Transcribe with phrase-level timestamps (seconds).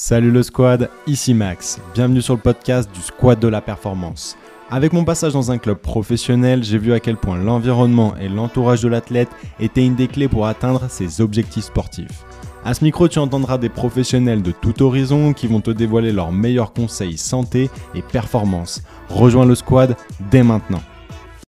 [0.00, 1.80] Salut le squad, ici Max.
[1.92, 4.38] Bienvenue sur le podcast du Squad de la Performance.
[4.70, 8.80] Avec mon passage dans un club professionnel, j'ai vu à quel point l'environnement et l'entourage
[8.80, 12.24] de l'athlète étaient une des clés pour atteindre ses objectifs sportifs.
[12.64, 16.30] À ce micro, tu entendras des professionnels de tout horizon qui vont te dévoiler leurs
[16.30, 18.84] meilleurs conseils santé et performance.
[19.08, 19.96] Rejoins le squad
[20.30, 20.80] dès maintenant.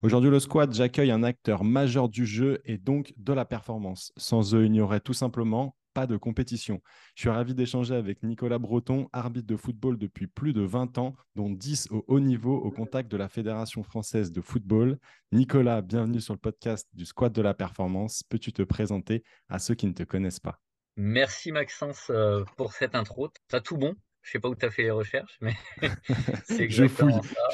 [0.05, 4.12] Aujourd'hui, le squad, j'accueille un acteur majeur du jeu et donc de la performance.
[4.16, 6.80] Sans eux, il n'y aurait tout simplement pas de compétition.
[7.14, 11.16] Je suis ravi d'échanger avec Nicolas Breton, arbitre de football depuis plus de 20 ans,
[11.34, 14.98] dont 10 au haut niveau au contact de la Fédération française de football.
[15.32, 18.23] Nicolas, bienvenue sur le podcast du squad de la performance.
[18.23, 20.60] Peux-tu te présenter à ceux qui ne te connaissent pas?
[20.96, 23.30] Merci Maxence euh, pour cette intro.
[23.48, 23.95] T'as tout bon?
[24.23, 25.55] Je sais pas où tu as fait les recherches, mais
[26.45, 27.07] c'est je ça.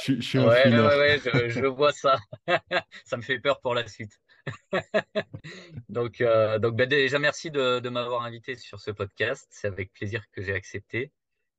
[0.03, 2.19] Je, suis ouais, ouais, je, je, vois ça.
[3.05, 4.19] ça me fait peur pour la suite.
[5.89, 9.47] donc, euh, donc ben, déjà, merci de, de m'avoir invité sur ce podcast.
[9.51, 11.13] C'est avec plaisir que j'ai accepté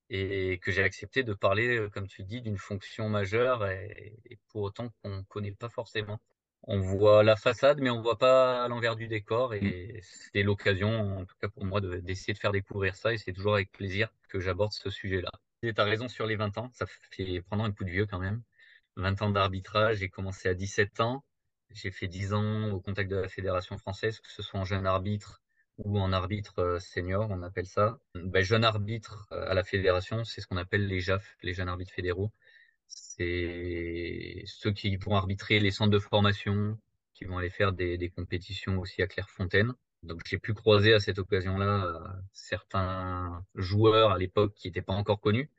[0.10, 4.64] et que j'ai accepté de parler, euh, comme tu dis, d'une fonction majeure et, pour
[4.64, 6.20] autant qu'on ne connaît pas forcément
[6.68, 9.54] on voit la façade, mais on voit pas l'envers du décor.
[9.54, 13.14] Et c'est l'occasion, en tout cas pour moi, d'essayer de, faire découvrir ça.
[13.14, 15.32] Et c'est toujours avec plaisir que j'aborde ce sujet-là.
[15.62, 18.20] Tu as raison sur les 20 ans, ça fait prendre un coup de vieux quand
[18.20, 18.42] même.
[18.98, 21.24] 20 ans d'arbitrage, j'ai commencé à 17 ans.
[21.76, 24.88] J'ai fait 10 ans au contact de la Fédération française, que ce soit en jeune
[24.88, 25.44] arbitre
[25.78, 28.00] ou en arbitre euh, senior, on appelle ça.
[28.16, 31.70] Ben, jeune arbitre euh, à la fédération, c'est ce qu'on appelle les JAF, les jeunes
[31.70, 32.32] arbitres fédéraux
[32.88, 36.78] c'est ceux qui vont arbitrer les centres de formation,
[37.14, 39.74] qui vont aller faire des, compétitions aussi à Clairefontaine.
[40.04, 42.00] Donc j'ai pu croiser à cette occasion-là euh,
[42.34, 45.50] certains joueurs à l'époque qui n'étaient pas encore connus.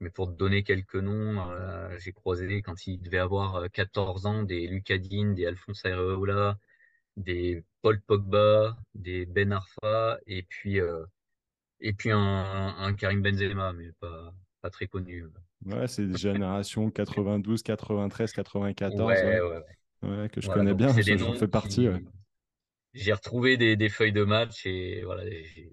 [0.00, 4.28] Mais pour te donner quelques noms, euh, j'ai croisé quand ils devaient avoir 14 euh,
[4.28, 6.58] ans des Lucadine, des Alphonse Areola,
[7.16, 10.78] des Paul Pogba, des Ben Arfa et puis,
[11.80, 15.24] et puis un, un Karim Benzema, mais pas, pas très connu.
[15.66, 19.00] Ouais, c'est des générations 92, 93, 94.
[19.00, 19.40] Ouais,
[20.02, 21.88] ouais, que je connais bien, j'en fais partie.
[22.92, 25.22] J'ai retrouvé des, des, feuilles de match et voilà,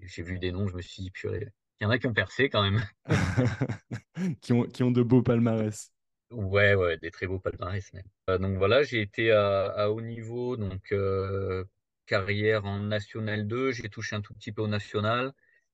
[0.02, 1.48] j'ai vu des noms, je me suis dit, purée,
[1.80, 2.82] il y en a qui ont percé quand même.
[4.40, 5.92] qui, ont, qui ont de beaux palmarès.
[6.30, 8.04] Ouais, ouais, des très beaux palmarès même.
[8.28, 11.64] Euh, donc voilà, j'ai été à, à, haut niveau, donc euh,
[12.06, 15.32] carrière en National 2, j'ai touché un tout petit peu au National.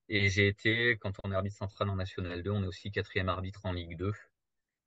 [0.08, 3.28] Et j'ai été, quand on est arbitre central en National 2, on est aussi quatrième
[3.30, 4.12] arbitre en Ligue 2.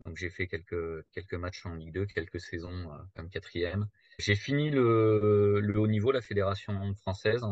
[0.05, 3.88] Donc j'ai fait quelques, quelques matchs en Ligue 2, quelques saisons euh, comme quatrième.
[4.19, 7.44] J'ai fini le, le, haut niveau, la fédération française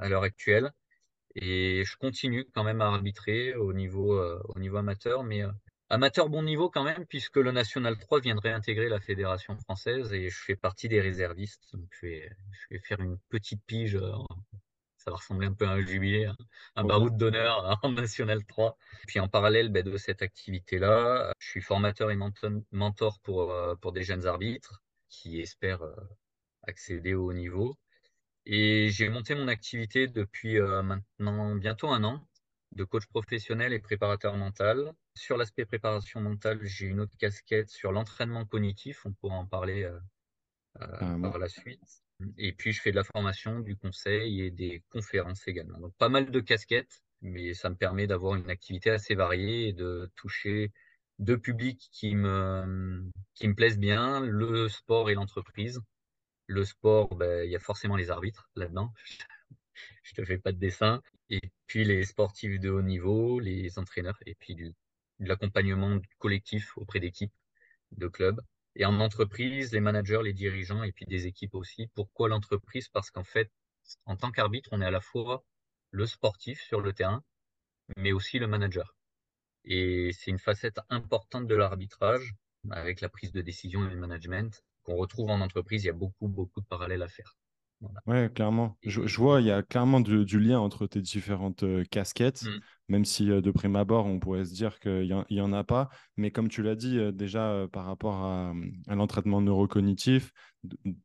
[0.00, 0.72] à l'heure actuelle.
[1.40, 5.50] Et je continue quand même à arbitrer au niveau, euh, au niveau amateur, mais euh,
[5.88, 10.12] amateur bon niveau quand même, puisque le National 3 vient de réintégrer la fédération française
[10.12, 11.68] et je fais partie des réservistes.
[11.72, 13.98] Donc je vais, je vais faire une petite pige
[15.08, 16.36] ça va ressembler un peu à un jubilé, hein.
[16.76, 18.76] un, baroud d'honneur en National 3.
[19.06, 22.16] Puis en parallèle ben, de cette activité-là, je suis formateur et
[22.72, 25.96] mentor pour, euh, pour des jeunes arbitres qui espèrent euh,
[26.64, 27.76] accéder au haut niveau.
[28.48, 32.26] Et j'ai monté mon activité depuis euh, maintenant bientôt un an
[32.72, 34.92] de coach professionnel et préparateur mental.
[35.14, 39.04] Sur l'aspect préparation mentale, j'ai une autre casquette sur l'entraînement cognitif.
[39.04, 39.90] On pourra en parler
[40.74, 42.02] par la suite.
[42.36, 45.78] Et puis, je fais de la formation, du conseil et des conférences également.
[45.78, 49.72] Donc, pas mal de casquettes, mais ça me permet d'avoir une activité assez variée et
[49.72, 50.72] de toucher
[51.18, 55.80] deux publics qui me, qui me plaisent bien, le sport et l'entreprise.
[56.48, 58.92] Le sport, ben, il y a forcément les arbitres là-dedans.
[60.02, 61.02] je te fais pas de dessin.
[61.30, 64.74] Et puis les sportifs de haut niveau, les entraîneurs, et puis du,
[65.20, 67.32] de l'accompagnement collectif auprès d'équipes,
[67.92, 68.40] de clubs.
[68.76, 71.88] Et en entreprise, les managers, les dirigeants et puis des équipes aussi.
[71.94, 72.88] Pourquoi l'entreprise?
[72.88, 73.50] Parce qu'en fait,
[74.06, 75.44] en tant qu'arbitre, on est à la fois
[75.90, 77.24] le sportif sur le terrain,
[77.96, 78.96] mais aussi le manager.
[79.64, 82.34] Et c'est une facette importante de l'arbitrage
[82.70, 85.84] avec la prise de décision et le management qu'on retrouve en entreprise.
[85.84, 87.36] Il y a beaucoup, beaucoup de parallèles à faire.
[88.06, 88.76] Ouais, clairement.
[88.82, 92.60] Je, vois, il y a clairement du, lien entre tes différentes euh, casquettes, mmh.
[92.88, 95.88] même si euh, de prime abord, on pourrait se dire qu'il n'y en, a pas.
[96.16, 98.52] Mais comme tu l'as dit, euh, déjà par rapport à,
[98.88, 100.32] l'entraînement neurocognitif,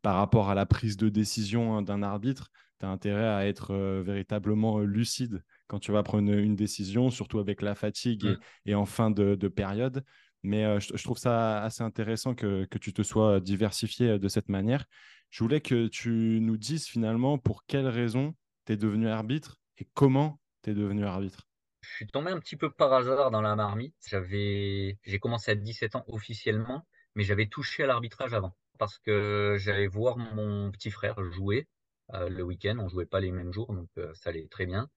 [0.01, 3.75] par rapport à la prise de décision hein, d'un arbitre, tu as intérêt à être
[4.01, 8.37] véritablement lucide quand tu vas prendre une, décision, surtout avec la fatigue mmh.
[8.65, 10.03] et, en fin de, période.
[10.43, 14.85] Mais je, trouve ça assez intéressant que, tu te sois diversifié de cette manière.
[15.29, 18.35] Je voulais que tu nous dises finalement pour quelles raisons
[18.65, 21.47] tu es devenu arbitre et comment tu es devenu arbitre?
[21.81, 23.95] Je suis tombé un petit peu par hasard dans la marmite.
[24.03, 26.85] J'ai commencé à 17 ans officiellement,
[27.15, 31.67] mais j'avais touché à l'arbitrage avant parce que j'allais voir mon petit frère jouer
[32.13, 32.77] euh, le week-end.
[32.79, 34.89] On jouait pas les mêmes jours, donc euh, ça allait très bien.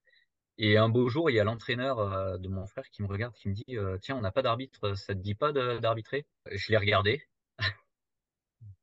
[0.59, 3.35] Et un beau jour, il y a l'entraîneur, heu, de mon frère qui me regarde,
[3.35, 6.71] qui me dit, heu: «Tiens, on n'a pas d'arbitre, ça te dit pas d'arbitrer?» je
[6.71, 7.23] l'ai regardé.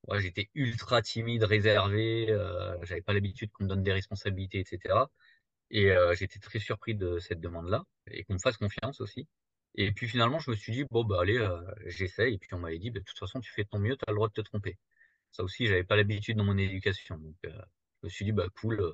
[0.07, 4.65] Ouais, j'étais ultra timide, réservé, heu, j'avais pas l'habitude qu'on me donne des responsabilités et
[4.65, 5.09] cetera
[5.71, 9.27] et j'étais très surpris de cette demande-là et qu'on me fasse confiance aussi
[9.75, 12.59] et puis finalement, je me suis dit: «Bon, bah, allez, heu, j'essaye» et puis on
[12.59, 14.29] m'avait dit: «Bah, de toute façon, tu fais de ton mieux, tu as le droit
[14.29, 14.77] de te tromper».
[15.31, 17.49] Ça aussi, j'avais pas l'habitude dans mon éducation je
[18.03, 18.93] me suis dit: «Bah, cool,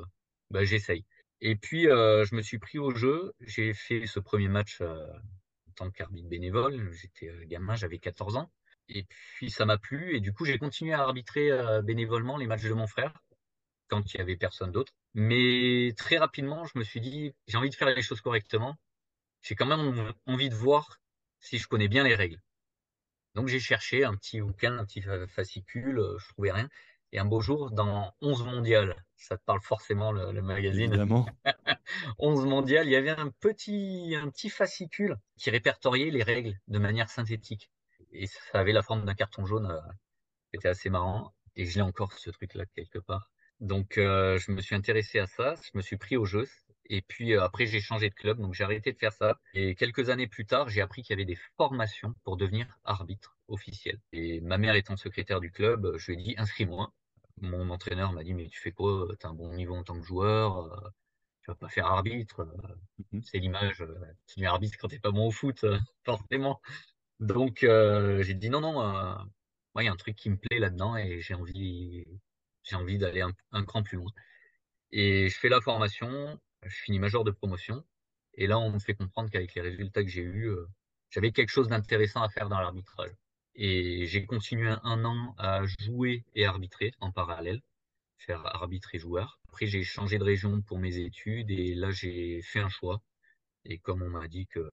[0.52, 1.06] bah, j'essaye»
[1.42, 3.34] et puis, heu, je me suis pris au jeu.
[3.42, 4.88] J'ai fait ce 1er match, heu,
[5.70, 6.92] en tant qu'arbitre bénévole.
[6.94, 8.52] J'étais, heu, gamin, j'avais 14 ans
[8.90, 11.52] et puis ça m'a plu et du coup, j'ai continué à arbitrer,
[11.84, 13.14] bénévolement les matchs de mon frère
[13.90, 14.94] quand il y avait personne d'autre.
[15.16, 18.76] Mais très rapidement, je me suis dit: «J'ai envie de faire les choses correctement.
[19.44, 21.00] J'ai quand même env envie de voir
[21.42, 22.40] si je connais bien les règles».
[23.36, 26.70] Donc j'ai cherché un petit bouquin, un petit fa fascicule, je trouvais rien
[27.12, 30.98] et un beau jour dans 11 Mondial, ça te parle forcément le le magazine?
[30.98, 31.36] Évidemment.
[32.20, 36.80] 11 Mondial, il y avait un petit un petit fascicule qui répertoriait les règles de
[36.80, 37.72] manière synthétique
[38.12, 39.82] et ça avait la forme d'un carton jaune,
[40.54, 43.32] c'était assez marrant et je l'ai encore ce truc-là quelque part.
[43.60, 46.48] Donc heu, je me suis intéressé à ça, je me suis pris au jeu
[46.92, 49.76] et puis, heu, après j'ai changé de club, donc j'ai arrêté de faire ça et
[49.76, 54.00] quelques années plus tard, j'ai appris qu'il y avait des formations pour devenir arbitre officiel
[54.14, 56.94] et ma mère étant secrétaire du club, je lui ai dit: «Inscris-moi».
[57.42, 59.08] Mon entraîneur m'a dit: «Mais tu fais quoi?
[59.20, 60.90] Tu as un bon niveau en tant que joueur, heu,
[61.42, 63.24] tu vas pas faire arbitre, heu, Mmh mh.
[63.24, 63.78] c'est l'image,
[64.28, 65.66] tu deviens arbitre quand tu es pas bon au foot,
[66.06, 66.62] forcément».
[67.20, 68.74] Donc j'ai dit: «Non, non,
[69.80, 72.06] il y a un truc qui me plaît là-dedans et j'ai envie
[72.64, 74.12] j'ai envie d'aller un un cran plus loin»
[74.92, 77.86] et je fais la formation, je finis major de promotion
[78.36, 80.52] et là, on me fait comprendre qu'avec les résultats que j'ai eus,
[81.10, 83.12] j'avais quelque chose d'intéressant à faire dans l'arbitrage
[83.56, 87.62] et j'ai continué 1 an à jouer et arbitrer en parallèle,
[88.20, 89.40] faire arbitre et joueur.
[89.50, 93.02] Après, j'ai changé de région pour mes études et là, j'ai fait un choix
[93.66, 94.70] et comme on m'a dit que,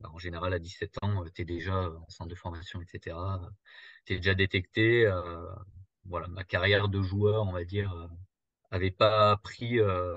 [0.00, 3.40] bah, en général à 17 ans, tu es déjà en centre de formation et cetera,
[3.44, 3.48] heu,
[4.06, 5.48] tu es déjà détecté, heu,
[6.06, 8.08] voilà, ma carrière de joueur, on va dire, heu,
[8.72, 10.16] avait pas pris, heu,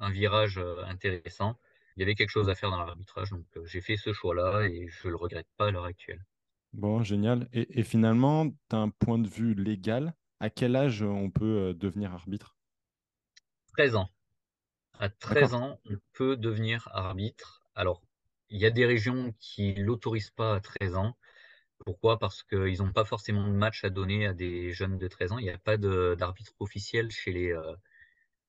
[0.00, 1.58] un virage, heu, intéressant.
[1.96, 4.88] Il y avait quelque chose à faire dans l'arbitrage donc j'ai fait ce choix-là et
[4.88, 6.24] je le regrette pas à l'heure actuelle.
[6.74, 11.30] Bon, génial et et finalement, d'un point de vue légal, à quel âge, heu, on
[11.30, 12.56] peut, heu, devenir arbitre?
[13.72, 14.08] 13 ans.
[14.98, 15.54] À 13 D'accord.
[15.54, 17.64] ans, on peut devenir arbitre.
[17.74, 18.02] Alors,
[18.50, 21.16] il y a des régions qui l'autorisent pas à 13 ans.
[21.86, 22.18] Pourquoi?
[22.18, 25.38] Parce qu'ils ont pas forcément de match à donner à des jeunes de 13 ans.
[25.38, 27.76] Il y a pas d'arbitre officiel chez les, heu,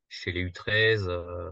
[0.10, 1.52] chez les U13, heu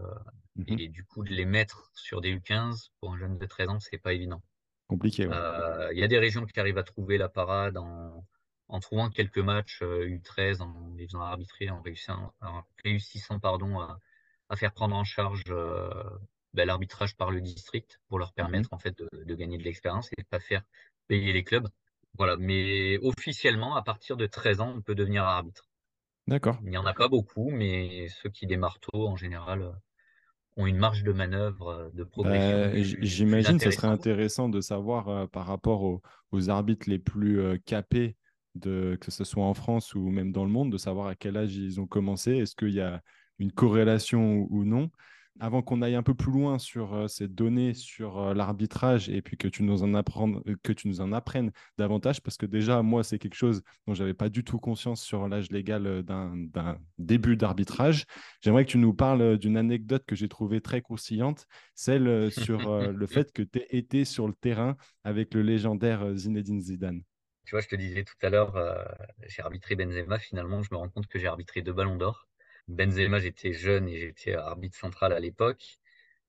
[0.56, 0.78] Mmh mh.
[0.78, 3.80] et du coup, de les mettre sur des U15 pour un jeune de 13 ans,
[3.80, 4.42] c'est pas évident.
[4.88, 5.40] Compliqué, ouais.
[5.42, 8.26] Heu, il y a des régions qui arrivent à trouver la parade en
[8.68, 13.78] en trouvant quelques matchs, heu, U13, en les faisant arbitrer, en réussissant en réussissant pardon,
[13.80, 13.98] à
[14.50, 15.90] à faire prendre en charge, heu,
[16.52, 18.64] bah, l'arbitrage par le district pour leur Mmh mh.
[18.64, 20.64] permettre en fait de de gagner de l'expérience et de pas faire
[21.08, 21.68] payer les clubs.
[22.14, 25.68] Voilà, mais officiellement, à partir de 13 ans, on peut devenir arbitre.
[26.26, 26.64] D'accord.
[26.64, 29.80] Il y en a pas beaucoup, mais ceux qui démarrent tôt, en général,
[30.56, 35.08] ont une marge de manœuvre, heu, de progression Bah, j'imagine, ce serait intéressant de savoir,
[35.10, 36.00] heu, par rapport aux
[36.32, 38.16] aux arbitres les plus, heu, capés
[38.54, 41.36] de que ce soit en France ou même dans le monde, de savoir à quel
[41.36, 42.32] âge ils ont commencé.
[42.36, 43.02] Est-ce qu'il y a
[43.38, 44.90] une corrélation ou non?
[45.40, 49.20] Avant qu'on aille un peu plus loin sur, heu, ces données sur, heu, l'arbitrage et
[49.20, 52.46] puis que tu nous en apprennes heu, que tu nous en apprennes davantage parce que
[52.46, 56.02] déjà, moi, c'est quelque chose dont j'avais pas du tout conscience sur l'âge légal, heu,
[56.04, 58.04] d'un début d'arbitrage.
[58.42, 63.06] J'aimerais que tu nous parles, d'une anecdote que j'ai trouvée très croustillante, celle, sur, le
[63.06, 67.02] fait que tu aies été sur le terrain avec le légendaire, Zinedine Zidane.
[67.46, 68.74] Tu vois, je te disais tout à l'heure, heu,
[69.26, 70.18] j'ai arbitré Benzema.
[70.18, 72.26] Finalement, je me rends compte que j'ai arbitré 2 ballons d'or.
[72.68, 75.78] Benzema, j'étais jeune et j'étais arbitre central à l'époque.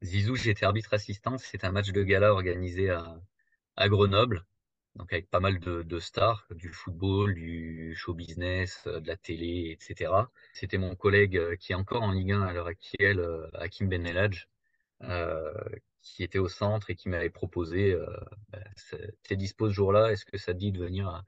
[0.03, 1.37] Zizou, j'étais arbitre assistant.
[1.37, 4.45] C'était un match de gala organisé à Grenoble,
[4.95, 9.71] donc avec pas mal de stars, du football, du show business, heu, de la télé
[9.73, 10.31] et cetera.
[10.53, 13.89] C'était mon collègue, heu, qui est encore en Ligue 1 à l'heure actuelle, heu, Hakim
[13.89, 14.47] Ben Elhadj,
[15.03, 15.53] heu,
[16.01, 18.07] qui était au centre et qui m'avait proposé, heu,
[18.51, 21.23] bah, c'est «Tu es dispo ce jour-là, est-ce que ça te dit de venir,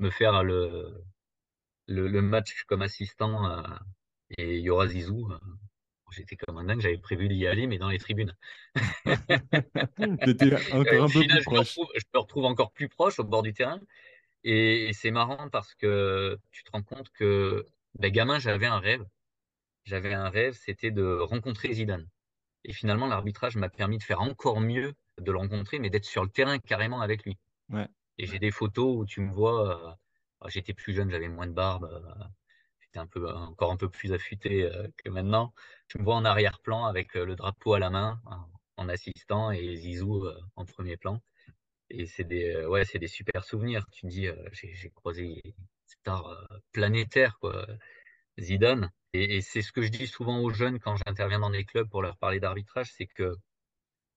[0.00, 3.54] me faire le match comme assistant,
[4.38, 5.38] et il y aura Zizou?» heu,
[6.12, 8.36] j'étais comme un dingue, j'avais prévu d'y aller, mais dans les tribunes.
[10.70, 11.60] Encore au un peu plus je me proche.
[11.60, 13.80] retrouve je me retrouve encore plus proche, au bord du terrain
[14.44, 17.66] et et c'est marrant parce que tu te rends compte que,
[17.98, 19.04] bah, gamin, j'avais un rêve.
[19.84, 22.08] J'avais un rêve, c'était de rencontrer Zidane
[22.64, 26.24] et finalement, l'arbitrage m'a permis de faire encore mieux, de le rencontrer, mais d'être sur
[26.24, 27.88] le terrain carrément avec lui Ouais.
[28.18, 29.94] et j'ai des photos où tu me vois, heu,
[30.40, 31.86] oh, j'étais plus jeune, j'avais moins de barbe,
[32.98, 35.54] un peu encore un peu plus affûté que maintenant.
[35.88, 38.20] Tu me vois en arrière-plan avec le drapeau à la main,
[38.76, 41.22] en assistant et Zizou en premier plan.
[41.90, 43.86] Et c'est des, ouais, des super souvenirs.
[43.92, 45.52] Tu dis, j'ai croisé une
[45.86, 47.66] star planétaire, quoi.
[48.40, 48.90] Zidane.
[49.12, 52.02] Et, c'est ce que je dis souvent aux jeunes quand j'interviens dans des clubs pour
[52.02, 53.36] leur parler d'arbitrage, c'est que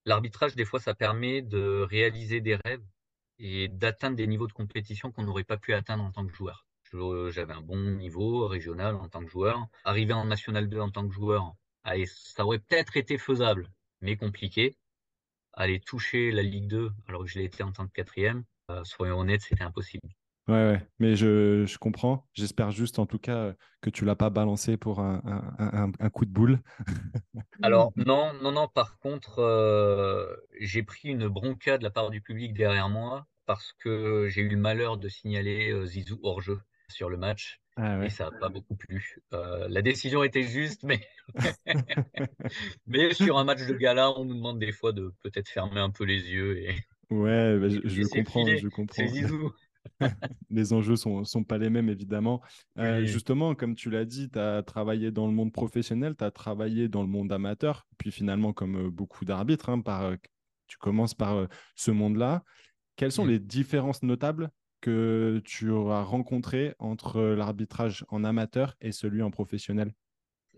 [0.06, 2.84] l'arbitrage, des fois, ça permet de réaliser des rêves
[3.40, 6.66] et d'atteindre des niveaux de compétition qu'on n'aurait pas pu atteindre en tant que joueur.
[7.32, 9.68] J'avais un bon niveau régional en tant que joueur.
[9.84, 13.70] Arriver en National 2 en tant que joueur, allez, ça aurait peut-être été faisable,
[14.02, 14.76] mais compliqué.
[15.54, 18.84] Aller toucher la Ligue 2 alors que je l'ai été en tant que quatrième, euh,
[18.84, 20.10] soyons honnêtes, c'était impossible.
[20.48, 22.28] Ouais, ouais, mais je, je comprends.
[22.34, 25.22] J'espère juste en tout cas que tu l'as pas balancé pour un,
[25.58, 26.62] un, un, coup de boule.
[27.64, 28.68] Alors non, non, non.
[28.68, 33.74] Par contre, euh, j'ai pris une bronca de la part du public derrière moi parce
[33.74, 38.00] que j'ai eu le malheur de signaler euh, Zizou hors jeu sur le match ah
[38.00, 38.08] ouais.
[38.08, 39.18] et ça n'a pas beaucoup plu.
[39.34, 41.02] Euh, la décision était juste, mais
[42.88, 45.90] mais sur un match de gala, on nous demande des fois de peut-être fermer un
[45.90, 46.76] peu les yeux et
[47.10, 49.04] ouais, bah, je, je comprends, je comprends.
[50.50, 52.42] Les enjeux sont, sont pas les mêmes, évidemment.
[52.80, 56.32] Euh, justement, comme tu l'as dit, tu as travaillé dans le monde professionnel, tu as
[56.32, 60.16] travaillé dans le monde amateur, puis finalement, comme euh, beaucoup d'arbitres, hein, par,
[60.68, 62.44] tu commences par ce monde-là.
[62.96, 64.50] Quelles sont les différences notables
[64.86, 69.92] que tu auras rencontrées entre l'arbitrage en amateur et celui en professionnel?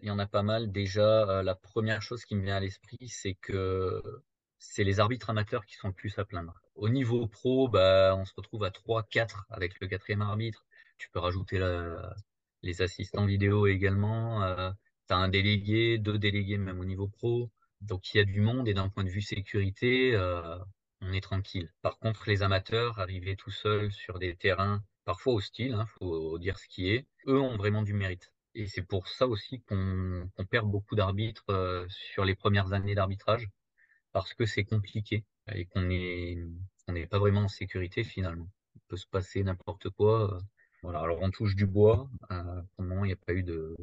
[0.02, 0.70] Il y en a pas mal.
[0.70, 4.04] Déjà, la première chose qui me vient à l'esprit, c'est que
[4.60, 6.62] c'est les arbitres amateurs qui sont le plus à plaindre.
[6.76, 10.66] Au niveau pro, bah, on se retrouve à 3-4 avec le quatrième arbitre.
[10.98, 11.58] Tu peux rajouter
[12.64, 14.44] les assistants vidéo également.
[14.44, 14.72] Euh,
[15.08, 17.50] tu as un délégué, deux délégués même au niveau pro.
[17.80, 20.58] Donc il y a du monde et d'un point de vue sécurité, euh,
[21.02, 21.72] on est tranquille.
[21.82, 26.60] Par contre, les amateurs, arriver tout seuls sur des terrains parfois hostiles, hein, faut dire
[26.60, 28.32] ce qui est, eux ont vraiment du mérite.
[28.56, 33.48] Et c'est pour ça aussi qu'on perd beaucoup d'arbitres euh, sur les premières années d'arbitrage
[34.12, 35.24] parce que c'est compliqué
[35.54, 36.38] et qu'on n'est
[36.88, 38.50] on n'est pas vraiment en sécurité finalement.
[38.76, 40.40] Il peut se passer n'importe quoi.
[40.82, 42.10] Voilà, alors on touche du bois.
[42.32, 43.76] Euh, pour le moment, il n'y a pas eu de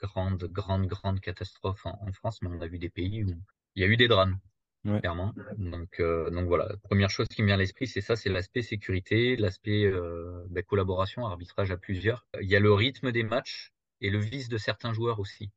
[0.00, 3.28] grande, grande, grande catastrophe en, France, mais on a vu des pays où
[3.74, 4.38] il y a eu des drames,
[4.84, 5.34] clairement.
[5.56, 8.62] Donc, euh, donc voilà, première chose qui me vient à l'esprit, c'est ça, c'est l'aspect
[8.62, 12.26] sécurité, l'aspect euh, ben, collaboration, arbitrage à plusieurs.
[12.40, 15.50] Il y a le rythme des matchs et le vice de certains joueurs aussi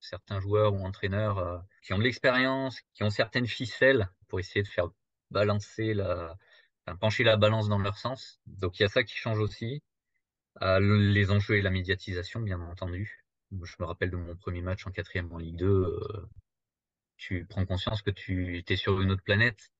[0.00, 4.62] certains joueurs ou entraîneurs euh, qui ont de l'expérience, qui ont certaines ficelles pour essayer
[4.62, 4.88] de faire
[5.30, 6.36] balancer la,
[7.00, 8.40] pencher la balance dans leur sens.
[8.46, 9.82] Donc il y a ça qui change aussi.
[10.62, 13.24] Euh, les enjeux et la médiatisation, bien entendu.
[13.62, 16.00] Je me rappelle de mon premier match en quatrième en Ligue 2.
[17.18, 19.70] Tu prends conscience que tu es sur une autre planète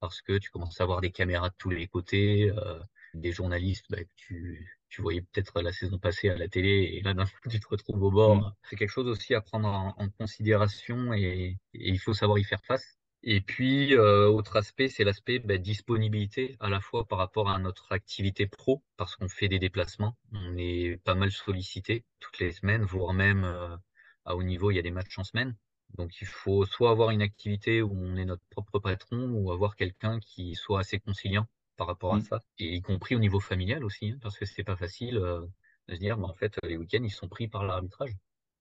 [0.00, 2.80] parce que tu commences à avoir des caméras de tous les côtés, euh,
[3.14, 7.14] des journalistes bah, tu, tu voyais peut-être la saison passée à la télé et là
[7.14, 8.36] d'un coup tu te retrouves au bord.
[8.36, 8.54] Mm.
[8.64, 12.98] C'est quelque chose aussi à prendre en, considération et, il faut savoir y faire face.
[13.24, 17.58] Et puis, euh, autre aspect, c'est l'aspect bah, disponibilité à la fois par rapport à
[17.60, 22.50] notre activité pro, parce qu'on fait des déplacements, on est pas mal sollicité toutes les
[22.50, 23.76] semaines, voire même euh,
[24.24, 25.56] à haut niveau, il y a des matchs en semaine.
[25.98, 29.76] Donc il faut soit avoir une activité où on est notre propre patron, ou avoir
[29.76, 31.46] quelqu'un qui soit assez conciliant
[31.76, 32.22] par rapport à mmh.
[32.22, 35.40] ça, et y compris au niveau familial aussi, hein, parce que c'est pas facile euh,
[35.88, 38.12] de se dire, mais en fait, les week-ends, ils sont pris par l'arbitrage.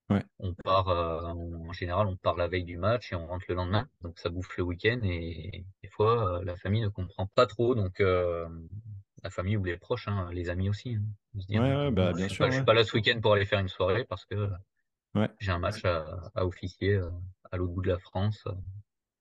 [0.09, 0.23] Ouais.
[0.39, 3.55] On part, euh, en général, on part la veille du match et on rentre le
[3.55, 7.47] lendemain, donc ça bouffe le week-end, et des fois, euh, la famille ne comprend pas
[7.47, 10.95] trop, donc la famille ou les proches, hein, les amis aussi.
[10.95, 12.45] Hein, ouais, bah, bien je sûr.
[12.45, 14.49] Pas, suis pas là ce week-end pour aller faire une soirée parce que
[15.39, 16.99] j'ai un match à, à officier
[17.51, 18.47] à l'autre bout de la France.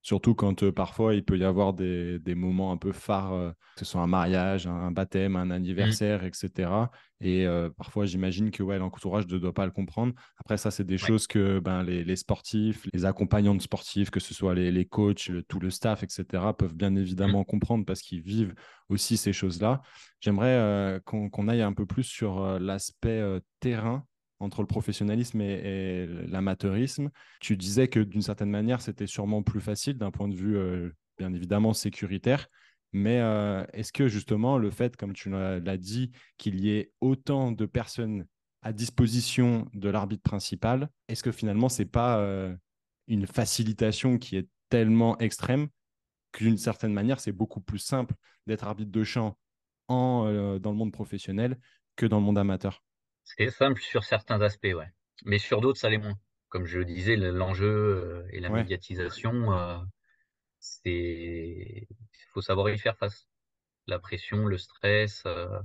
[0.03, 3.51] Surtout quand euh, parfois il peut y avoir des, des moments un peu phares, euh,
[3.75, 6.71] que ce soit un mariage, un, baptême, un anniversaire, etc.
[7.19, 10.13] Et euh, parfois j'imagine que ouais, l'entourage ne doit pas le comprendre.
[10.37, 14.19] Après ça, c'est des choses que ben, les, les, sportifs, les accompagnants de sportifs, que
[14.19, 16.25] ce soit les, les coachs, le, tout le staff, etc.,
[16.57, 18.55] peuvent bien évidemment comprendre parce qu'ils vivent
[18.89, 19.83] aussi ces choses-là.
[20.19, 23.23] J'aimerais qu'on aille un peu plus sur l'aspect
[23.59, 24.03] terrain
[24.41, 27.09] entre le professionnalisme et, l'amateurisme.
[27.39, 30.89] Tu disais que d'une certaine manière, c'était sûrement plus facile d'un point de vue, euh,
[31.17, 32.47] bien évidemment, sécuritaire.
[32.91, 37.51] Mais euh, est-ce que justement le fait, comme tu l'as dit, qu'il y ait autant
[37.51, 38.25] de personnes
[38.63, 42.53] à disposition de l'arbitre principal, est-ce que finalement, ce n'est pas euh,
[43.07, 45.67] une facilitation qui est tellement extrême
[46.31, 48.15] que d'une certaine manière, c'est beaucoup plus simple
[48.47, 49.37] d'être arbitre de champ
[49.87, 51.57] en, dans le monde professionnel
[51.95, 52.81] que dans le monde amateur?
[53.23, 54.91] C'est simple sur certains aspects, ouais.
[55.25, 56.19] Mais sur d'autres, ça l'est moins.
[56.49, 59.77] Comme je le disais, l'enjeu euh, et la médiatisation, euh,
[60.59, 63.27] c'est, il faut savoir y faire face.
[63.87, 65.59] La pression, le stress, euh,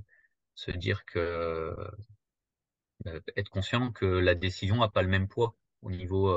[0.54, 1.75] se dire que
[3.06, 6.32] Heu, être conscient que la décision a pas le même poids au niveau,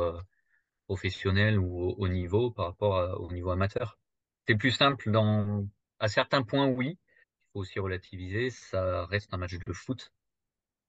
[0.90, 4.00] professionnel ou au niveau par rapport à au niveau amateur.
[4.48, 5.68] C'est plus simple dans
[6.00, 10.12] à certains points, oui, il faut aussi relativiser, ça reste un match de foot,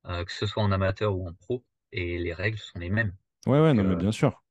[0.09, 3.15] heu, que ce soit en amateur ou en pro et les règles sont les mêmes.
[3.47, 4.43] Ouais, ouais, non, mais heu, bien sûr.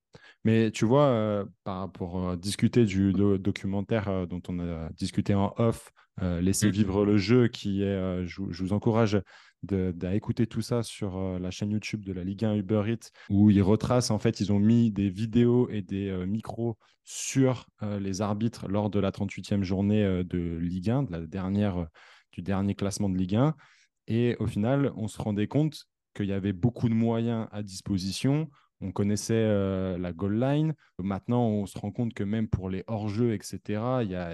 [0.45, 1.91] Mais tu vois, euh, par
[2.29, 5.91] à discuter du do- documentaire euh, dont on a discuté en off,
[6.21, 9.21] euh, Laissez mmh, vivre le jeu, qui est, euh, je, vous je vous encourage
[9.63, 13.11] de- d'écouter tout ça sur euh, la chaîne YouTube de la Ligue 1 Uber Eats,
[13.29, 17.67] où ils retracent, en fait, ils ont mis des vidéos et des euh, micros sur
[17.83, 21.87] euh, les arbitres lors de la 38e journée euh, de Ligue 1, de la dernière,
[22.33, 23.55] du dernier classement de Ligue 1.
[24.09, 25.85] Et au final, on se rendait compte
[26.15, 28.49] qu'il y avait beaucoup de moyens à disposition.
[28.81, 30.73] On connaissait euh, la goal line.
[30.97, 33.61] Maintenant, on se rend compte que même pour les hors-jeux, etc.,
[34.03, 34.31] y a,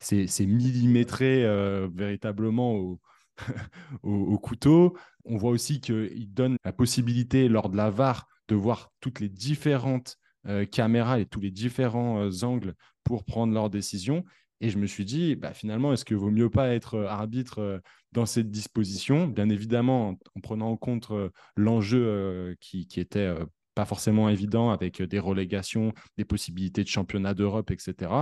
[0.00, 3.00] c'est, millimétré euh, véritablement au,
[4.02, 4.96] au, au couteau.
[5.24, 9.28] On voit aussi qu'il donne la possibilité, lors de la VAR, de voir toutes les
[9.28, 10.16] différentes
[10.48, 12.74] euh, caméras et tous les différents angles
[13.04, 14.24] pour prendre leurs décisions.
[14.60, 17.80] Et je me suis dit, bah, finalement, est-ce que vaut mieux pas être arbitre
[18.12, 23.00] dans cette disposition Bien évidemment, en, en prenant en compte euh, l'enjeu euh, qui, qui,
[23.00, 28.12] était euh, pas forcément évident avec des relégations, des possibilités de championnat d'Europe, etc.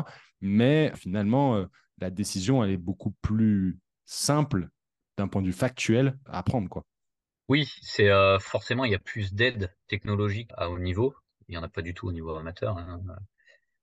[0.41, 1.67] Mais finalement,
[1.99, 4.69] la décision, elle est beaucoup plus simple
[5.19, 6.85] d'un point de vue factuel à prendre, quoi.
[7.49, 11.17] oui, c'est, forcément il y a plus d'aide technologique à haut niveau.
[11.49, 13.01] Il y en a pas du tout au niveau amateur, hein.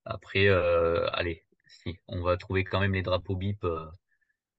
[0.06, 1.44] Après, allez,
[2.08, 3.66] on va trouver quand même les drapeaux bip,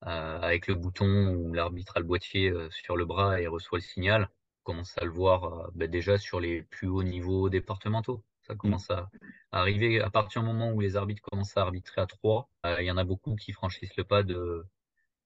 [0.02, 3.82] avec le bouton où l'arbitre a le boîtier, heu, sur le bras et reçoit le
[3.84, 4.28] signal.
[4.64, 8.24] On commence à le voir, heu, bah, déjà sur les plus hauts niveaux départementaux.
[8.42, 9.10] Ça Mm, commence à
[9.52, 12.86] arriver à partir du moment où les arbitres commencent à arbitrer à 3, heu, il
[12.86, 14.64] y en a beaucoup qui franchissent le pas de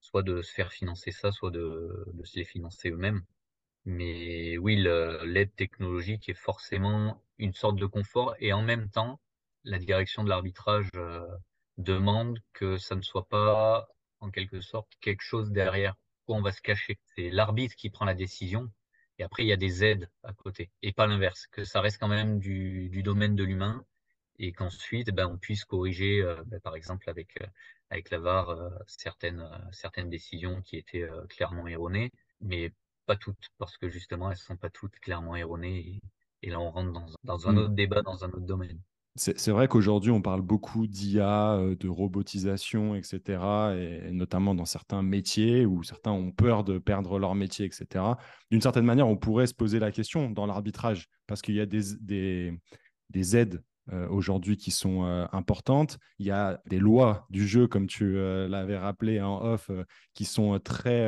[0.01, 3.23] soit de se faire financer ça, soit de de se les financer eux-mêmes.
[3.85, 9.21] Mais oui, l'aide technologique est forcément une sorte de confort et en même temps,
[9.65, 10.89] la direction de l'arbitrage,
[11.77, 13.87] demande que ça ne soit pas,
[14.23, 16.97] en quelque sorte, quelque chose derrière quoi on va se cacher.
[17.15, 18.71] C'est l'arbitre qui prend la décision
[19.19, 21.99] et après il y a des aides à côté et pas l'inverse, que ça reste
[21.99, 23.85] quand même du du domaine de l'humain
[24.39, 27.45] et qu'ensuite, ben, on puisse corriger, heu, bah, par exemple avec, heu,
[27.91, 32.71] avec la VAR, heu, certaines, certaines décisions qui étaient, clairement erronées, mais
[33.05, 36.01] pas toutes, parce que justement elles sont pas toutes clairement erronées et
[36.43, 37.57] et là on rentre dans un dans un mm.
[37.57, 38.79] autre débat, dans un autre domaine.
[39.15, 43.21] C'est vrai qu'aujourd'hui, on parle beaucoup d'IA, euh, de robotisation, etc.,
[43.77, 48.05] et, notamment dans certains métiers où certains ont peur de perdre leur métier, etc.
[48.49, 51.67] D'une certaine manière, on pourrait se poser la question dans l'arbitrage, parce qu'il y a
[51.67, 52.59] des, des,
[53.11, 55.99] des aides euh, aujourd'hui qui sont euh, importantes.
[56.17, 59.69] Il y a des lois du jeu, comme tu l'avais rappelé en off,
[60.15, 61.07] qui sont très,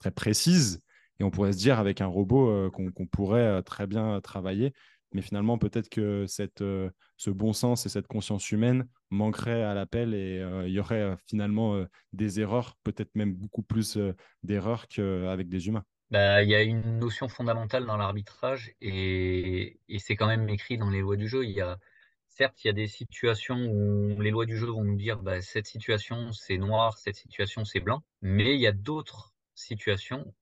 [0.00, 0.80] très précises.
[1.20, 4.72] Et on pourrait se dire avec un robot qu'on pourrait très bien travailler.
[5.14, 9.74] Mais finalement, peut-être que cette, euh, ce bon sens et cette conscience humaine manqueraient à
[9.74, 13.98] l'appel et euh, il y aurait euh, finalement des erreurs, peut-être même beaucoup plus
[14.42, 15.84] d'erreurs qu'avec des humains.
[16.10, 20.76] Bah, il y a une notion fondamentale dans l'arbitrage et et c'est quand même écrit
[20.78, 21.44] dans les lois du jeu.
[21.46, 21.78] Y a
[22.28, 25.40] certes, il y a des situations où les lois du jeu vont nous dire: «Bah,
[25.40, 30.34] cette situation, c'est noir, cette situation, c'est blanc», mais il y a d'autres situations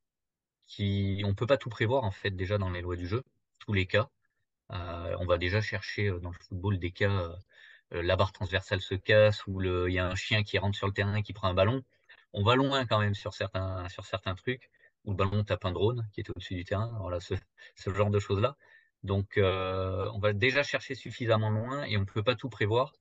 [0.67, 3.25] qui on peut pas tout prévoir, en fait, déjà dans les lois du jeu,
[3.61, 4.11] tous les cas.
[4.73, 7.11] Heu, on va déjà chercher, heu, dans le football des cas,
[7.93, 10.87] heu, la barre transversale se casse ou il y a un chien qui rentre sur
[10.87, 11.83] le terrain et qui prend un ballon.
[12.33, 14.71] On va loin quand même sur certains sur certains trucs,
[15.05, 17.35] où le ballon tape un drone qui était au-dessus du terrain, voilà ce
[17.77, 18.57] ce genre de choses-là.
[19.03, 22.93] Donc on va déjà chercher suffisamment loin et on ne peut pas tout prévoir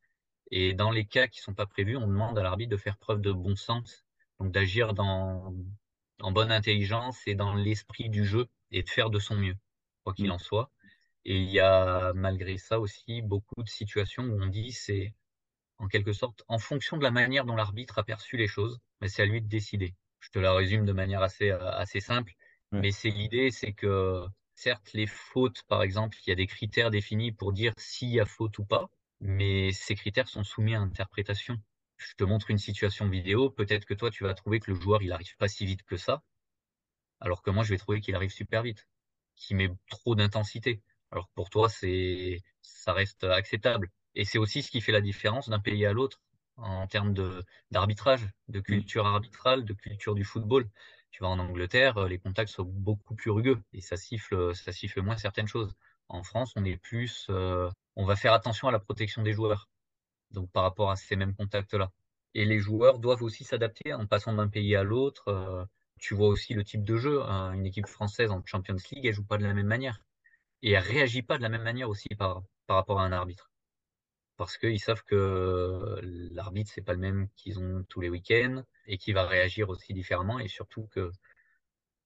[0.52, 3.22] et dans les cas qui sont pas prévus, on demande à l'arbitre de faire preuve
[3.22, 4.06] de bon sens,
[4.40, 5.54] donc d'agir dans
[6.22, 9.56] en bonne intelligence et dans l'esprit du jeu et de faire de son mieux,
[10.04, 10.72] quoi qu'il Mm, en soit.
[11.26, 15.14] Et il y a malgré ça aussi beaucoup de situations où on dit c'est
[15.78, 19.08] en quelque sorte en fonction de la manière dont l'arbitre a perçu les choses, mais
[19.10, 19.96] c'est à lui de décider.
[20.20, 22.34] Je te la résume de manière assez, assez simple,
[22.72, 22.80] ouais.
[22.82, 26.92] mais c'est l'idée, c'est que certes les fautes par exemple, il y a des critères
[26.92, 28.90] définis pour dire s'il y a faute ou pas,
[29.22, 31.58] mais ces critères sont soumis à interprétation.
[31.98, 35.02] Je te montre une situation vidéo, peut-être que toi tu vas trouver que le joueur
[35.02, 36.24] il arrive pas si vite que ça,
[37.22, 38.88] alors que moi, je vais trouver qu'il arrive super vite,
[39.36, 40.82] qu'il met trop d'intensité.
[41.12, 43.90] Alors que pour toi, c'est ça reste acceptable.
[44.16, 46.22] Et c'est aussi ce qui fait la différence d'un pays à l'autre
[46.58, 50.70] en termes de d'arbitrage, de Mm, culture arbitrale, de culture du football.
[51.12, 55.02] Tu vas en Angleterre, les contacts sont beaucoup plus rugueux et ça siffle, ça siffle
[55.02, 55.74] moins certaines choses.
[56.10, 59.70] En France, on est plus, heu, on va faire attention à la protection des joueurs,
[60.32, 61.92] donc par rapport à ces mêmes contacts-là.
[62.36, 65.66] Et les joueurs doivent aussi s'adapter en passant d'un pays à l'autre, heu
[66.00, 69.14] Tu vois aussi le type de jeu, hein, une équipe française en Champions League, elle
[69.14, 70.00] joue pas de la même manière
[70.62, 73.52] et elle réagit pas de la même manière aussi par par rapport à un arbitre.
[74.38, 76.00] Parce qu'ils savent que
[76.34, 79.94] l'arbitre, c'est pas le même qu'ils ont tous les week-ends et qu'il va réagir aussi
[79.94, 81.12] différemment et surtout que,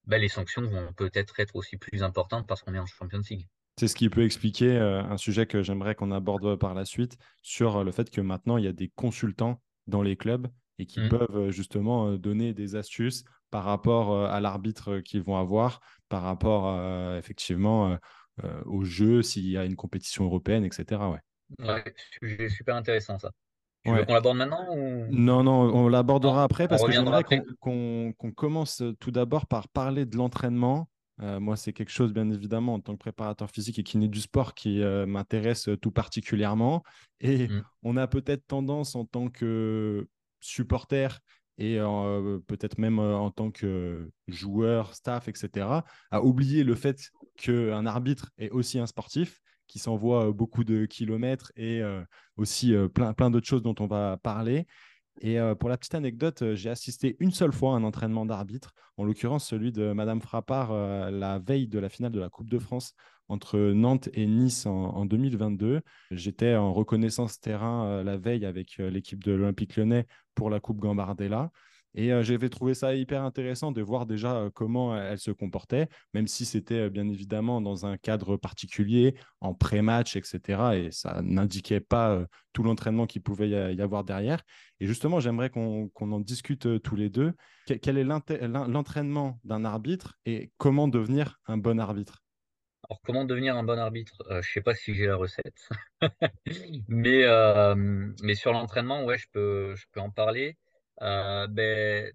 [0.06, 3.48] bah, les sanctions vont peut-être être aussi plus importantes parce qu'on est en Champions League.
[3.80, 7.18] C'est ce qui peut expliquer euh, un sujet que j'aimerais qu'on aborde par la suite
[7.42, 10.48] sur euh, le fait que maintenant, il y a des consultants dans les clubs
[10.80, 11.10] et qui Mmh.
[11.10, 15.82] peuvent euh, justement euh, donner des astuces par rapport euh, à l'arbitre qu'ils vont avoir,
[16.10, 17.98] par rapport euh, effectivement euh, euh,
[18.66, 21.02] au jeu, s'il y a une compétition européenne, etc.
[21.02, 21.20] Ouais.
[21.60, 21.84] Ouais,
[22.20, 23.32] sujet super intéressant ça.
[23.86, 25.06] Tu veux qu'on l'aborde maintenant ou?
[25.12, 27.24] Non, non, on l'abordera après parce que j'aimerais
[27.60, 30.90] qu'on commence tout d'abord par parler de l'entraînement.
[31.22, 34.20] Euh, moi, c'est quelque chose, bien évidemment, en tant que préparateur physique et kiné du
[34.20, 36.82] sport, qui euh, m'intéresse tout particulièrement.
[37.20, 37.64] Et Mmh.
[37.84, 40.08] on a peut-être tendance, en tant que
[40.40, 41.20] supporter
[41.58, 45.68] et euh, peut-être même euh, en tant que joueur, staff, etc.,
[46.12, 50.86] à oublier le fait qu'un arbitre est aussi un sportif qui s'envoie euh, beaucoup de
[50.86, 51.82] kilomètres et
[52.38, 54.68] aussi plein, plein d'autres choses dont on va parler.
[55.22, 59.04] Et pour la petite anecdote, j'ai assisté une seule fois à un entraînement d'arbitre, en
[59.04, 60.74] l'occurrence celui de Madame Frappard
[61.12, 62.96] la veille de la finale de la Coupe de France
[63.30, 65.82] entre Nantes et Nice en, en 2022.
[66.10, 71.52] J'étais en reconnaissance terrain la veille avec l'équipe de l'Olympique lyonnais pour la Coupe Gambardella.
[71.96, 75.90] Et euh, j'avais trouvé ça hyper intéressant de voir déjà euh, comment elle se comportait,
[76.14, 80.76] même si c'était euh, bien évidemment dans un cadre particulier, en pré-match, etc.
[80.76, 84.42] Et ça n'indiquait pas euh, tout l'entraînement qu'il pouvait y avoir derrière.
[84.80, 87.34] Et justement, j'aimerais qu'on en discute euh, tous les deux.
[87.66, 92.23] Quel est l'entraînement d'un arbitre et comment devenir un bon arbitre?
[92.90, 94.24] Alors comment devenir un bon arbitre?
[94.30, 95.70] Heu, je sais pas si j'ai la recette.
[96.88, 97.26] Mais,
[98.24, 100.58] mais sur l'entraînement, ouais, je peux je peux en parler.
[101.02, 102.14] Heu, beh,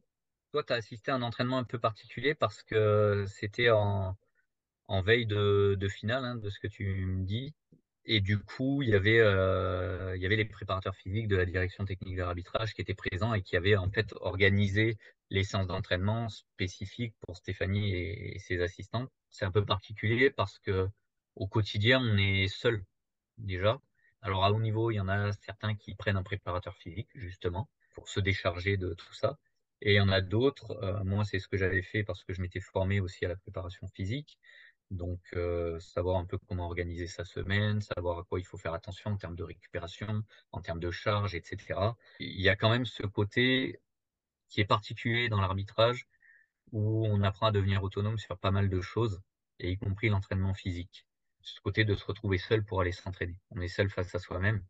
[0.53, 5.27] toi, tu as assisté à un entraînement un peu particulier parce que c'était en veille
[5.27, 7.55] de de finale, hein, de ce que tu me dis
[8.09, 11.47] et du coup, il y avait, heu, il y avait les préparateurs physiques de la
[11.47, 14.97] direction technique de l'arbitrage qui étaient présents et qui avaient, en fait, organisé
[15.31, 19.07] les séances d'entraînement spécifiques pour Stéphanie et ses assistants.
[19.31, 22.85] C'est un peu particulier parce qu'au quotidien, on est seul,
[23.39, 23.81] déjà.
[24.23, 27.69] Alors à haut niveau, il y en a certains qui prennent un préparateur physique, justement,
[27.95, 29.39] pour se décharger de tout ça
[29.81, 32.33] et il y en a d'autres, heu, moi, c'est ce que j'avais fait parce que
[32.33, 34.39] je m'étais formé aussi à la préparation physique
[34.91, 38.75] donc, heu, savoir un peu comment organiser sa semaine, savoir à quoi il faut faire
[38.75, 40.23] attention en termes de récupération,
[40.53, 41.97] en termes de charge et cetera.
[42.21, 43.81] Il y a quand même ce côté
[44.49, 46.07] qui est particulier dans l'arbitrage,
[46.73, 49.21] où on apprend à devenir autonome sur pas mal de choses
[49.59, 51.07] et y compris l'entraînement physique.
[51.43, 53.37] Ce côté de se retrouver seul pour aller s'entraîner.
[53.51, 54.65] On est seul face à soi-même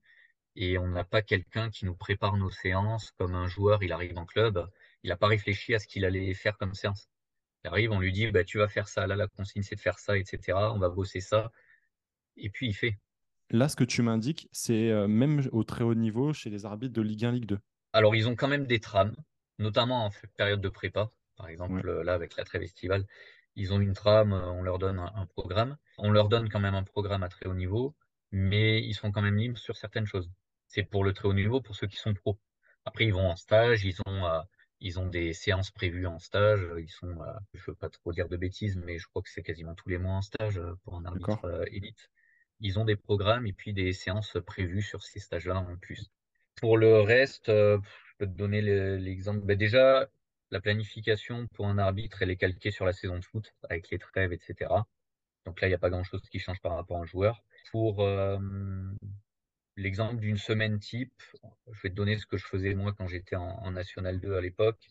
[0.56, 4.18] et on n'a pas quelqu'un qui nous prépare nos séances comme un joueur, il arrive
[4.18, 4.70] en club,
[5.02, 7.08] il a pas réfléchi à ce qu'il allait faire comme séance.
[7.64, 9.80] Il arrive, on lui dit: «Bah, tu vas faire ça, là, la consigne, c'est de
[9.80, 11.50] faire ça et cetera, on va bosser ça»
[12.36, 12.98] et puis il fait.
[13.50, 16.92] Là, ce que tu m'indiques, c'est euh, même au très haut niveau chez les arbitres
[16.92, 17.58] de Ligue 1, Ligue 2.
[17.92, 19.16] Alors ils ont quand même des trames,
[19.58, 21.10] notamment en période de prépa.
[21.36, 23.06] Par exemple, là, avec la trêve estivale,
[23.54, 25.76] ils ont une trame, heu, on leur donne un un programme.
[25.96, 27.96] On leur donne quand même un programme à très haut niveau,
[28.30, 30.30] mais ils sont quand même libres sur certaines choses.
[30.66, 32.38] C'est pour le très haut niveau, pour ceux qui sont pros.
[32.84, 34.40] Après, ils vont en stage, ils ont, heu,
[34.80, 38.12] ils ont des séances prévues en stage, heu, ils sont, heu, je veux pas trop
[38.12, 40.76] dire de bêtises, mais je crois que c'est quasiment tous les mois en stage, heu,
[40.84, 42.10] pour un arbitre, élite.
[42.60, 46.10] Ils ont des programmes et puis des séances prévues sur ces stages-là en plus.
[46.60, 47.78] Pour le reste, je
[48.18, 49.40] peux te donner le l'exemple.
[49.46, 50.08] Bah, déjà,
[50.50, 53.98] la planification pour un arbitre, elle est calquée sur la saison de foot avec les
[53.98, 54.88] trêves et cetera.
[55.46, 57.42] Donc là, il y a pas grand-chose qui change par rapport à un joueur.
[57.72, 58.02] Pour,
[59.78, 61.14] l'exemple d'une semaine type,
[61.72, 64.34] je vais te donner ce que je faisais moi quand j'étais en en national 2
[64.36, 64.90] à l'époque.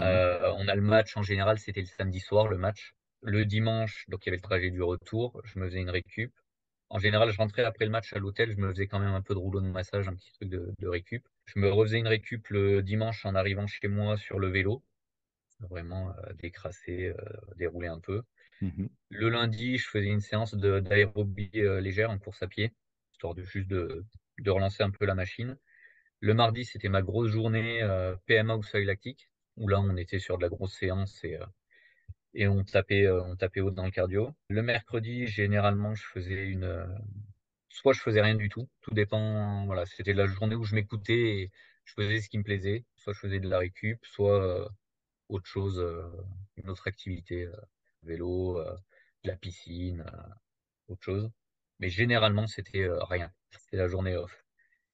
[0.00, 2.94] Heu, on a le match en général, c'était le samedi soir, le match.
[3.22, 6.32] Le dimanche, donc il y avait le trajet du retour, je me faisais une récup.
[6.90, 9.22] En général, je rentrais après le match à l'hôtel, je me faisais quand même un
[9.22, 11.26] peu de rouleau de massage, un petit truc de de récup.
[11.46, 14.84] Je me refaisais une récup le dimanche en arrivant chez moi sur le vélo,
[15.60, 17.16] vraiment, heu, décrasser, heu,
[17.56, 18.22] dérouler un peu.
[18.60, 18.86] Mhm.
[19.10, 22.74] Le lundi, je faisais une séance d'aérobie, heu, légère en course à pied,
[23.12, 24.04] histoire de juste de
[24.38, 25.56] de relancer un peu la machine.
[26.20, 30.18] Le mardi, c'était ma grosse journée, heu, PMA ou seuil lactique, où là, on était
[30.20, 31.46] sur de la grosse séance et heu
[32.34, 34.34] et on tapait, heu, on tapait haut dans le cardio.
[34.48, 36.86] Le mercredi, généralement, je faisais une,
[37.68, 41.14] Soit je faisais rien du tout, tout dépend, voilà, c'était la journée où je m'écoutais
[41.42, 41.50] et
[41.84, 42.84] je faisais ce qui me plaisait.
[42.96, 44.70] Soit je faisais de la récup, soit,
[45.28, 45.84] autre chose,
[46.56, 47.48] une autre activité,
[48.02, 48.58] vélo,
[49.24, 50.04] de la piscine,
[50.88, 51.30] autre chose.
[51.80, 53.30] Mais généralement, c'était, heu, rien.
[53.58, 54.44] C'était la journée off.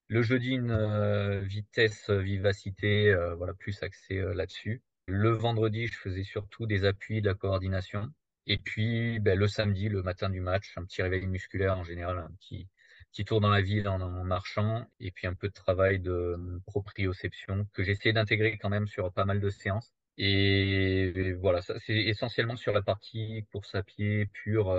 [0.08, 4.82] Le jeudi, une, heu, vitesse, heu, vivacité, voilà, plus axé, là-dessus.
[5.06, 8.08] Le vendredi, je faisais surtout des appuis, de la coordination.
[8.46, 12.18] Et puis, ben, le samedi, le matin du match, un petit réveil musculaire en général,
[12.18, 12.68] un petit,
[13.12, 17.66] petit tour dans la ville en, marchant, et puis un peu de travail de proprioception
[17.72, 19.92] que j'essaie d'intégrer quand même sur pas mal de séances.
[20.16, 24.70] Et, voilà, c'est essentiellement sur la partie course à pied pure.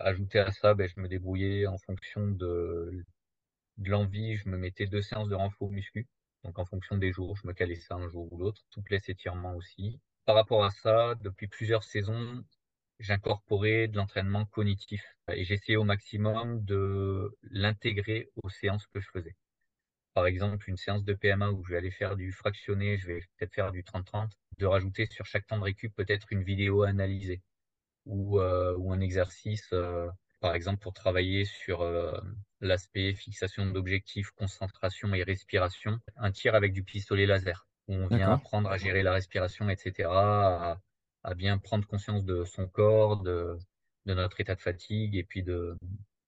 [0.00, 3.04] Ajouté à ça, ben, je me débrouillais en fonction de,
[3.78, 6.08] l'envie, je me mettais deux séances de renfort muscu.
[6.44, 8.62] Donc en fonction des jours, je me calais ça un jour ou l'autre.
[8.70, 10.00] Souplesse étirement aussi.
[10.26, 12.44] Par rapport à ça, depuis plusieurs saisons,
[12.98, 15.02] j'incorporais de l'entraînement cognitif
[15.32, 19.36] et j'essayais au maximum de l'intégrer aux séances que je faisais.
[20.14, 23.20] Par exemple, une séance de PMA où je vais aller faire du fractionné, je vais
[23.36, 27.42] peut-être faire du 30-30, de rajouter sur chaque temps de récup peut-être une vidéo analysée
[28.06, 30.08] ou, euh, ou un exercice, euh,
[30.40, 32.12] par exemple pour travailler sur euh,
[32.60, 38.32] l'aspect fixation d'objectifs, concentration et respiration, un tir avec du pistolet laser où on vient
[38.32, 40.78] apprendre à gérer la respiration, etc., à,
[41.22, 43.58] à bien prendre conscience de son corps, de,
[44.06, 45.76] de notre état de fatigue et puis de,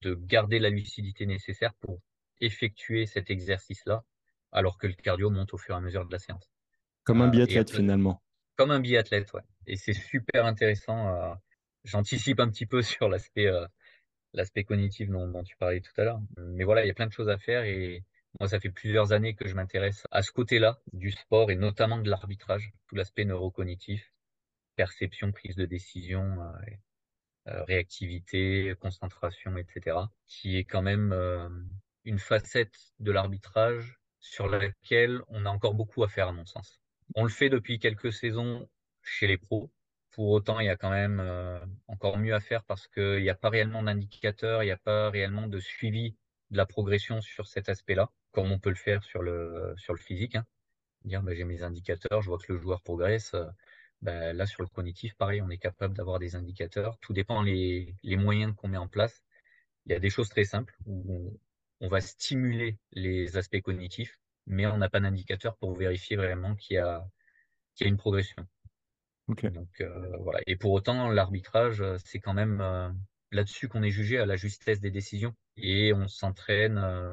[0.01, 1.99] de garder la lucidité nécessaire pour
[2.39, 4.03] effectuer cet exercice-là,
[4.51, 6.47] alors que le cardio monte au fur et à mesure de la séance.
[7.03, 8.21] Comme un biathlète finalement.
[8.55, 9.41] Comme un biathlète, ouais.
[9.65, 11.07] Et c'est super intéressant.
[11.07, 11.33] Euh,
[11.83, 13.65] J'anticipe un petit peu sur l'aspect euh,
[14.67, 16.21] cognitif dont, tu parlais tout à l'heure.
[16.37, 18.03] Mais voilà, il y a plein de choses à faire et
[18.39, 21.97] moi, ça fait plusieurs années que je m'intéresse à ce côté-là du sport et notamment
[21.97, 24.11] de l'arbitrage, tout l'aspect neurocognitif,
[24.75, 26.71] perception, prise de décision, euh,
[27.47, 31.15] euh, réactivité, concentration, etc., qui est quand même
[32.03, 36.79] une facette de l'arbitrage sur laquelle on a encore beaucoup à faire, à mon sens.
[37.15, 38.69] On le fait depuis quelques saisons
[39.01, 39.71] chez les pros.
[40.17, 43.29] Pour autant, il y a quand même euh, encore mieux à faire parce qu'il n'y
[43.29, 46.15] a pas réellement d'indicateurs, il n'y a pas réellement de suivi
[46.49, 49.99] de la progression sur cet aspect-là, comme on peut le faire sur le, sur le
[49.99, 50.35] physique.
[50.35, 50.45] Hein.
[51.05, 53.35] Dire, bah, j'ai mes indicateurs, je vois que le joueur progresse.
[54.01, 56.97] Bah, là, sur le cognitif, pareil, on est capable d'avoir des indicateurs.
[56.99, 59.23] Tout dépend les, moyens qu'on met en place.
[59.85, 61.39] Il y a des choses très simples où
[61.81, 66.77] on, va stimuler les aspects cognitifs, mais on n'a pas d'indicateur pour vérifier vraiment qu'il
[66.77, 68.47] y y a une progression.
[69.27, 69.49] Okay.
[69.49, 70.39] Donc euh, voilà.
[70.47, 72.89] Et pour autant, l'arbitrage, c'est quand même euh,
[73.31, 75.33] là-dessus qu'on est jugé à la justesse des décisions.
[75.57, 77.11] Et on s'entraîne, euh,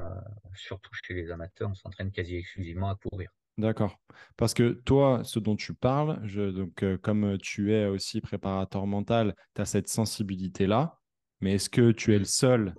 [0.53, 3.29] surtout chez les amateurs, on s'entraîne quasi exclusivement à courir.
[3.57, 3.97] D'accord.
[4.35, 8.85] Parce que toi, ce dont tu parles, je, donc, euh, comme tu es aussi préparateur
[8.85, 10.99] mental, tu as cette sensibilité-là.
[11.39, 12.75] Mais est-ce que tu es le seul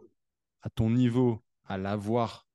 [0.63, 2.47] à ton niveau à l'avoir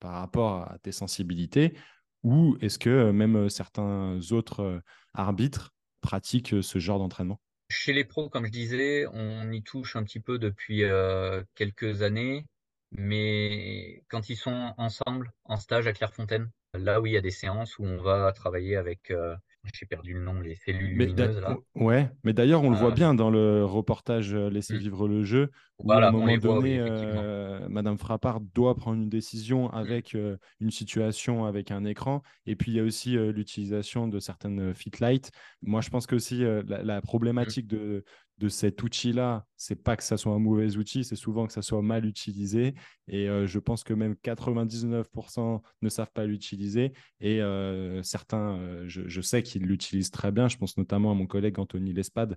[0.00, 1.76] par rapport à tes sensibilités?
[2.22, 4.80] Ou est-ce que euh, même certains autres euh,
[5.12, 5.75] arbitres
[6.06, 7.40] pratiquent ce genre d'entraînement?
[7.68, 12.02] Chez les pros, comme je disais, on y touche un petit peu depuis euh, quelques
[12.02, 12.46] années.
[12.92, 17.32] Mais quand ils sont ensemble en stage à Clairefontaine, là où il y a des
[17.32, 19.34] séances où on va travailler avec, euh,
[19.74, 21.40] j'ai perdu le nom, les cellules mais lumineuses.
[21.40, 21.56] Là.
[21.74, 25.24] Ouais, mais d'ailleurs, on euh, le voit bien dans le reportage euh, Laissez vivre le
[25.24, 29.08] jeu, où voilà, à un moment voit, donné, oui, euh, Madame Frappard doit prendre une
[29.08, 32.22] décision avec euh, une situation, avec un écran.
[32.46, 35.30] Et puis, il y a aussi euh, l'utilisation de certaines Fitlight.
[35.62, 38.04] Moi, je pense que aussi la, la, problématique de,
[38.38, 41.62] de cet outil-là, c'est pas que ça soit un mauvais outil, c'est souvent que ça
[41.62, 42.74] soit mal utilisé.
[43.08, 46.92] Et euh, je pense que même 99% ne savent pas l'utiliser.
[47.20, 50.48] Et euh, certains, euh, je, je, sais qu'ils l'utilisent très bien.
[50.48, 52.36] Je pense notamment à mon collègue Anthony Lespade,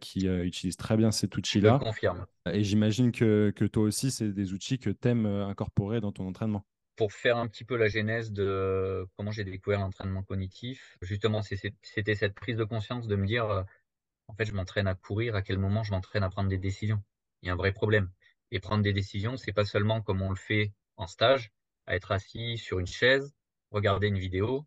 [0.00, 1.78] qui utilise très bien cet outil-là.
[1.80, 2.26] Je confirme.
[2.52, 6.26] Et j'imagine que, que toi aussi, c'est des outils que tu aimes incorporer dans ton
[6.26, 6.66] entraînement
[6.96, 12.14] pour faire un petit peu la genèse de comment j'ai découvert l'entraînement cognitif, justement, c'était
[12.14, 13.64] cette prise de conscience de me dire
[14.32, 17.02] en fait, je m'entraîne à courir, à quel moment je m'entraîne à prendre des décisions.
[17.42, 18.10] Il y a un vrai problème.
[18.50, 21.52] Et prendre des décisions, c'est pas seulement comme on le fait en stage,
[21.86, 23.34] à être assis sur une chaise,
[23.70, 24.66] regarder une vidéo,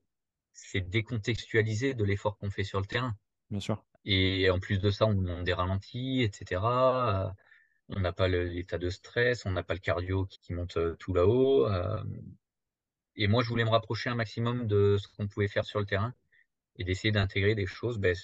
[0.54, 3.16] c'est décontextualiser de l'effort qu'on fait sur le terrain.
[3.50, 3.84] Bien sûr.
[4.06, 6.62] Et en plus de ça, on demande des ralentis, etc.
[7.90, 11.68] On n'a pas l'état de stress, on n'a pas le cardio qui, monte tout là-haut.
[13.16, 15.88] Et moi, je voulais me rapprocher un maximum de ce qu'on pouvait faire sur le
[15.88, 16.14] terrain
[16.78, 18.16] et d'essayer d'intégrer des choses ben,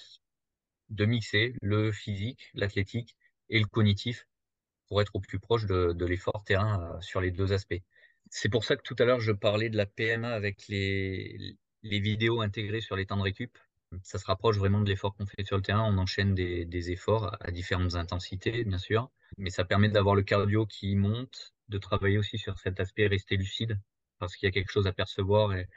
[0.92, 3.16] de mixer le physique, l'athlétique
[3.48, 4.26] et le cognitif
[4.86, 7.80] pour être au plus proche de, l'effort terrain euh, sur les deux aspects.
[8.30, 12.00] C'est pour ça que tout à l'heure je parlais de la PMA avec les, les
[12.00, 13.58] vidéos intégrées sur les temps de récup.
[14.02, 15.84] Ça se rapproche vraiment de l'effort qu'on fait sur le terrain.
[15.84, 20.22] On enchaîne des, des efforts à différentes intensités, bien sûr, mais ça permet d'avoir le
[20.22, 23.78] cardio qui monte, de travailler aussi sur cet aspect rester lucide,
[24.18, 25.68] parce qu'il y a quelque chose à percevoir et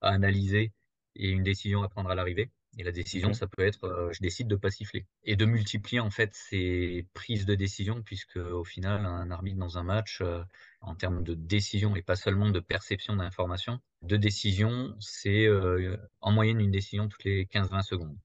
[0.00, 0.72] à analyser
[1.14, 2.50] et une décision à prendre à l'arrivée.
[2.78, 6.00] Et la décision, ça peut être, heu, je décide de pas siffler et de multiplier
[6.00, 10.42] en fait ces prises de décision puisque au final un arbitre dans un match, heu,
[10.80, 16.32] en termes de décision et pas seulement de perception d'information, de décision, c'est, heu, en
[16.32, 18.16] moyenne une décision toutes les 15-20 secondes.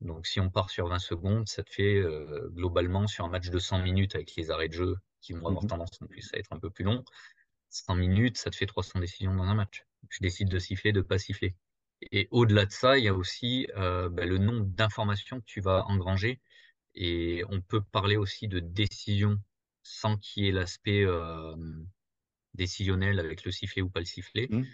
[0.00, 2.02] Donc si on part sur 20 secondes, ça te fait,
[2.50, 5.64] globalement sur un match de 100 minutes avec les arrêts de jeu qui vont avoir
[5.64, 7.04] Mmh tendance en plus à être un peu plus longs,
[7.70, 9.84] 100 minutes, ça te fait 300 décisions dans un match.
[10.10, 11.56] Je décide de siffler, de pas siffler.
[12.12, 15.60] Et au-delà de ça, il y a aussi, heu, bah, le nombre d'informations que tu
[15.60, 16.40] vas engranger
[16.96, 19.38] et on peut parler aussi de décision
[19.84, 21.04] sans qu'il y ait l'aspect,
[22.54, 24.66] décisionnel avec le sifflet ou pas le sifflet, Mmh.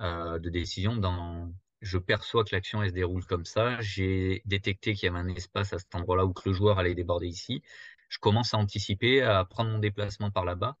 [0.00, 4.94] heu, de décision dans je perçois que l'action, elle se déroule comme ça, j'ai détecté
[4.94, 7.62] qu'il y avait un espace à cet endroit-là ou que le joueur allait déborder ici.
[8.08, 10.76] Je commence à anticiper, à prendre mon déplacement par là-bas.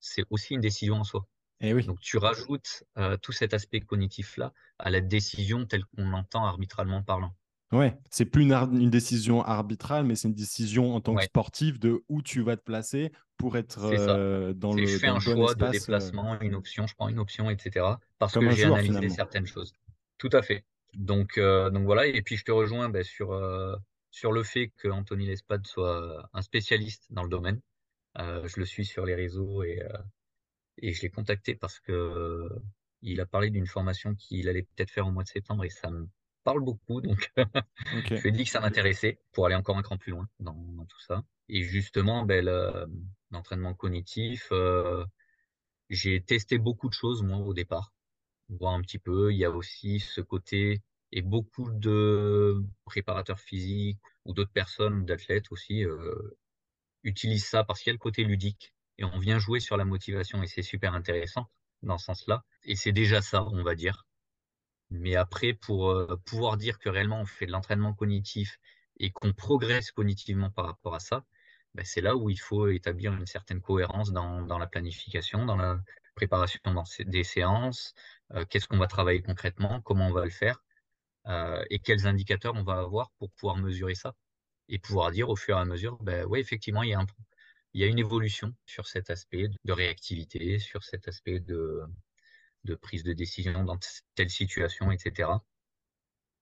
[0.00, 1.26] C'est aussi une décision en soi.
[1.62, 1.84] Et oui.
[1.86, 7.02] Donc tu rajoutes, heu, tout cet aspect cognitif-là à la décision telle qu'on l'entend arbitralement
[7.02, 7.34] parlant.
[7.70, 12.04] Ouais, c'est plus une, décision arbitrale, mais c'est une décision en tant que sportif de
[12.08, 15.18] où tu vas te placer pour être euh, dans C'est je le, fais dans un
[15.20, 17.98] le bon choix de espace, euh, déplacement, une option, je prends une option et cetera,
[18.18, 19.14] parce que j'ai analysé finalement.
[19.14, 19.72] certaines choses.
[20.18, 20.66] Tout à fait.
[20.92, 23.40] Donc voilà et puis je te rejoins, beh, sur,
[24.10, 27.60] sur le fait qu'Anthony Lespade soit un spécialiste dans le domaine.
[28.18, 29.80] Je le suis sur les réseaux et
[30.78, 32.50] et je l'ai contacté parce que, heu,
[33.02, 35.90] il a parlé d'une formation qu'il allait peut-être faire au mois de septembre et ça
[35.90, 36.08] me
[36.44, 37.30] parle beaucoup donc.
[38.14, 40.54] Je lui ai dit que ça m'intéressait pour aller encore un cran plus loin dans
[40.54, 42.86] dans tout ça et justement, le
[43.30, 45.04] l'entraînement cognitif, heu,
[45.90, 47.92] j'ai testé beaucoup de choses moi au départ,
[48.48, 49.32] voir un petit peu.
[49.32, 50.82] Il y a aussi ce côté
[51.12, 56.38] et beaucoup de préparateurs physiques ou d'autres personnes, d'athlètes aussi, heu,
[57.04, 60.42] utilisent ça parce qu'il y a le côté ludique on vient jouer sur la motivation
[60.42, 61.46] et c'est super intéressant
[61.82, 64.06] dans ce sens-là et c'est déjà ça, on va dire.
[64.90, 68.58] Mais après pour, heu, pouvoir dire que réellement on fait de l'entraînement cognitif
[68.98, 71.24] et qu'on progresse cognitivement par rapport à ça,
[71.74, 75.80] bah, c'est là où il faut établir une certaine cohérence dans la planification, dans la
[76.14, 76.60] préparation
[77.06, 77.94] des séances,
[78.34, 79.80] heu, qu'est-ce qu'on va travailler concrètement?
[79.82, 80.64] Comment on va le faire?
[81.28, 84.14] Heu et quels indicateurs on va avoir pour pouvoir mesurer ça?
[84.68, 87.06] Et pouvoir dire au fur et à mesure, bah, ouais effectivement il y a un
[87.74, 91.82] il y a une évolution sur cet aspect de réactivité, sur cet aspect de
[92.64, 93.78] de prise de décision dans
[94.14, 95.44] telle situation et cetera.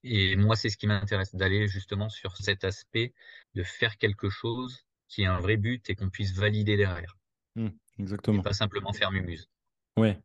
[0.03, 3.15] Et moi, c'est ce qui m'intéresse, d'aller justement sur cet aspect
[3.55, 7.17] de faire quelque chose qui ait un vrai but et qu'on puisse valider derrière
[7.57, 8.43] et exactement.
[8.43, 9.49] pas simplement faire mumuse.
[9.97, 10.19] Ouais,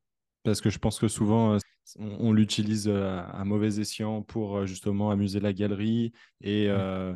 [0.44, 1.58] parce que je pense que souvent, euh,
[1.98, 7.14] on, l'utilise euh, à mauvais escient pour euh, justement amuser la galerie et Mmh, euh,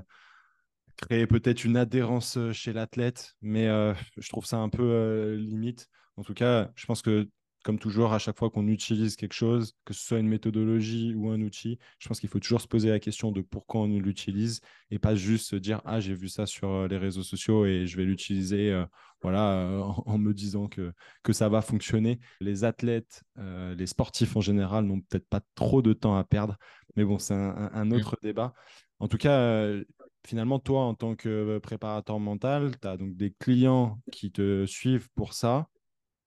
[1.00, 5.88] créer peut-être une adhérence chez l'athlète, mais euh, je trouve ça un peu euh, limite.
[6.18, 7.30] En tout cas, je pense que,
[7.64, 11.30] comme toujours, à chaque fois qu'on utilise quelque chose, que ce soit une méthodologie ou
[11.30, 14.62] un outil, je pense qu'il faut toujours se poser la question de pourquoi on l'utilise
[14.92, 17.98] et pas juste se dire, ah, j'ai vu ça sur les réseaux sociaux et je
[17.98, 18.86] vais l'utiliser euh,
[19.22, 22.20] voilà, en, en me disant que, que ça va fonctionner.
[22.40, 26.58] Les athlètes, euh, les sportifs en général n'ont peut-être pas trop de temps à perdre,
[26.96, 27.94] mais bon, c'est un, mmh.
[27.94, 28.54] autre débat.
[29.00, 29.84] En tout cas, euh,
[30.28, 35.10] finalement, toi, en tant que préparateur mental, tu as donc des clients qui te suivent
[35.16, 35.70] pour ça.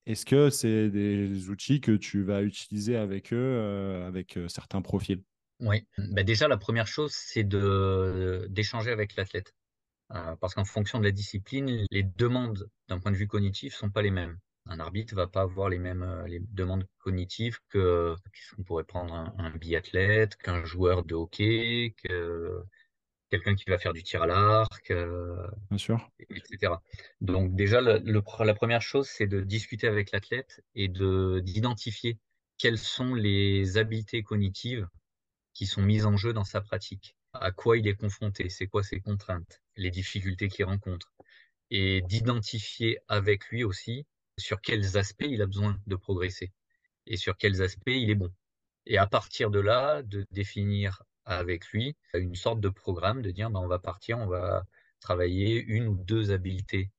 [0.06, 4.82] Est-ce que c'est des outils que tu vas utiliser avec eux, euh, avec euh, certains
[4.82, 5.22] profils?
[5.60, 5.86] Oui.
[5.96, 9.54] Bah, déjà, la première chose, c'est d'échanger avec l'athlète,
[10.08, 14.02] parce qu'en fonction de la discipline, les demandes d'un point de vue cognitif sont pas
[14.02, 14.38] les mêmes.
[14.66, 18.14] Un arbitre va pas avoir les mêmes, les demandes cognitives que
[18.56, 22.62] qu'on pourrait prendre un un biathlète, qu'un joueur de hockey, que
[23.32, 25.36] quelqu'un qui va faire du tir à l'arc, heu
[25.70, 26.10] Bien sûr.
[26.20, 26.82] et cetera.
[27.20, 31.40] Donc déjà, le le pre la première chose, c'est de discuter avec l'athlète et de
[31.40, 32.18] d'identifier
[32.58, 34.86] quelles sont les habiletés cognitives
[35.54, 37.16] qui sont mises en jeu dans sa pratique.
[37.32, 38.48] À quoi il est confronté?
[38.50, 39.62] C'est quoi ses contraintes?
[39.76, 41.08] Les difficultés qu'il rencontre?
[41.70, 44.04] Et d'identifier avec lui aussi
[44.38, 46.52] sur quels aspects il a besoin de progresser
[47.06, 48.30] et sur quels aspects il est bon.
[48.86, 53.50] Et à partir de là, de définir avec lui une sorte de programme, de dire:
[53.50, 54.64] «Ben, on va partir, on va
[55.00, 56.90] travailler une ou 2 habiletés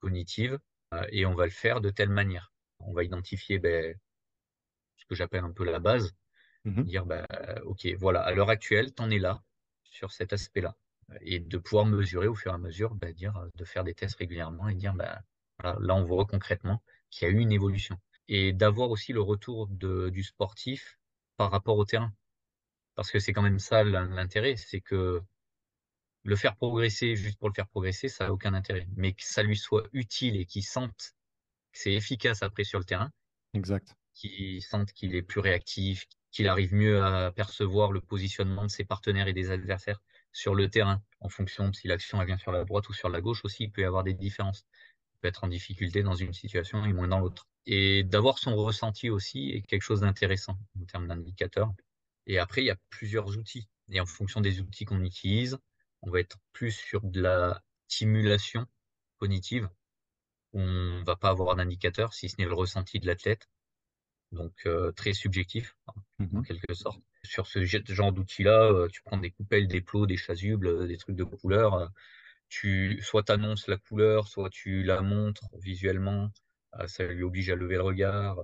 [0.00, 0.58] cognitives,
[0.94, 2.52] heu, et on va le faire de telle manière».
[2.80, 3.96] On va identifier, beh,
[4.96, 6.12] ce que j'appelle un peu la base,
[6.64, 6.82] Mhm.
[6.84, 7.26] dire: «Bah,
[7.64, 9.42] OK, voilà, à l'heure actuelle, tu en es là,
[9.84, 10.76] sur cet aspect-là».
[11.22, 13.94] Et de pouvoir mesurer au fur et à mesure, bah, dire, heu, de faire des
[13.94, 15.22] tests régulièrement et dire: «Bah,
[15.60, 17.98] voilà, là, on voit concrètement qu'il y a eu une évolution».
[18.28, 20.98] Et d'avoir aussi le retour de du sportif
[21.38, 22.14] par rapport au terrain.
[22.94, 25.22] Parce que c'est quand même ça l'in l'intérêt, c'est que
[26.24, 28.86] le faire progresser juste pour le faire progresser, ça a aucun intérêt.
[28.96, 31.14] Mais que ça lui soit utile et qu'il sente
[31.72, 33.10] que c'est efficace après sur le terrain,
[33.54, 33.94] Exact.
[34.14, 38.84] qu'il sente qu'il est plus réactif, qu'il arrive mieux à percevoir le positionnement de ses
[38.84, 40.00] partenaires et des adversaires
[40.32, 43.20] sur le terrain, en fonction de si l'action vient sur la droite ou sur la
[43.20, 44.64] gauche aussi, il peut y avoir des différences.
[45.14, 47.46] Il peut être en difficulté dans une situation et moins dans l'autre.
[47.66, 51.72] Et d'avoir son ressenti aussi est quelque chose d'intéressant en termes d'indicateurs.
[52.26, 53.68] Et après, il y a plusieurs outils.
[53.90, 55.58] Et en fonction des outils qu'on utilise,
[56.02, 58.66] on va être plus sur de la stimulation
[59.18, 59.68] cognitive.
[60.52, 63.48] On va pas avoir d'indicateur, si ce n'est le ressenti de l'athlète.
[64.32, 67.00] Donc, euh, très subjectif, en Mmh quelque sorte.
[67.24, 70.96] Sur ce genre d'outils-là, euh, tu prends des coupelles, des plots, des chasubles, euh, des
[70.96, 71.90] trucs de couleur.
[72.48, 76.30] tu, soit tu annonces la couleur, soit tu la montres visuellement.
[76.86, 78.38] ça lui oblige à lever le regard.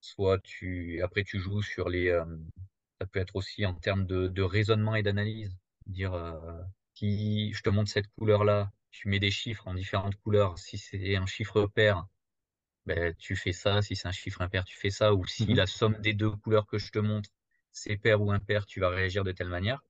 [0.00, 2.10] soit tu, après, tu joues sur les,
[3.00, 5.56] ça peut être aussi en termes de, de raisonnement et d'analyse.
[5.86, 6.14] Dire,
[6.94, 10.58] si je te montre cette couleur-là, tu mets des chiffres en différentes couleurs.
[10.58, 12.06] Si c'est un chiffre pair,
[12.86, 13.82] ben, tu fais ça.
[13.82, 15.14] Si c'est un chiffre impair, tu fais ça.
[15.14, 17.30] Ou si Mmh la somme des deux couleurs que je te montre,
[17.70, 19.80] c'est pair ou impair, tu vas réagir de telle manière.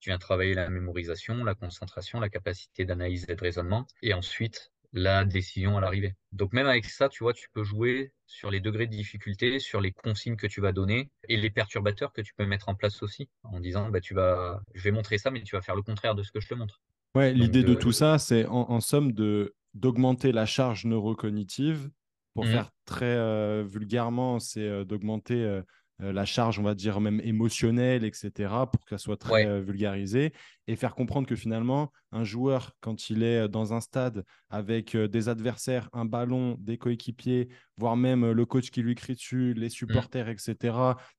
[0.00, 3.86] Tu viens travailler la mémorisation, la concentration, la capacité d'analyse et de raisonnement.
[4.02, 6.14] Et ensuite, la décision à l'arrivée.
[6.32, 9.80] Donc même avec ça, tu vois, tu peux jouer sur les degrés de difficulté, sur
[9.80, 13.02] les consignes que tu vas donner et les perturbateurs que tu peux mettre en place
[13.02, 15.82] aussi, en disant, bah, tu vas, je vais montrer ça, mais tu vas faire le
[15.82, 16.80] contraire de ce que je te montre.
[17.14, 21.90] Ouais, l'idée de euh, tout ça, c'est en, en somme de d'augmenter la charge neurocognitive.
[22.34, 25.60] Pour mhm, faire très euh, vulgairement, c'est euh, d'augmenter
[26.00, 28.30] la charge, on va dire même émotionnelle, etc.,
[28.72, 30.32] pour qu'elle soit très ouais, euh, vulgarisée
[30.68, 35.08] et faire comprendre que finalement, un joueur, quand il est dans un stade avec euh,
[35.08, 39.54] des adversaires, un ballon, des coéquipiers, voire même euh, le coach qui lui crie dessus,
[39.54, 40.76] les mhm, supporters, etc.,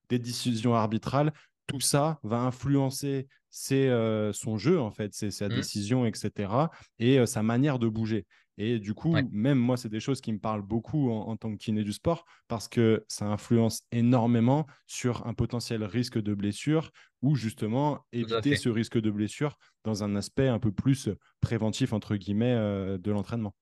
[0.08, 1.34] des décisions arbitrales,
[1.68, 3.28] tout ça va influencer
[3.72, 6.52] euh, son jeu, en fait, c'est sa mhm, décision, etc.
[7.00, 8.26] Et euh, sa manière de bouger.
[8.62, 11.38] Et du ouais, coup, même moi, c'est des choses qui me parlent beaucoup en, en,
[11.38, 16.34] tant que kiné du sport parce que ça influence énormément sur un potentiel risque de
[16.34, 16.92] blessure
[17.22, 21.10] ou justement éviter ce risque de blessure dans un aspect un peu plus
[21.42, 23.56] préventif, entre guillemets, euh, de l'entraînement.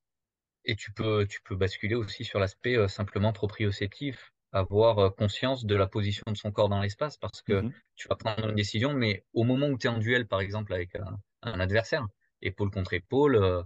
[0.66, 5.66] Et tu peux, tu peux basculer aussi sur l'aspect euh, simplement proprioceptif, avoir euh, conscience
[5.66, 8.56] de la position de son corps dans l'espace, parce que Mmh tu vas prendre une
[8.56, 12.06] décision, mais au moment où tu es en duel, par exemple, avec un, un adversaire,
[12.42, 13.64] épaule contre épaule, euh,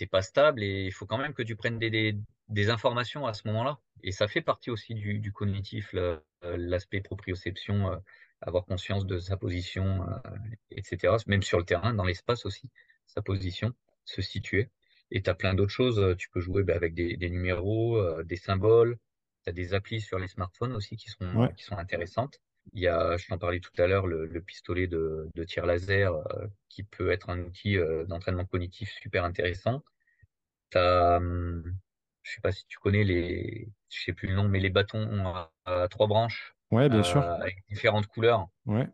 [0.00, 2.16] t'es pas stable et il faut quand même que tu prennes des, des,
[2.48, 3.78] des informations à ce moment-là.
[4.02, 7.96] Et ça fait partie aussi du, du cognitif, euh, l'aspect proprioception, euh,
[8.40, 10.38] avoir conscience de sa position, euh,
[10.70, 11.16] etc.
[11.26, 12.70] Même sur le terrain, dans l'espace aussi,
[13.06, 13.74] sa position,
[14.06, 14.70] se situer.
[15.10, 16.16] Et tu as plein d'autres choses.
[16.16, 18.96] Tu peux jouer bah, avec des, des numéros, euh, des symboles.
[19.44, 22.40] Tu as des applis sur les smartphones aussi qui sont, Ouais, qui sont intéressantes.
[22.72, 25.66] Il y a, je t'en parlais tout à l'heure, le, le pistolet de, de tir
[25.66, 29.82] laser euh, qui peut être un outil euh, d'entraînement cognitif super intéressant.
[30.70, 31.64] T'as, hum,
[32.22, 35.26] je sais pas si tu connais les, je sais plus le nom, mais les bâtons
[35.26, 37.22] à, à trois branches ouais, bien sûr.
[37.22, 38.48] euh, avec différentes couleurs.
[38.66, 38.88] Ouais,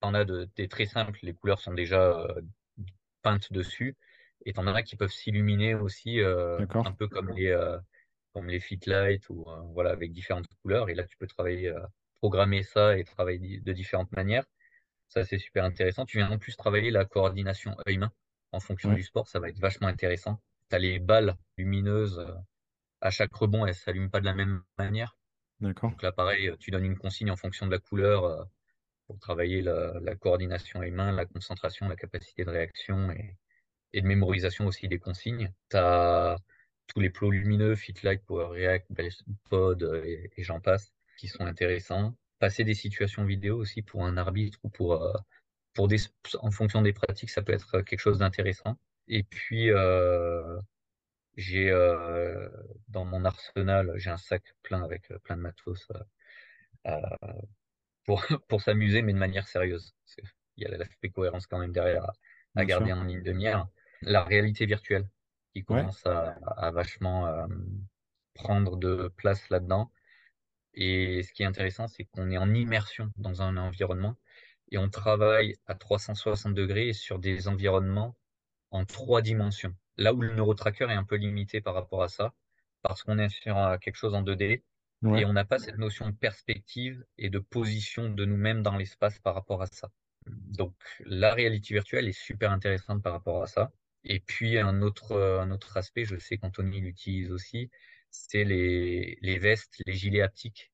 [0.00, 2.26] T'en as de, des très simples, les couleurs sont déjà
[3.22, 3.96] peintes dessus,
[4.46, 7.50] et t'en as qui peuvent s'illuminer aussi, un peu comme les,
[8.34, 10.90] comme les Fitlight ou euh, voilà avec différentes couleurs.
[10.90, 11.80] Et là, tu peux travailler, euh,
[12.20, 14.44] programmer ça et travailler de différentes manières.
[15.08, 16.06] Ça, c'est super intéressant.
[16.06, 18.12] Tu viens en plus travailler la coordination œil-main
[18.52, 19.28] en fonction Ouais, du sport.
[19.28, 20.40] Ça va être vachement intéressant.
[20.70, 22.18] Tu as les balles lumineuses.
[22.20, 22.34] euh,
[23.02, 25.16] À chaque rebond, elles s'allument pas de la même manière.
[25.60, 25.92] d'accord.
[25.92, 28.44] Donc là, pareil, euh, tu donnes une consigne en fonction de la couleur euh,
[29.06, 33.36] pour travailler la, la coordination œil-main, la concentration, la capacité de réaction et,
[33.92, 35.52] et de mémorisation aussi des consignes.
[35.70, 36.36] Tu as
[36.88, 38.88] tous les plots lumineux, Fitlight, Power React,
[39.50, 42.16] Pod et, et j'en passe, qui sont intéressants.
[42.38, 45.12] Passer des situations vidéo aussi pour un arbitre ou pour, euh,
[45.74, 45.98] pour des,
[46.40, 48.78] en fonction des pratiques, ça peut être quelque chose d'intéressant.
[49.08, 50.58] Et puis, euh,
[51.36, 52.48] j'ai euh,
[52.88, 56.00] dans mon arsenal, j'ai un sac plein avec euh, plein de matos euh,
[56.88, 57.00] euh,
[58.04, 59.94] pour, pour s'amuser, mais de manière sérieuse.
[60.56, 62.12] Il y a l'aspect cohérence quand même derrière à,
[62.56, 62.88] à Bien sûr.
[62.88, 63.66] garder en ligne de mire.
[64.02, 65.08] La réalité virtuelle
[65.54, 67.46] qui Ouais, commence à, à vachement euh,
[68.34, 69.92] prendre de place là-dedans.
[70.74, 74.16] Et ce qui est intéressant, c'est qu'on est en immersion dans un environnement
[74.70, 78.16] et on travaille à 360 degrés sur des environnements
[78.70, 79.74] en trois dimensions.
[79.96, 82.32] Là où le neurotracker est un peu limité par rapport à ça,
[82.82, 84.62] parce qu'on est sur quelque chose en 2D
[85.16, 89.18] et on n'a pas cette notion de perspective et de position de nous-mêmes dans l'espace
[89.18, 89.90] par rapport à ça.
[90.26, 93.72] Donc la réalité virtuelle est super intéressante par rapport à ça.
[94.04, 97.70] Et puis un autre, un autre aspect, je sais qu'Anthony l'utilise aussi,
[98.10, 100.72] c'est les, les vestes, les gilets haptiques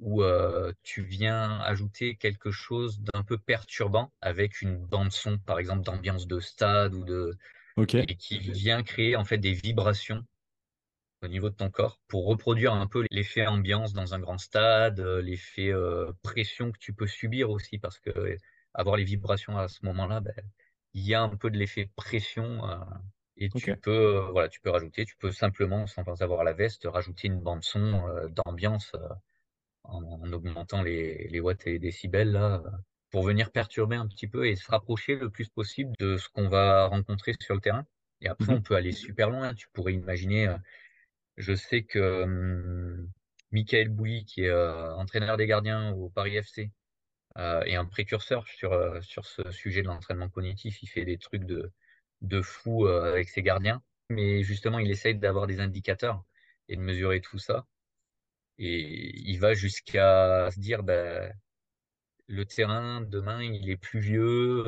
[0.00, 5.58] où euh, tu viens ajouter quelque chose d'un peu perturbant avec une bande son, par
[5.58, 7.36] exemple, d'ambiance de stade ou de
[7.98, 10.24] et qui vient créer en fait des vibrations
[11.22, 15.00] au niveau de ton corps pour reproduire un peu l'effet ambiance dans un grand stade,
[15.00, 18.36] heu, l'effet, heu, pression que tu peux subir aussi parce que
[18.74, 20.32] avoir les vibrations à ce moment-là, beh,
[20.94, 22.60] il y a un peu de l'effet pression,
[23.36, 27.28] et tu peux, voilà, tu peux rajouter, tu peux simplement, sans avoir la veste, rajouter
[27.28, 28.92] une bande son, d'ambiance,
[29.84, 32.62] en en augmentant les les watts et les décibels là,
[33.10, 36.48] pour venir perturber un petit peu et se rapprocher le plus possible de ce qu'on
[36.48, 37.86] va rencontrer sur le terrain
[38.20, 39.54] et après Mmh on peut aller super loin.
[39.54, 40.54] Tu pourrais imaginer,
[41.36, 43.06] je sais que,
[43.52, 46.70] Michael Bouly qui est, entraîneur des gardiens au Paris FC,
[47.38, 50.82] heu, est un précurseur sur, sur ce sujet de l'entraînement cognitif.
[50.82, 51.70] Il fait des trucs de
[52.22, 56.24] de fou, heu, avec ses gardiens, mais justement il essaye d'avoir des indicateurs
[56.68, 57.66] et de mesurer tout ça
[58.58, 61.30] et il va jusqu'à se dire: «Bah,
[62.28, 64.64] le terrain demain il est pluvieux,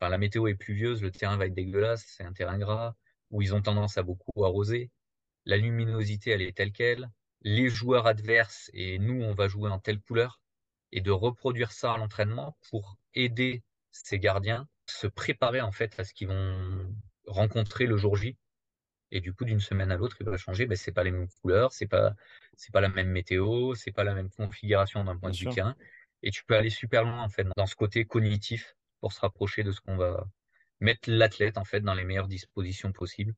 [0.00, 2.94] enfin la météo est pluvieuse, le terrain va être dégueulasse, c'est un terrain gras,
[3.30, 4.90] où ils ont tendance à beaucoup arroser.
[5.46, 7.10] La luminosité, elle est telle quelle.
[7.42, 10.40] Les joueurs adverses et nous, on va jouer en telle couleur»
[10.92, 16.04] et de reproduire ça à l'entraînement pour aider ces gardiens, se préparer en fait à
[16.04, 16.94] ce qu'ils vont
[17.26, 18.36] rencontrer le jour J.
[19.14, 21.28] Et du coup, d'une semaine à l'autre, il va changer, beh, c'est pas les mêmes
[21.42, 22.14] couleurs, c'est pas
[22.56, 25.54] c'est pas la même météo, c'est pas la même configuration d'un point Bien de vue
[25.54, 25.76] terrain.
[26.22, 29.64] Et tu peux aller super loin en fait dans ce côté cognitif pour se rapprocher
[29.64, 30.26] de ce qu'on va
[30.80, 33.34] mettre l'athlète en fait dans les meilleures dispositions possibles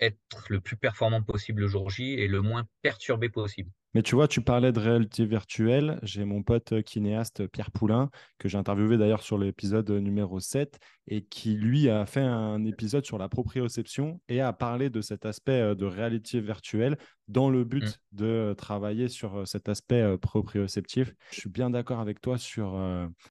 [0.00, 3.70] être le plus performant possible le jour J et le moins perturbé possible.
[3.94, 5.98] Mais tu vois, tu parlais de réalité virtuelle.
[6.02, 10.40] J'ai mon pote euh, kinéaste Pierre Poulain, que j'ai interviewé d'ailleurs sur l'épisode euh, numéro
[10.40, 15.00] 7, et qui, lui, a fait un épisode sur la proprioception et a parlé de
[15.00, 19.68] cet aspect euh, de réalité virtuelle dans le Mmh, but de euh, travailler sur cet
[19.68, 21.14] aspect proprioceptif.
[21.32, 22.78] Je suis bien d'accord avec toi sur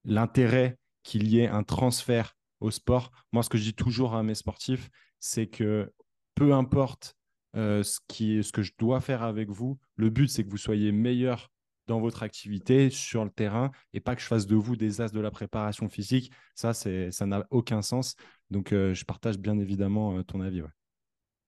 [0.05, 3.11] l'intérêt qu'il y ait un transfert au sport.
[3.31, 4.89] Moi, ce que je dis toujours à mes sportifs,
[5.19, 5.91] c'est que
[6.37, 7.15] peu importe
[7.55, 9.79] euh, ce qui, ce que je dois faire avec vous.
[9.95, 11.51] Le but, c'est que vous soyez meilleur
[11.87, 15.09] dans votre activité sur le terrain et pas que je fasse de vous des as
[15.09, 16.31] de la préparation physique.
[16.53, 18.15] Ça, ça n'a aucun sens.
[18.51, 20.61] Donc, euh, je partage bien évidemment euh, ton avis.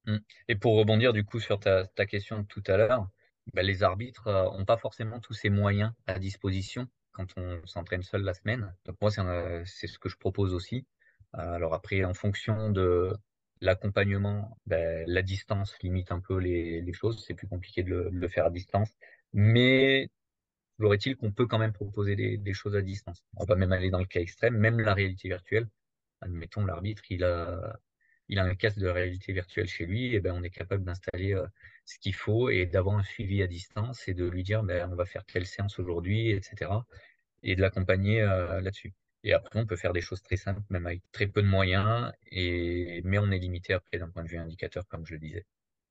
[0.06, 0.18] mmh
[0.48, 3.08] et pour rebondir du coup sur ta ta question de tout à l'heure,
[3.54, 8.02] bah, les arbitres, heu, ont pas forcément tous ces moyens à disposition quand on s'entraîne
[8.02, 8.74] seul la semaine.
[8.86, 9.12] Donc moi,
[9.66, 10.88] c'est ce que je propose aussi.
[11.34, 13.14] Alors après en fonction de
[13.62, 17.24] l'accompagnement, beh, la distance limite un peu les choses.
[17.26, 18.90] C'est plus compliqué de le faire à distance,
[19.34, 20.10] mais
[20.78, 23.24] toujours est-il qu'on peut quand même proposer des choses à distance.
[23.38, 25.68] On va même aller dans le cas extrême, même la réalité virtuelle.
[26.22, 27.78] Admettons l'arbitre, il a
[28.30, 31.34] il a un casque de réalité virtuelle chez lui et ben, on est capable d'installer,
[31.34, 31.48] heu,
[31.86, 34.96] ce qu'il faut et d'avoir un suivi à distance et de lui dire: «Ben, on
[34.96, 36.86] va faire telle séance aujourd'hui» et cetera
[37.44, 38.94] et de l'accompagner, heu, là-dessus
[39.24, 42.12] et après on peut faire des choses très simples, même avec très peu de moyens
[42.32, 45.46] et mais on est limité après d'un point de vue indicateur, comme je le disais.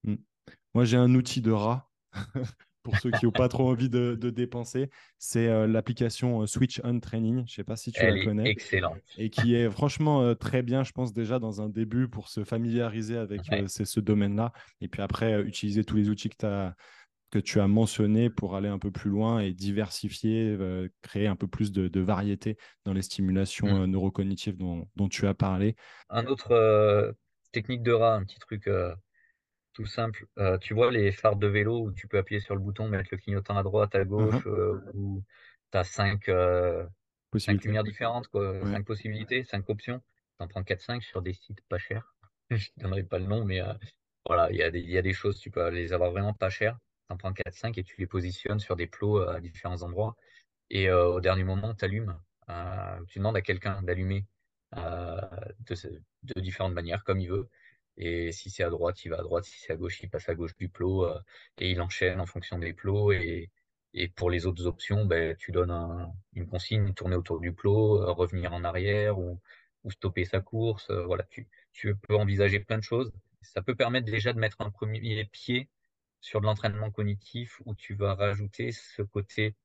[0.04, 0.14] Mm.
[0.74, 1.90] Moi, j'ai un outil de rat
[2.82, 4.88] pour ceux qui n'ont pas trop envie de, de dépenser.
[5.18, 7.38] C'est euh, l'application euh, Switch On Training.
[7.38, 8.48] Je ne sais pas si tu la Elle connais.
[8.48, 8.98] excellente.
[9.18, 12.44] et qui est franchement euh, très bien, je pense, déjà dans un début pour se
[12.44, 13.64] familiariser avec Ouais.
[13.64, 14.52] euh, ce domaine-là.
[14.80, 16.74] Et puis après, utiliser tous les outils que, t'as-
[17.30, 21.36] que tu as mentionnés pour aller un peu plus loin et diversifier, euh, créer un
[21.36, 23.02] peu plus de, de variété dans les
[23.62, 23.78] Mmh.
[23.82, 25.76] stimulations euh, neurocognitives dont, dont tu as parlé.
[26.10, 27.16] Un autre, heu,
[27.50, 28.68] technique de rat, un petit truc,
[29.72, 30.26] Tout simple,
[30.60, 33.18] tu vois les phares de vélo où tu peux appuyer sur le bouton, mettre le
[33.18, 35.22] clignotant à droite, à Uhum, gauche, heu, où
[35.72, 36.86] tu as 5, heu,
[37.38, 37.64] 5 possibilité.
[37.64, 40.00] lumières différentes quoi, Ouais, 5 possibilités, 5 options.
[40.00, 42.16] Tu en prends 4-5 sur des sites pas chers.
[42.50, 43.60] Je ne donnerai pas le nom, mais,
[44.26, 46.34] voilà, il y a des il y a des choses, tu peux les avoir vraiment
[46.34, 46.78] pas chères.
[47.10, 50.16] En prends 4-5 et tu les positionnes sur des plots, heu, à différents endroits
[50.70, 52.18] et heu, au dernier moment, tu allumes,
[52.50, 54.26] heu, tu demandes à quelqu'un d'allumer,
[56.22, 57.48] de différentes manières comme il veut
[57.96, 60.28] et si c'est à droite, il va à droite, si c'est à gauche, il passe
[60.28, 61.08] à gauche du plot,
[61.58, 63.50] et il enchaîne en fonction des plots et
[63.94, 68.14] et pour les autres options, beh, tu donnes un une consigne, tourner autour du plot,
[68.14, 69.40] revenir en arrière ou
[69.90, 71.24] stopper sa course, voilà,
[71.72, 73.12] tu peux envisager plein de choses.
[73.42, 75.68] Ça peut permettre déjà de mettre un premier pied
[76.20, 79.56] sur de l'entraînement cognitif où tu vas rajouter ce côté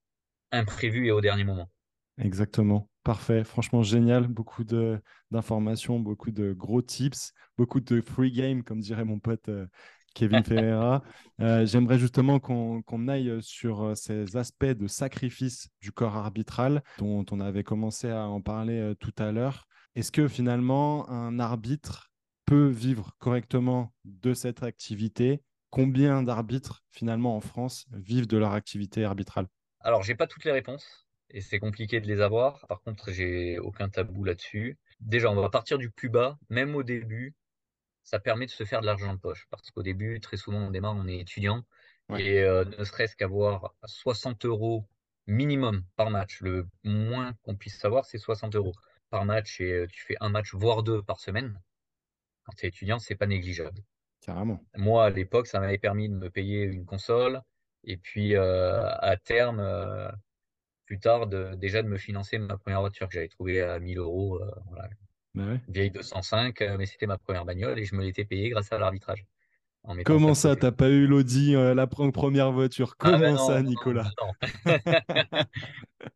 [0.51, 1.69] imprévu et au dernier moment.
[2.17, 2.89] exactement.
[3.03, 3.43] Parfait.
[3.43, 4.27] Franchement, génial.
[4.27, 9.49] Beaucoup de d'informations, beaucoup de gros tips, beaucoup de free game, comme dirait mon pote
[9.49, 9.67] euh,
[10.13, 11.03] Kevin Ferreira.
[11.41, 17.25] Euh, j'aimerais justement qu'on aille sur euh, ces aspects de sacrifice du corps arbitral dont
[17.31, 19.67] on avait commencé à en parler euh, tout à l'heure.
[19.95, 22.11] Est-ce que finalement, un arbitre
[22.45, 25.41] peut vivre correctement de cette activité?
[25.74, 29.47] Combien d'arbitres finalement en France vivent de leur activité arbitrale?
[29.80, 32.67] Alors, j'ai pas toutes les réponses et c'est compliqué de les avoir.
[32.67, 34.78] Par contre, j'ai aucun tabou là-dessus.
[34.99, 36.38] Déjà, on va partir du plus bas.
[36.49, 37.34] Même au début,
[38.03, 39.47] ça permet de se faire de l'argent de poche.
[39.49, 41.63] Parce qu'au début, très souvent, on démarre, on est étudiant.
[42.09, 42.24] Ouais.
[42.24, 44.88] Et euh, ne serait-ce qu'avoir 60 euros
[45.26, 48.74] minimum par match, le moins qu'on puisse savoir, c'est 60 euros
[49.09, 51.59] par match et euh, tu fais un match, voire deux par semaine.
[52.43, 53.82] Quand tu es étudiant, c'est pas négligeable.
[54.26, 54.59] Carrément.
[54.76, 57.41] Moi, à l'époque, ça m'avait permis de me payer une console
[57.84, 60.09] et puis euh, à terme, euh,
[60.86, 63.99] plus tard, de, déjà de me financer ma première voiture que j'avais trouvée à 1000
[63.99, 64.41] euros.
[64.41, 64.89] euh, voilà,
[65.36, 65.61] Bah ouais.
[65.67, 68.80] vieille 205, euh, mais c'était ma première bagnole et je me l'étais payée grâce à
[68.80, 69.26] l'arbitrage.
[70.03, 72.95] Comment ça t'as pas eu l'Audi, euh, la pre- première voiture?
[72.99, 74.11] Ah ben Comment non, ça, non, Nicolas?
[74.19, 74.34] non, non.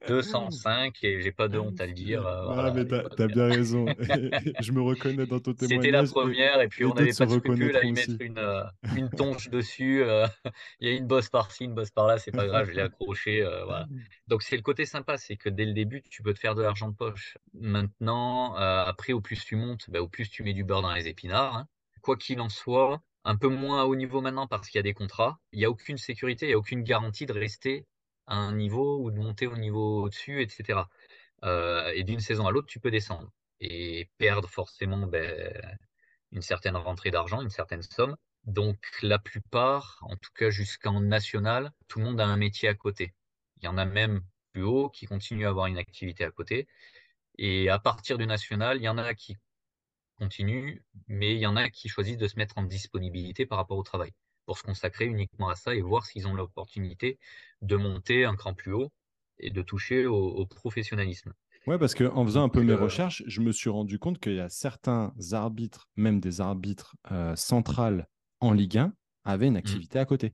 [0.07, 2.25] 205 et j'ai pas de honte à le dire.
[2.25, 3.93] euh, Ah, mais t'as, bien raison.
[4.59, 6.09] Je me reconnais dans ton C'était la témoignage.
[6.11, 8.63] première et puis on n'avait pas de scrupule à y mettre une, euh,
[8.93, 10.03] une tonche dessus.
[10.79, 13.41] Il y a une bosse par-ci, une bosse par-là, c'est pas grave, je l'ai accroché.
[13.65, 13.87] voilà.
[14.27, 16.61] Donc c'est le côté sympa, c'est que dès le début, tu peux te faire de
[16.61, 17.37] l'argent de poche.
[17.53, 21.07] Maintenant, après, au plus tu montes, bah, au plus tu mets du beurre dans les
[21.07, 21.55] épinards.
[21.57, 21.67] hein.
[22.01, 24.93] Quoi qu'il en soit, un peu moins haut niveau maintenant parce qu'il y a des
[24.93, 25.39] contrats.
[25.51, 27.85] Il n'y a aucune sécurité, il n'y a aucune garantie de rester
[28.25, 30.83] à un niveau ou de monter au niveau au-dessus, etc.
[31.43, 35.53] Euh, et d'une saison à l'autre, tu peux descendre et perdre forcément ben,
[36.31, 38.15] une certaine rentrée d'argent, une certaine somme.
[38.45, 42.75] Donc la plupart, en tout cas jusqu'en national, tout le monde a un métier à
[42.75, 43.13] côté.
[43.57, 44.21] Il y en a même
[44.53, 46.65] plus haut qui continuent à avoir une activité à côté.
[47.37, 49.35] Et à partir du national, il y en a qui
[50.17, 53.77] continuent, mais il y en a qui choisissent de se mettre en disponibilité par rapport
[53.77, 54.13] au travail
[54.45, 57.19] pour se consacrer uniquement à ça et voir s'ils ont l'opportunité
[57.61, 58.91] de monter un cran plus haut
[59.39, 61.33] et de toucher au, au professionnalisme.
[61.67, 64.35] Ouais, parce qu'en faisant un peu mes euh, recherches, je me suis rendu compte qu'il
[64.35, 68.07] y a certains arbitres, même des arbitres euh, centrales
[68.39, 68.93] en Ligue 1,
[69.25, 70.33] avaient une activité à côté.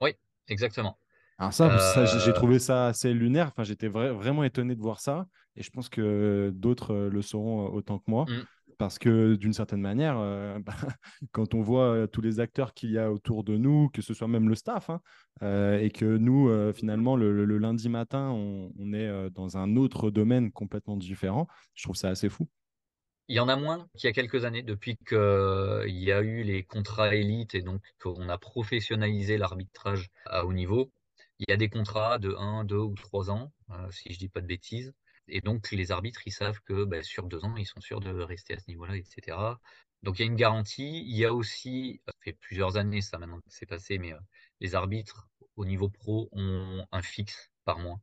[0.00, 0.16] Oui,
[0.48, 0.98] exactement.
[1.38, 3.48] Alors ça, ça, j'ai j'ai Euh, trouvé ça assez lunaire.
[3.48, 5.26] Enfin, j'étais vra- vraiment étonné de voir ça.
[5.56, 8.28] Et je pense que d'autres euh, le sauront autant que moi.
[8.28, 8.46] mm.
[8.82, 10.74] Parce que d'une certaine manière, euh, bah,
[11.30, 14.12] quand on voit euh, tous les acteurs qu'il y a autour de nous, que ce
[14.12, 15.00] soit même le staff, hein,
[15.42, 20.50] euh, et que nous, finalement, le, lundi matin, on, on est dans un autre domaine
[20.50, 22.48] complètement différent, je trouve ça assez fou.
[23.28, 26.42] Il y en a moins qu'il y a quelques années, depuis qu'il y a eu
[26.42, 30.90] les contrats élites et donc qu'on a professionnalisé l'arbitrage à haut niveau.
[31.38, 33.52] Il y a des contrats de 1, 2 ou 3 ans,
[33.92, 34.92] si je dis pas de bêtises.
[35.28, 38.10] Et donc, les arbitres, ils savent que ben, sur deux ans, ils sont sûrs de
[38.10, 39.36] rester à ce niveau-là, etc.
[40.02, 41.04] Donc, il y a une garantie.
[41.06, 44.18] Il y a aussi, ça fait plusieurs années, ça maintenant que c'est passé, mais euh,
[44.60, 48.00] les arbitres au niveau pro ont un fixe par mois,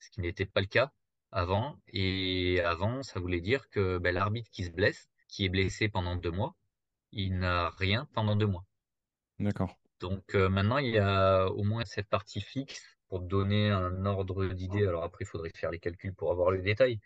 [0.00, 0.92] ce qui n'était pas le cas
[1.32, 1.78] avant.
[1.88, 6.16] Et avant, ça voulait dire que ben, l'arbitre qui se blesse, qui est blessé pendant
[6.16, 6.54] deux mois,
[7.12, 8.64] il n'a rien pendant deux mois.
[9.38, 9.76] D'accord.
[10.00, 14.46] Donc euh, maintenant, il y a au moins cette partie fixe pour donner un ordre
[14.46, 14.86] d'idée.
[14.86, 17.00] Alors après, il faudrait faire les calculs pour avoir les détails.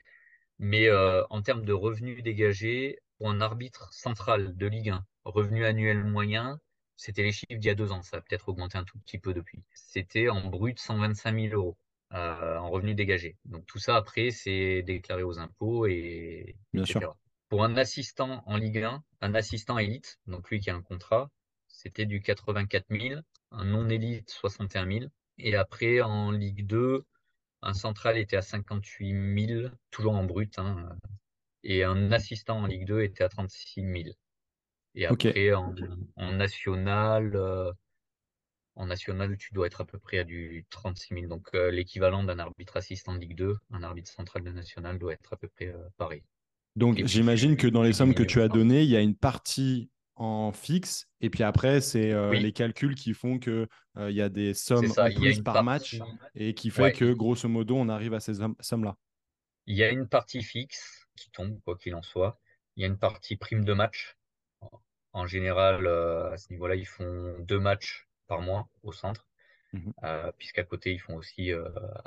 [0.59, 5.65] Mais euh, en termes de revenus dégagés, pour un arbitre central de Ligue 1, revenu
[5.65, 6.61] annuel moyen,
[6.97, 8.03] c'était les chiffres d'il y a deux ans.
[8.03, 9.63] Ça a peut-être augmenté un tout petit peu depuis.
[9.73, 11.77] C'était en brut 125 000 euros
[12.13, 13.37] euh, en revenus dégagés.
[13.45, 17.01] Donc tout ça, après, c'est déclaré aux impôts, et, Bien etc.
[17.01, 17.17] sûr.
[17.49, 21.31] Pour un assistant en Ligue 1, un assistant élite, donc lui qui a un contrat,
[21.69, 23.21] c'était du 84 000,
[23.53, 25.05] un non-élite 61 000.
[25.39, 27.05] Et après, en Ligue 2,
[27.63, 30.89] un central était à 58 000, toujours en brut, hein,
[31.65, 33.95] et un assistant en Ligue 2 était à 36 000.
[34.95, 35.75] Et après, en,
[36.17, 37.73] en national, euh,
[38.75, 41.27] en national, tu dois être à peu près à du 36 000.
[41.27, 45.13] Donc, euh, l'équivalent d'un arbitre assistant de Ligue 2, un arbitre central de national doit
[45.13, 46.23] être à peu près euh, pareil.
[46.77, 49.91] Donc j'imagine que dans les sommes que tu as données, il y a une partie
[50.19, 52.41] en fixe, et puis après, c'est euh, Oui.
[52.41, 55.63] les calculs qui font que euh, il y a des sommes ça, en plus par
[55.65, 56.01] match,
[56.35, 56.93] et qui fait Ouais.
[56.93, 58.97] que grosso modo, on arrive à ces som- sommes-là.
[59.67, 62.39] Il y a une partie fixe qui tombe, quoi qu'il en soit.
[62.77, 64.17] Il y a une partie prime de match.
[65.13, 69.27] En général, euh, à ce niveau-là, ils font deux matchs par mois au centre,
[70.05, 71.51] euh, puisqu'à côté, ils font aussi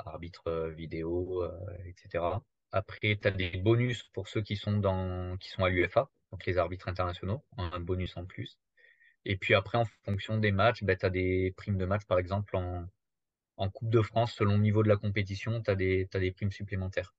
[0.06, 1.44] arbitre vidéo,
[1.86, 2.24] etc.
[2.70, 6.44] Après, tu as des bonus pour ceux qui sont dans, qui sont à l'UFA, donc
[6.46, 8.58] les arbitres internationaux, un bonus en plus.
[9.24, 12.18] Et puis après, en fonction des matchs, ben, tu as des primes de match, par
[12.18, 12.86] exemple, en,
[13.56, 17.14] en Coupe de France, selon le niveau de la compétition, tu as des, primes supplémentaires.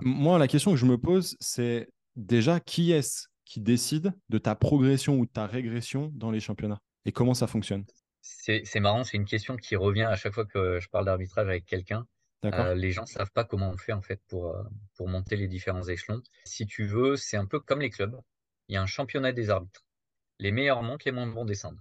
[0.00, 4.54] Moi, la question que je me pose, c'est déjà qui est-ce qui décide de ta
[4.54, 7.84] progression ou de ta régression dans les championnats et comment ça fonctionne?
[8.20, 11.48] C'est c'est marrant, c'est une question qui revient à chaque fois que je parle d'arbitrage
[11.48, 12.06] avec quelqu'un.
[12.44, 14.62] Euh, les gens savent pas comment on fait en fait pour, euh,
[14.96, 16.22] pour monter les différents échelons.
[16.44, 18.18] Si tu veux, c'est un peu comme les clubs.
[18.68, 19.84] Il y a un championnat des arbitres.
[20.38, 21.80] Les meilleurs montent, les moins bons descendent.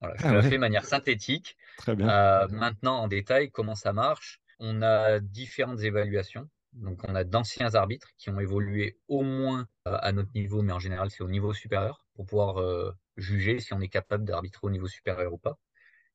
[0.00, 1.56] Voilà, je Ah te fais de manière synthétique.
[1.78, 2.08] Très bien.
[2.08, 4.40] Euh, maintenant, en détail, comment ça marche?
[4.58, 6.50] On a différentes évaluations.
[6.74, 10.80] Donc, on a d'anciens arbitres qui ont évolué au moins à notre niveau, mais en
[10.80, 12.04] général, c'est au niveau supérieur.
[12.14, 15.56] pour pouvoir juger si on est capable d'arbitrer au niveau supérieur ou pas,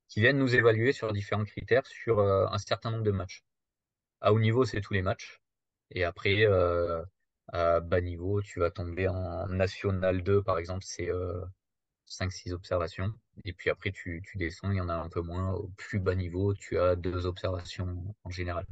[0.10, 3.44] qui viennent nous évaluer sur différents critères sur un certain nombre de matchs.
[4.22, 5.42] À haut niveau, c'est tous les matchs.
[5.92, 6.46] Et après,
[7.52, 11.10] à bas niveau, tu vas tomber en National 2, par exemple, c'est
[12.08, 13.12] 5-6 observations.
[13.46, 15.54] Et puis après, tu, tu, descends, il y en a un peu moins.
[15.54, 18.66] Au plus bas niveau, tu as deux observations en général.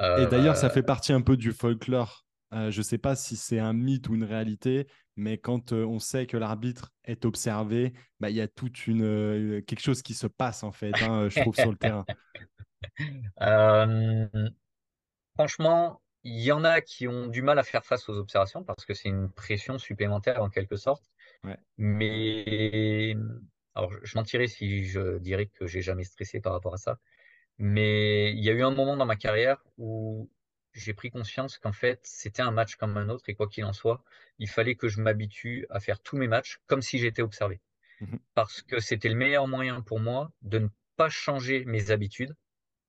[0.00, 2.26] Et d'ailleurs, ça fait partie un peu du folklore.
[2.52, 5.84] Euh, je ne sais pas si c'est un mythe ou une réalité, mais quand euh,
[5.84, 10.02] on sait que l'arbitre est observé, bah, il y a toute une euh, quelque chose
[10.02, 12.04] qui se passe en fait, hein, je trouve sur le terrain.
[15.36, 18.84] franchement, il y en a qui ont du mal à faire face aux observations parce
[18.84, 21.04] que c'est une pression supplémentaire en quelque sorte.
[21.76, 23.14] Mais
[23.74, 26.98] alors, je mentirais si je dirais que j'ai jamais stressé par rapport à ça.
[27.58, 30.30] Mais il y a eu un moment dans ma carrière où
[30.72, 33.72] j'ai pris conscience qu'en fait, c'était un match comme un autre et quoi qu'il en
[33.72, 34.02] soit,
[34.38, 37.60] il fallait que je m'habitue à faire tous mes matchs comme si j'étais observé.
[38.00, 42.36] Mmh parce que c'était le meilleur moyen pour moi de ne pas changer mes habitudes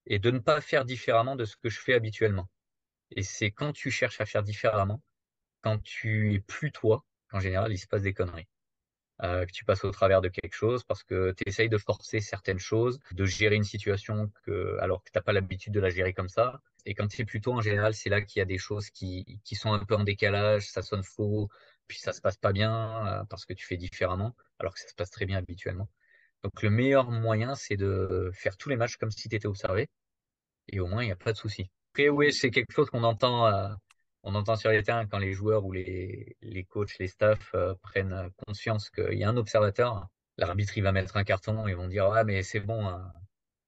[0.08, 2.50] et de ne pas faire différemment de ce que je fais habituellement.
[3.12, 5.02] Et c'est quand tu cherches à faire différemment,
[5.62, 8.48] quand tu es plus toi, qu'en général, il se passe des conneries.
[9.24, 12.20] Euh, que tu passes au travers de quelque chose parce que tu essayes de forcer
[12.20, 15.90] certaines choses, de gérer une situation que, alors que tu n'as pas l'habitude de la
[15.90, 16.62] gérer comme ça.
[16.86, 19.56] Et quand c'est plutôt en général, c'est là qu'il y a des choses qui, qui
[19.56, 21.50] sont un peu en décalage, ça sonne faux,
[21.88, 24.88] puis ça se passe pas bien euh, parce que tu fais différemment, alors que ça
[24.88, 25.90] se passe très bien habituellement.
[26.48, 29.90] Donc le meilleur moyen, c'est de faire tous les matchs comme si tu étais observé,
[30.70, 31.70] et au moins, il n'y a pas de souci.
[31.92, 33.68] Après, oui, c'est quelque chose qu'on entend, euh,
[34.24, 37.74] on entend sur les terrains quand les joueurs ou les, les coachs, les staffs euh,
[37.84, 40.08] prennent conscience qu'il y a un observateur.
[40.38, 43.12] L'arbitre, il va mettre un carton, ils vont dire Ah, mais c'est bon, hein,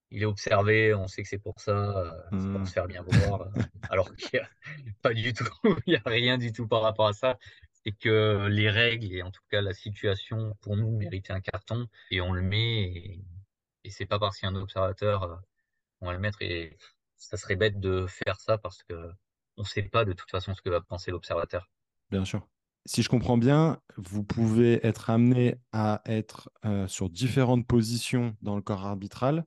[0.10, 2.66] il est observé, on sait que c'est pour ça, euh, c'est pour hmm.
[2.66, 3.50] se faire bien voir.
[3.90, 4.50] alors qu'il n'y a
[5.02, 5.50] pas du tout,
[5.86, 7.38] il n'y a rien du tout par rapport à ça.
[7.86, 11.88] C'est que les règles et en tout cas la situation pour nous méritait un carton
[12.12, 13.22] et on le met et,
[13.90, 15.42] c'est pas parce qu'il y a un observateur,
[16.02, 16.78] on va le mettre et
[17.18, 19.12] ça serait bête de faire ça parce que
[19.58, 21.70] on sait pas de toute façon ce que va penser l'observateur.
[22.12, 22.48] Bien sûr.
[22.86, 28.56] Si je comprends bien, vous pouvez être amené à être euh, sur différentes positions dans
[28.56, 29.46] le corps arbitral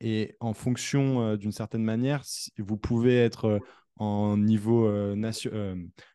[0.00, 2.24] et en fonction euh, d'une certaine manière,
[2.58, 3.58] vous pouvez être euh,
[3.96, 4.88] en niveau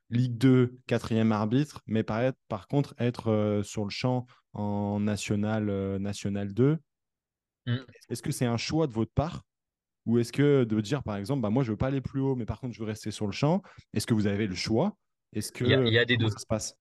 [0.10, 5.66] Ligue 2, quatrième arbitre, mais par, par contre être sur le champ en National,
[5.98, 6.78] national 2.
[7.66, 7.78] Mmh.
[8.10, 9.44] Est-ce que c'est un choix de votre part?
[10.06, 12.20] Ou est-ce que de dire, par exemple, bah, moi, je ne veux pas aller plus
[12.20, 13.62] haut, mais par contre, je veux rester sur le champ
[13.94, 14.98] Est-ce que vous avez le choix?
[15.34, 16.30] Est-ce que il y a, des deux.
[16.30, 16.76] ça se passe?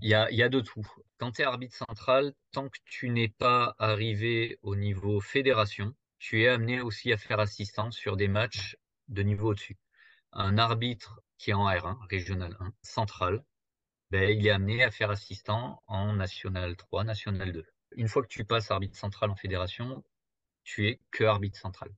[0.00, 0.86] Il y, a, il y a de tout.
[1.18, 6.42] Quand tu es arbitre central, tant que tu n'es pas arrivé au niveau fédération, tu
[6.42, 8.76] es amené aussi à faire assistant sur des matchs
[9.08, 9.76] de niveau au-dessus.
[10.32, 13.44] Un arbitre qui est en R1, régional 1, central,
[14.10, 17.64] ben, il est amené à faire assistant en national 3, national 2.
[17.96, 20.04] Une fois que tu passes arbitre central en fédération,
[20.64, 21.90] tu es que arbitre central.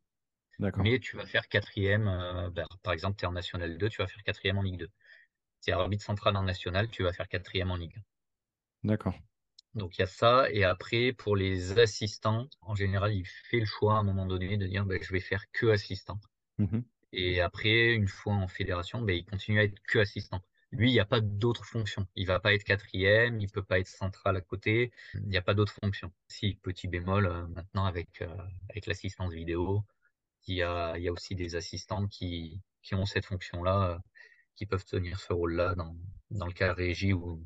[0.76, 4.02] Mais tu vas faire quatrième, euh, ben, par exemple, tu es en National 2, tu
[4.02, 4.86] vas faire quatrième en Ligue 2.
[4.86, 7.96] Si tu es arbitre central en National, tu vas faire quatrième en Ligue
[8.84, 8.88] 1.
[8.88, 9.14] D'accord.
[9.74, 10.50] Donc il y a ça.
[10.50, 14.56] Et après, pour les assistants, en général, il fait le choix à un moment donné
[14.56, 16.18] de dire ben, je vais faire que assistant.
[16.58, 16.80] Mmh
[17.12, 20.42] Et après, une fois en fédération, ben, il continue à être que assistant.
[20.72, 22.06] Lui, il n'y a pas d'autres fonctions.
[22.14, 24.92] Il va pas être quatrième, il peut pas être central à côté.
[25.14, 26.12] Il n'y a pas d'autres fonctions.
[26.28, 28.28] Si, petit bémol, euh, maintenant avec, euh,
[28.68, 29.84] avec l'assistance vidéo,
[30.46, 33.98] il y a, il y a aussi des assistants qui, qui ont cette fonction-là, euh,
[34.56, 35.96] qui peuvent tenir ce rôle-là dans,
[36.30, 37.44] dans le cas régie ou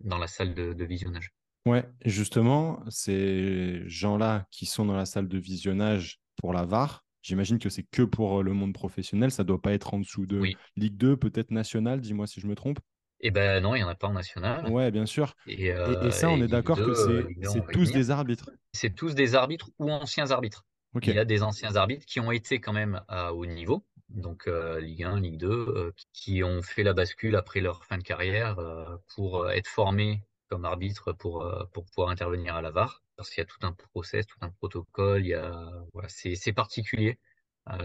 [0.00, 1.32] dans la salle de, visionnage.
[1.66, 7.58] Ouais, justement, ces gens-là qui sont dans la salle de visionnage pour la VAR, j'imagine
[7.58, 10.42] que c'est que pour euh, le monde professionnel, ça doit pas être en dessous de
[10.76, 12.80] Ligue 2, peut-être nationale, dis-moi si je me trompe.
[13.24, 14.68] Eh ben non, il n'y en a pas en national.
[14.68, 15.34] Ouais, bien sûr.
[15.46, 18.50] Et, et, ça, on est d'accord que c'est tous des arbitres.
[18.72, 20.64] C'est tous des arbitres ou anciens arbitres.
[21.00, 24.46] Il y a des anciens arbitres qui ont été quand même à haut niveau, donc
[24.46, 28.02] euh, Ligue 1, Ligue 2, euh, qui ont fait la bascule après leur fin de
[28.02, 30.22] carrière euh, pour être formés
[30.52, 33.02] comme arbitre pour, pour pouvoir intervenir à la VAR.
[33.16, 36.52] Parce qu'il y a tout un process, tout un protocole, il y a, voilà, c'est
[36.52, 37.18] particulier.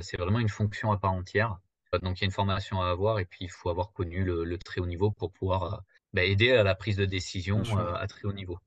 [0.01, 1.57] c'est vraiment une fonction à part entière.
[2.01, 4.57] Donc il y a une formation à avoir et puis il faut avoir connu le,
[4.57, 7.63] très haut niveau pour pouvoir bah, aider à la prise de décision
[7.95, 8.59] à très haut niveau.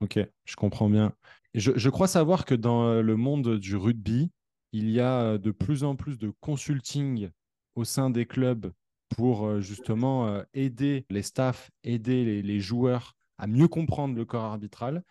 [0.00, 1.14] Ok, je comprends bien.
[1.54, 4.30] Je, crois savoir que dans euh, le monde du rugby,
[4.72, 7.30] il y a euh, de plus en plus de consulting
[7.74, 8.72] au sein des clubs
[9.16, 15.02] pour euh, justement aider les staffs, aider les, joueurs à mieux comprendre le corps arbitral.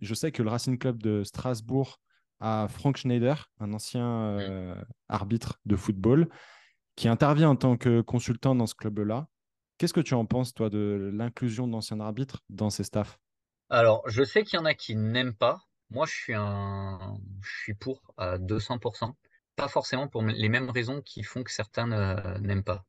[0.00, 2.00] Je sais que le Racing Club de Strasbourg
[2.40, 4.76] a Frank Schneider, un ancien
[5.08, 6.28] arbitre de football,
[6.94, 9.28] qui intervient en tant que consultant dans ce club-là.
[9.78, 13.18] Qu'est-ce que tu en penses, toi, de l'inclusion d'anciens arbitres dans ces staffs?
[13.70, 15.62] Alors, je sais qu'il y en a qui n'aiment pas.
[15.90, 19.12] Moi, je suis un, je suis pour à 200%.
[19.54, 22.84] Pas forcément pour les mêmes raisons qui font que certains euh, n'aiment pas.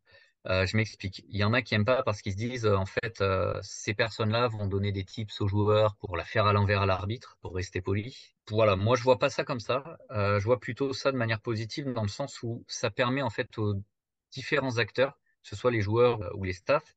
[0.48, 1.26] Euh, je m'explique.
[1.30, 3.60] Il y en a qui aiment pas parce qu'ils se disent, euh, en fait, euh,
[3.62, 7.38] ces personnes-là vont donner des tips aux joueurs pour la faire à l'envers à l'arbitre,
[7.42, 8.18] pour rester poli.
[8.50, 9.98] Voilà, moi, je vois pas ça comme ça.
[10.10, 13.58] Je vois plutôt ça de manière positive dans le sens où ça permet, en fait,
[13.58, 13.76] aux
[14.32, 15.14] différents acteurs,
[15.44, 16.96] que ce soit les joueurs ou les staffs,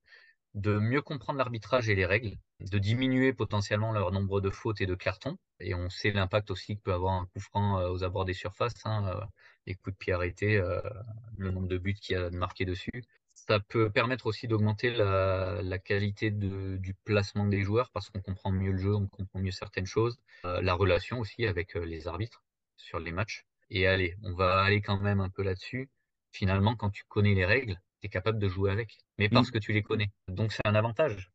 [0.55, 4.87] de mieux comprendre l'arbitrage et les règles, de diminuer potentiellement leur nombre de fautes et
[4.87, 5.37] de cartons.
[5.61, 8.75] Et on sait l'impact aussi que peut avoir un coup franc aux abords des surfaces,
[8.85, 9.21] hein,
[9.67, 10.63] les coups de pied arrêtés,
[11.37, 13.05] le nombre de buts qu'il y a marqué dessus.
[13.53, 18.21] Ça peut permettre aussi d'augmenter la, la qualité de, du placement des joueurs parce qu'on
[18.23, 21.85] comprend mieux le jeu, on comprend mieux certaines choses, euh, la relation aussi avec euh,
[21.85, 22.43] les arbitres
[22.79, 23.45] sur les matchs.
[23.69, 25.91] Et allez, on va aller quand même un peu là-dessus.
[26.31, 29.53] Finalement, quand tu connais les règles, tu es capable de jouer avec, mais parce Mm.
[29.53, 30.11] que tu les connais.
[30.29, 31.31] Donc c'est un avantage.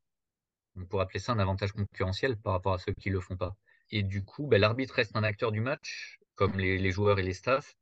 [0.75, 3.55] On pourrait appeler ça un avantage concurrentiel par rapport à ceux qui le font pas.
[3.91, 7.23] Et du coup, ben, l'arbitre reste un acteur du match, comme les, les joueurs et
[7.23, 7.75] les staffs.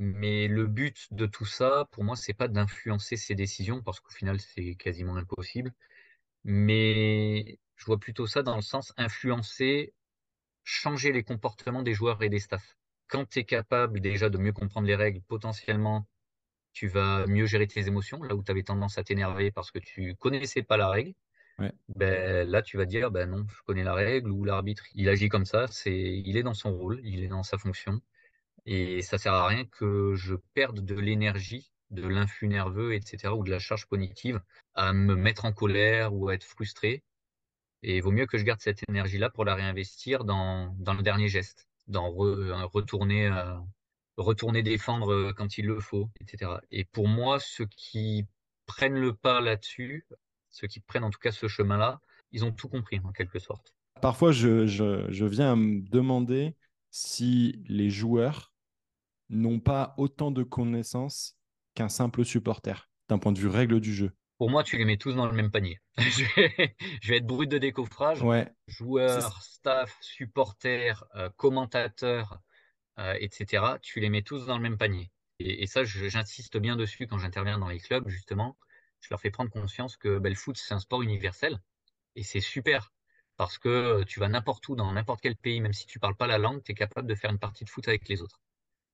[0.00, 4.12] Mais le but de tout ça, pour moi, c'est pas d'influencer ses décisions, parce qu'au
[4.12, 5.72] final, c'est quasiment impossible.
[6.44, 9.92] Mais je vois plutôt ça dans le sens influencer,
[10.62, 12.76] changer les comportements des joueurs et des staffs.
[13.08, 16.06] Quand tu es capable déjà de mieux comprendre les règles, potentiellement,
[16.72, 19.80] tu vas mieux gérer tes émotions, là où tu avais tendance à t'énerver parce que
[19.80, 21.14] tu connaissais pas la règle.
[21.58, 21.72] Ouais.
[21.88, 25.28] Ben, là, tu vas dire, ben non, je connais la règle, ou l'arbitre, il agit
[25.28, 28.00] comme ça, c'est, il est dans son rôle, il est dans sa fonction.
[28.70, 33.42] Et ça sert à rien que je perde de l'énergie, de l'influx nerveux, etc., ou
[33.42, 34.42] de la charge cognitive
[34.74, 37.02] à me mettre en colère ou à être frustré.
[37.82, 41.02] Et il vaut mieux que je garde cette énergie-là pour la réinvestir dans, dans le
[41.02, 43.56] dernier geste, dans re- retourner, euh,
[44.18, 46.60] retourner défendre euh, quand il le faut, etc.
[46.70, 48.26] Et pour moi, ceux qui
[48.66, 50.04] prennent le pas là-dessus,
[50.50, 52.02] ceux qui prennent en tout cas ce chemin-là,
[52.32, 53.72] ils ont tout compris en quelque sorte.
[54.02, 56.54] Parfois, je, je, je viens me demander
[56.90, 58.47] si les joueurs
[59.30, 61.36] n'ont pas autant de connaissances
[61.74, 64.12] qu'un simple supporter, d'un point de vue règle du jeu.
[64.38, 65.80] Pour moi, tu les mets tous dans le même panier.
[65.98, 68.22] Je vais, je vais être brut de décoffrage.
[68.22, 72.38] Ouais, Joueurs, staff, supporters, euh, commentateurs,
[73.00, 73.64] euh, etc.
[73.82, 75.10] Tu les mets tous dans le même panier.
[75.40, 78.56] Et, et ça, j'insiste bien dessus quand j'interviens dans les clubs, justement.
[79.00, 81.58] Je leur fais prendre conscience que ben, le foot, c'est un sport universel.
[82.14, 82.92] Et c'est super.
[83.36, 86.16] Parce que euh, tu vas n'importe où, dans n'importe quel pays, même si tu parles
[86.16, 88.40] pas la langue, tu es capable de faire une partie de foot avec les autres.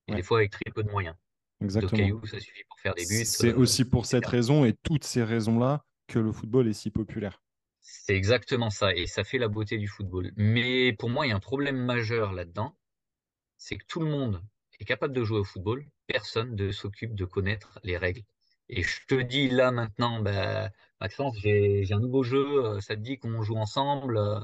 [0.08, 1.16] Et des fois avec très peu de moyens.
[1.60, 2.02] Exactement.
[2.02, 5.04] cailloux, ça suffit pour faire des buts, C'est euh, aussi pour cette raison et toutes
[5.04, 7.42] ces raisons-là que le football est si populaire.
[7.80, 8.94] C'est exactement ça.
[8.94, 10.32] Et ça fait la beauté du football.
[10.36, 12.76] Mais pour moi, il y a un problème majeur là-dedans.
[13.56, 14.42] C'est que tout le monde
[14.80, 15.86] est capable de jouer au football.
[16.06, 18.22] Personne ne s'occupe de connaître les règles.
[18.68, 22.64] Et je te dis là maintenant, bah, Maxence, j'ai, un nouveau jeu.
[22.64, 24.16] euh, Ça te dit qu'on joue ensemble.
[24.16, 24.40] euh,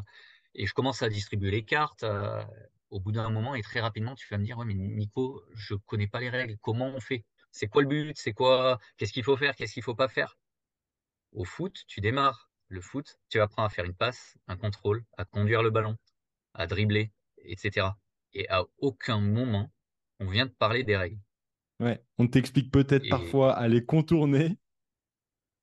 [0.54, 2.02] et je commence à distribuer les cartes.
[2.04, 2.42] euh,
[2.90, 5.74] au bout d'un moment et très rapidement, tu vas me dire, ouais, mais Nico, je
[5.74, 6.56] connais pas les règles.
[6.60, 7.24] Comment on fait?
[7.52, 8.16] C'est quoi le but?
[8.16, 8.78] C'est quoi?
[8.96, 9.54] Qu'est-ce qu'il faut faire?
[9.56, 10.38] Qu'est-ce qu'il faut pas faire?
[11.32, 12.50] Au foot, tu démarres.
[12.68, 15.96] Le foot, tu apprends à faire une passe, un contrôle, à conduire le ballon,
[16.54, 17.88] à dribbler, etc.
[18.32, 19.72] Et à aucun moment,
[20.20, 21.18] on vient de parler des règles.
[21.80, 24.56] Ouais, on t'explique peut-être Et, parfois à les contourner,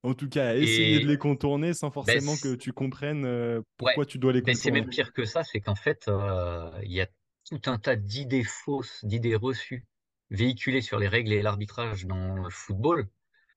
[0.02, 3.58] en tout cas à essayer de les contourner sans ben, forcément que tu comprennes euh,
[3.58, 4.80] ouais, pourquoi tu dois les ben, c'est contourner.
[4.80, 7.06] même pire que ça, c'est qu'en fait, euh, il y a
[7.48, 9.84] tout un tas d'idées fausses, d'idées reçues,
[10.30, 13.08] véhiculées sur les règles et l'arbitrage dans le football.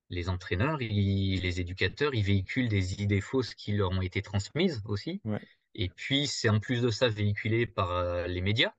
[0.09, 4.81] Les entraîneurs, ils- les éducateurs, ils véhiculent des idées fausses qui leur ont été transmises
[4.85, 5.21] aussi.
[5.25, 5.41] Ouais.
[5.73, 8.73] Et puis, c'est en plus de ça véhiculé par euh, les médias,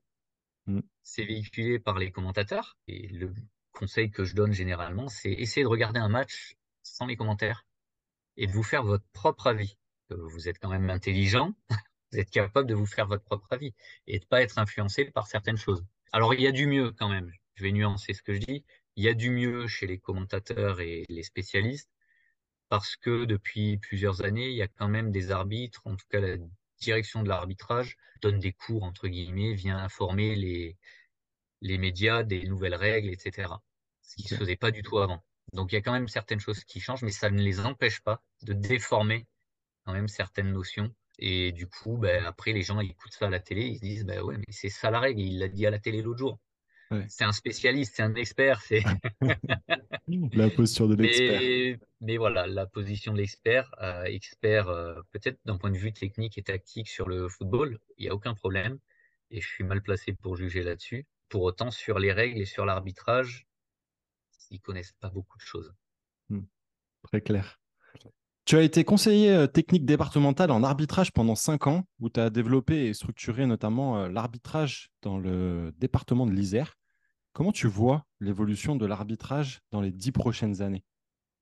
[0.66, 0.80] Mm.
[1.02, 2.76] c'est véhiculé par les commentateurs.
[2.86, 3.34] Et le
[3.72, 7.66] conseil que je donne généralement, c'est essayer de regarder un match sans les commentaires
[8.36, 9.76] et de vous faire votre propre avis.
[10.12, 11.54] Euh, Vous êtes quand même intelligent,
[12.12, 13.74] vous êtes capable de vous faire votre propre avis
[14.06, 15.84] et de pas être influencé par certaines choses.
[16.12, 17.32] Alors, il y a du mieux quand même.
[17.54, 18.64] Je vais nuancer ce que je dis.
[18.96, 21.90] Il y a du mieux chez les commentateurs et les spécialistes
[22.68, 26.20] parce que depuis plusieurs années, il y a quand même des arbitres, en tout cas
[26.20, 26.36] la
[26.80, 30.78] direction de l'arbitrage donne des cours, entre guillemets, vient informer les,
[31.62, 33.62] les médias des nouvelles règles, etc.
[34.02, 34.40] Ce qui se Ok.
[34.40, 35.24] faisait pas du tout avant.
[35.52, 38.00] Donc il y a quand même certaines choses qui changent, mais ça ne les empêche
[38.02, 39.26] pas de déformer
[39.84, 40.94] quand même certaines notions.
[41.18, 43.80] Et du coup, ben, après, les gens ils écoutent ça à la télé, ils se
[43.80, 46.18] disent, ben ouais, mais c'est ça la règle, il l'a dit à la télé l'autre
[46.18, 46.38] jour.
[46.90, 47.06] Ouais.
[47.08, 48.82] C'est un spécialiste, c'est un expert, c'est
[50.32, 51.40] La posture de l'expert.
[51.40, 55.92] Mais, mais voilà, la position de l'expert, euh, expert euh, peut-être d'un point de vue
[55.92, 58.78] technique et tactique sur le football, il n'y a aucun problème.
[59.30, 61.06] Et je suis mal placé pour juger là-dessus.
[61.30, 63.46] Pour autant, sur les règles et sur l'arbitrage,
[64.50, 65.72] ils connaissent pas beaucoup de choses.
[66.28, 66.40] Mm.
[67.04, 67.61] Très clair.
[68.45, 72.30] Tu as été conseiller euh, technique départemental en arbitrage pendant cinq ans, où tu as
[72.30, 76.74] développé et structuré notamment euh, l'arbitrage dans le département de l'Isère.
[77.32, 80.84] Comment tu vois l'évolution de l'arbitrage dans les dix prochaines années?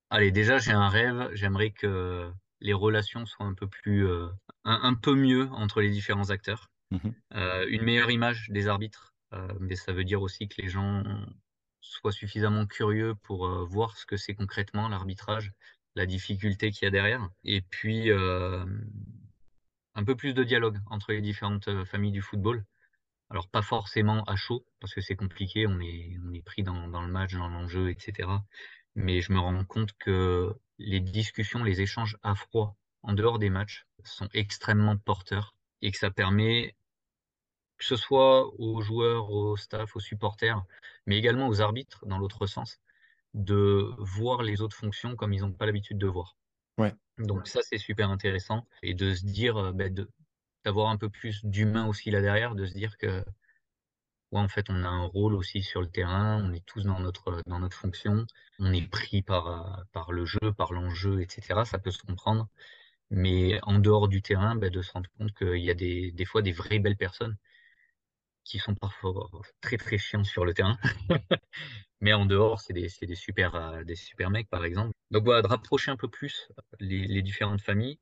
[0.09, 1.29] Allez, déjà, j'ai un rêve.
[1.33, 2.31] J'aimerais que
[2.61, 4.27] les relations soient un peu plus, euh,
[4.63, 6.69] un, un peu mieux entre les différents acteurs.
[6.91, 7.13] Mhm.
[7.35, 11.03] Euh, une meilleure image des arbitres, euh, mais ça veut dire aussi que les gens
[11.79, 15.51] soient suffisamment curieux pour voir ce que c'est concrètement l'arbitrage,
[15.95, 21.21] la difficulté qu'il y a derrière, et puis un peu plus de dialogue entre les
[21.21, 22.65] différentes familles du football.
[23.29, 27.33] Alors pas forcément à chaud, parce que c'est compliqué, on est, pris dans, le match,
[27.33, 28.29] dans l'enjeu, etc.
[28.95, 33.49] Mais je me rends compte que les discussions, les échanges à froid en dehors des
[33.49, 36.75] matchs sont extrêmement porteurs et que ça permet
[37.77, 40.61] que ce soit aux joueurs, au staff, aux supporters,
[41.05, 42.79] mais également aux arbitres, dans l'autre sens,
[43.33, 46.35] de voir les autres fonctions comme ils n'ont pas l'habitude de voir.
[46.77, 46.93] Ouais.
[47.17, 48.67] Donc ça, c'est super intéressant.
[48.83, 49.85] Et de se dire, euh, bah,
[50.65, 53.23] d'avoir un peu plus d'humain aussi là derrière, de se dire que,
[54.31, 56.99] ouais, en fait, on a un rôle aussi sur le terrain, on est tous dans
[56.99, 58.25] notre, dans notre fonction,
[58.59, 61.61] on est pris par, euh, par le jeu, par l'enjeu, etc.
[61.65, 62.49] Ça peut se comprendre.
[63.09, 66.25] Mais en dehors du terrain, bah, de se rendre compte qu'il y a des, des
[66.25, 67.37] fois des vraies belles personnes
[68.51, 69.29] qui sont parfois
[69.61, 70.77] très très chiants sur le terrain.
[72.01, 74.91] Mais en dehors, c'est des, des super, euh, des super mecs, par exemple.
[75.09, 76.49] Donc voilà, de rapprocher un peu plus
[76.79, 77.97] les, les différentes familles.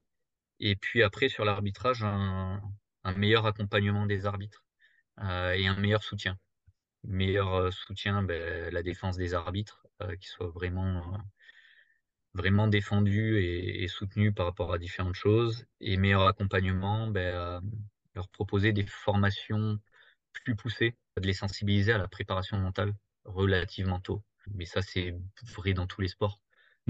[0.60, 2.62] Et puis après, sur l'arbitrage, un,
[3.04, 4.64] un meilleur accompagnement des arbitres
[5.20, 6.36] euh, et un meilleur soutien.
[7.04, 11.18] Meilleur euh, soutien, ben, la défense des arbitres, euh, qui soit vraiment, euh,
[12.34, 15.68] vraiment défendu et, et soutenu par rapport à différentes choses.
[15.80, 17.62] Et meilleur accompagnement, ben,
[18.16, 19.80] leur proposer des formations
[20.34, 22.94] plus poussées, de les sensibiliser à la préparation mentale
[23.26, 24.24] relativement tôt.
[24.54, 25.16] Mais ça, c'est
[25.56, 26.42] vrai dans tous les sports.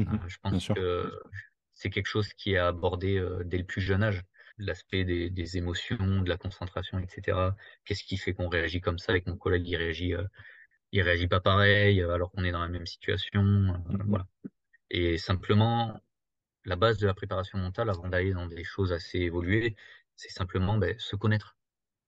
[0.07, 0.29] Euh, Mhm.
[0.29, 1.19] je pense que
[1.73, 4.23] c'est quelque chose qui est abordé euh, dès le plus jeune âge.
[4.57, 7.55] L'aspect des, des émotions, de la concentration, etc.
[7.85, 9.67] Qu'est-ce qui fait qu'on réagit comme ça et que mon collègue?
[9.67, 10.25] Il réagit, euh,
[10.91, 13.43] il réagit pas pareil euh, alors qu'on est dans la même situation.
[13.43, 14.27] euh, voilà.
[14.91, 15.99] Et simplement,
[16.65, 19.75] la base de la préparation mentale, avant d'aller dans des choses assez évoluées,
[20.15, 21.57] c'est simplement ben, se connaître,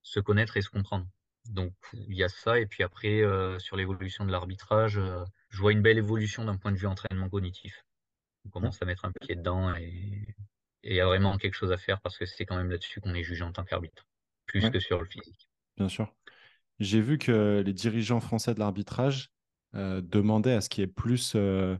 [0.04, 1.08] se connaître et se comprendre.
[1.46, 5.60] Donc il y a ça, et puis après, euh, sur l'évolution de l'arbitrage, euh, je
[5.60, 7.84] vois une belle évolution d'un point de vue entraînement cognitif.
[8.46, 8.72] On Ouais.
[8.72, 10.36] commence à mettre un pied dedans et
[10.84, 13.16] il y a vraiment quelque chose à faire parce que c'est quand même là-dessus qu'on
[13.16, 14.06] est jugé en tant qu'arbitre,
[14.48, 15.50] plus Ouais, que sur le physique.
[15.78, 16.16] bien sûr.
[16.80, 19.30] J'ai vu que les dirigeants français de l'arbitrage
[19.76, 21.80] euh, demandaient à ce qu'il y ait plus de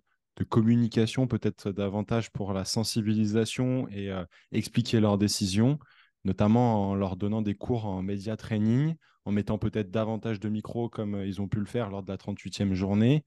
[0.49, 4.12] communication, peut-être davantage pour la sensibilisation et
[4.51, 5.80] expliquer leurs décisions,
[6.24, 8.95] notamment en leur donnant des cours en média training,
[9.26, 12.11] en mettant peut-être davantage de micros comme euh, ils ont pu le faire lors de
[12.11, 13.24] la 38e journée.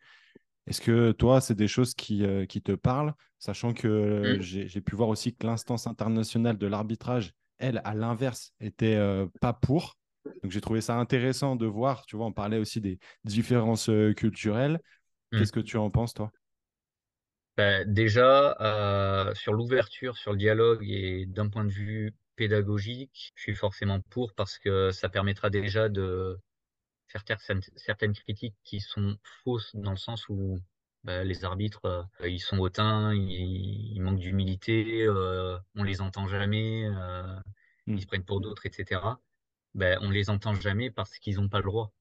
[0.67, 4.41] Est-ce que toi, c'est des choses qui, euh, qui te parlent, sachant que euh, Hmm.
[4.41, 9.53] j'ai pu voir aussi que l'instance internationale de l'arbitrage, elle, à l'inverse, était euh, pas
[9.53, 9.99] pour.
[10.43, 14.81] Donc j'ai trouvé ça intéressant de voir, tu vois, on parlait aussi des différences culturelles.
[15.33, 15.39] Hmm.
[15.39, 16.31] Qu'est-ce que tu en penses, toi?
[17.57, 18.57] Ben, déjà,
[19.35, 24.35] sur l'ouverture, sur le dialogue et d'un point de vue pédagogique, je suis forcément pour
[24.35, 26.39] parce que ça permettra déjà de
[27.09, 30.59] faire taire certaines, certaines critiques qui sont fausses dans le sens où
[31.05, 31.85] ben, les arbitres,
[32.21, 37.39] euh, ils sont hautains, ils, ils manquent d'humilité, euh, on les entend jamais, euh,
[37.95, 38.03] ils Hmm.
[38.03, 39.21] se prennent pour d'autres, etc.
[39.75, 41.93] Ben, on les entend jamais parce qu'ils n'ont pas le droit.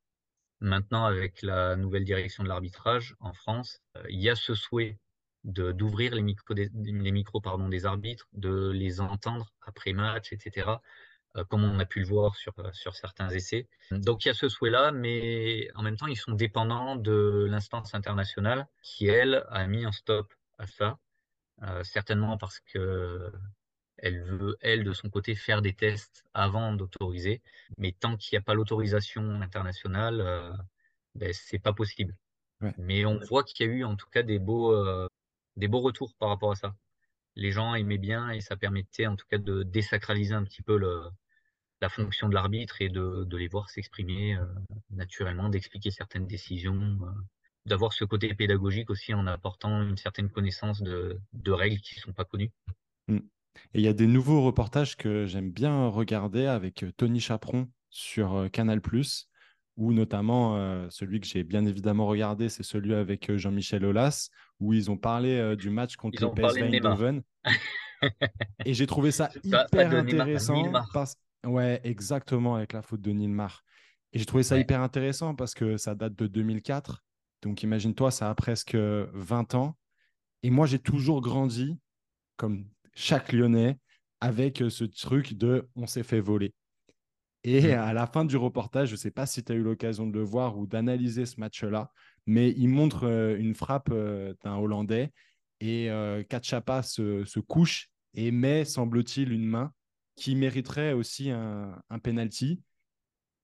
[0.61, 4.99] Maintenant, avec la nouvelle direction de l'arbitrage en France, euh, il y a ce souhait
[5.43, 10.81] d'ouvrir les micros des, les micros pardon des arbitres, de les entendre après match, etc.
[11.35, 13.67] euh, comme on a pu le voir sur euh, sur certains essais.
[13.91, 17.93] Donc il y a ce souhait-là, mais en même temps ils sont dépendants de l'instance
[17.93, 20.97] internationale qui elle a mis un stop à ça,
[21.63, 23.31] euh, certainement parce que
[24.03, 27.41] elle veut, elle, de son côté, faire des tests avant d'autoriser.
[27.77, 30.51] Mais tant qu'il n'y a pas l'autorisation internationale, euh,
[31.15, 32.13] ben, c'est pas possible.
[32.59, 32.73] Ouais.
[32.77, 35.07] Mais on voit qu'il y a eu, en tout cas, des beaux, euh,
[35.55, 36.75] des beaux retours par rapport à ça.
[37.35, 40.77] Les gens aimaient bien et ça permettait, en tout cas, de désacraliser un petit peu
[40.77, 44.45] la fonction de l'arbitre et de, les voir s'exprimer euh,
[44.91, 47.11] naturellement, d'expliquer certaines décisions, euh,
[47.65, 52.25] d'avoir ce côté pédagogique aussi en apportant une certaine connaissance de, règles qui sont pas
[52.25, 52.51] connues.
[53.07, 53.19] Hmm.
[53.73, 57.67] Et il y a des nouveaux reportages que j'aime bien regarder avec euh, Tony Chaperon
[57.89, 58.81] sur Canal+,
[59.75, 64.29] où notamment euh, celui que j'ai bien évidemment regardé, c'est celui avec euh, Jean-Michel Aulas,
[64.59, 66.91] où ils ont parlé euh, du match contre le PSV Neymar.
[66.93, 67.23] Eindhoven.
[68.65, 70.89] Et j'ai trouvé ça Pas, pas hyper Neymar, intéressant Nilmar.
[70.93, 71.15] parce
[71.45, 73.63] ouais, exactement avec la faute de Nilmar.
[74.11, 74.61] Et j'ai trouvé ça Ouais.
[74.61, 77.03] hyper intéressant parce que ça date de 2004.
[77.41, 79.75] Donc imagine-toi, ça a presque 20 ans.
[80.43, 81.77] Et moi, j'ai toujours grandi
[82.37, 83.77] comme chaque Lyonnais
[84.21, 86.53] avec ce truc de on s'est fait voler.
[87.43, 87.73] Et Mm.
[87.73, 90.13] à la fin du reportage, je ne sais pas si tu as eu l'occasion de
[90.17, 91.91] le voir ou d'analyser ce match-là,
[92.25, 95.11] mais il montre euh, une frappe euh, d'un Hollandais
[95.59, 99.73] et euh, Kachapa se, se couche et met, semble-t-il, une main
[100.15, 102.61] qui mériterait aussi un, un penalty.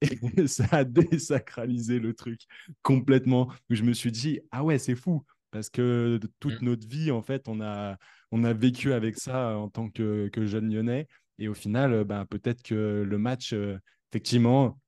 [0.02, 2.42] Et ça a désacralisé le truc
[2.82, 3.52] complètement.
[3.68, 5.24] Je me suis dit, ah ouais, c'est fou.
[5.50, 6.64] Parce que toute Mm.
[6.64, 7.96] notre vie, en fait, on a,
[8.30, 11.08] on a vécu avec ça en tant que, que jeune lyonnais.
[11.40, 13.78] Et au final, euh, ben, peut-être que le match, euh,
[14.12, 14.78] effectivement,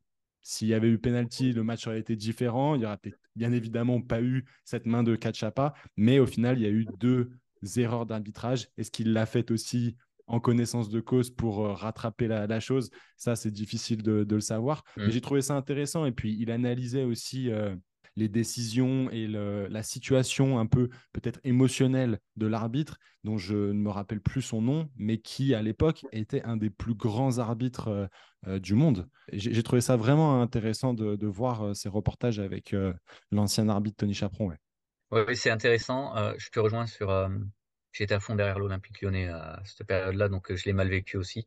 [0.42, 2.74] s'il y avait eu penalty, le match aurait été différent.
[2.74, 5.72] Il n'y aurait peut-être bien évidemment pas eu cette main de Kachapa.
[5.96, 7.30] Mais au final, il y a eu deux
[7.76, 8.68] erreurs d'arbitrage.
[8.76, 9.96] Est-ce qu'il l'a fait aussi
[10.26, 12.90] en connaissance de cause pour euh, rattraper la, la chose?
[13.16, 14.82] Ça, c'est difficile de, de le savoir.
[14.96, 15.04] Mm.
[15.04, 16.04] Mais j'ai trouvé ça intéressant.
[16.06, 17.74] Et puis, il analysait aussi euh,
[18.16, 23.72] les décisions et le- la situation un peu peut-être émotionnelle de l'arbitre, dont je ne
[23.72, 27.88] me rappelle plus son nom, mais qui à l'époque était un des plus grands arbitres
[27.88, 28.06] euh,
[28.46, 29.08] euh, du monde.
[29.32, 32.92] J'ai trouvé ça vraiment intéressant de, de voir euh, ces reportages avec euh,
[33.30, 34.48] l'ancien arbitre Tony Chaperon.
[34.48, 34.56] ouais.
[35.10, 36.16] Ouais, oui, c'est intéressant.
[36.16, 37.10] Euh, je te rejoins sur.
[37.10, 37.28] euh,
[37.92, 41.46] J'étais à fond derrière l'Olympique Lyonnais à cette période-là, donc je l'ai mal vécu aussi.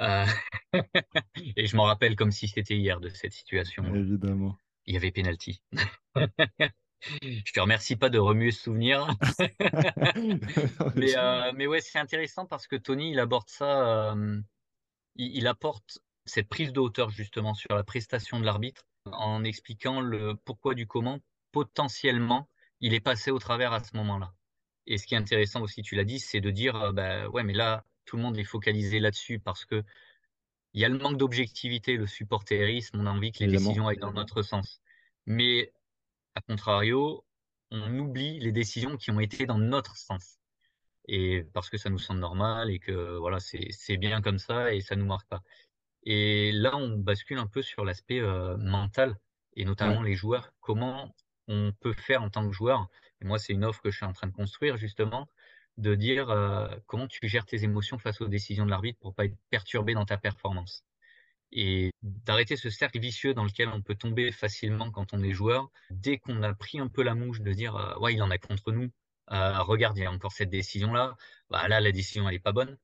[0.00, 0.26] Euh,
[1.56, 3.84] Et je m'en rappelle comme si c'était hier de cette situation.
[3.94, 4.58] Évidemment.
[4.86, 5.62] Il y avait penalty.
[7.22, 9.08] Je te remercie pas de remuer ce souvenir.
[10.94, 14.40] Mais, euh, mais ouais, c'est intéressant parce que Tony, il aborde ça, euh,
[15.16, 20.00] il, il apporte cette prise de hauteur justement sur la prestation de l'arbitre en expliquant
[20.00, 21.18] le pourquoi du comment
[21.50, 22.48] potentiellement
[22.80, 24.32] il est passé au travers à ce moment-là.
[24.86, 27.44] Et ce qui est intéressant aussi, tu l'as dit, c'est de dire, euh, bah ouais,
[27.44, 29.84] mais là, tout le monde est focalisé là-dessus parce que
[30.74, 33.68] il y a le manque d'objectivité, le supporterisme, on a envie que les Évidemment.
[33.68, 34.80] décisions aillent dans notre sens.
[35.26, 35.72] Mais
[36.34, 37.24] à contrario,
[37.70, 40.38] on oublie les décisions qui ont été dans notre sens
[41.08, 44.80] et parce que ça nous semble normal et que voilà c'est bien comme ça et
[44.80, 45.42] ça nous marque pas.
[46.04, 49.16] Et là on bascule un peu sur l'aspect euh, mental
[49.56, 50.08] et notamment Ouais.
[50.10, 50.52] les joueurs.
[50.60, 51.14] Comment
[51.48, 52.88] on peut faire en tant que joueur?
[53.20, 55.28] Et moi c'est une offre que je suis en train de construire justement
[55.78, 59.24] de dire euh, comment tu gères tes émotions face aux décisions de l'arbitre pour pas
[59.24, 60.84] être perturbé dans ta performance
[61.52, 65.70] et d'arrêter ce cercle vicieux dans lequel on peut tomber facilement quand on est joueur.
[65.90, 68.38] Dès qu'on a pris un peu la mouche de dire euh, ouais il en a
[68.38, 68.90] contre nous,
[69.32, 71.16] euh, regarde il y a encore cette décision là,
[71.50, 72.78] bah là la décision elle est pas bonne.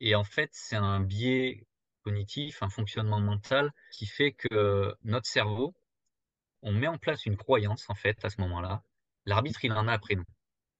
[0.00, 1.66] Et en fait c'est un biais
[2.02, 5.74] cognitif, un fonctionnement mental qui fait que notre cerveau,
[6.62, 8.82] on met en place une croyance en fait à ce moment-là.
[9.26, 10.24] L'arbitre il en a après nous.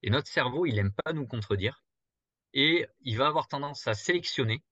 [0.05, 1.83] Et notre cerveau il aime pas nous contredire.
[2.53, 4.63] Et il va avoir tendance à sélectionner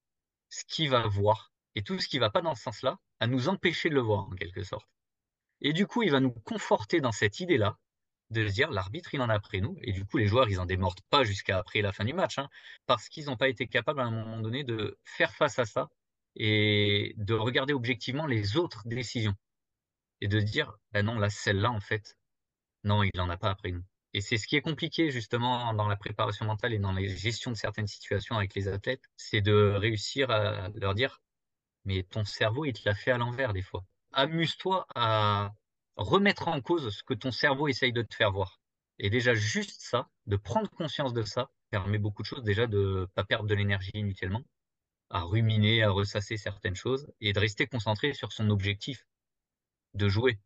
[0.51, 1.53] ce qu'il va voir.
[1.75, 4.27] Et tout ce qui va pas dans ce sens-là, à nous empêcher de le voir
[4.27, 4.87] en quelque sorte.
[5.63, 7.79] Et du coup, il va nous conforter dans cette idée-là
[8.29, 9.77] de se dire l'arbitre il en a après nous.
[9.81, 12.39] Et du coup les joueurs ils en démordent pas jusqu'à après la fin du match
[12.39, 12.49] hein,
[12.87, 15.89] parce qu'ils n'ont pas été capables à un moment donné de faire face à ça
[16.37, 19.35] et de regarder objectivement les autres décisions.
[20.21, 22.17] Et de dire ben non là celle-là en fait
[22.85, 23.85] non il en a pas après nous
[24.15, 27.51] et c'est ce qui est compliqué justement dans la préparation mentale et dans la gestion
[27.51, 31.21] de certaines situations avec les athlètes c'est de réussir à leur dire
[31.85, 33.85] mais ton cerveau, il te l'a fait à l'envers des fois.
[34.13, 35.53] Amuse-toi à
[35.97, 38.61] remettre en cause ce que ton cerveau essaye de te faire voir.
[38.99, 42.45] Et déjà, juste ça, de prendre conscience de ça, permet beaucoup de choses.
[42.45, 44.45] Déjà, de pas perdre de l'énergie inutilement,
[45.11, 49.07] à ruminer, à ressasser certaines choses, et de rester concentré sur son objectif,
[49.95, 50.39] de jouer.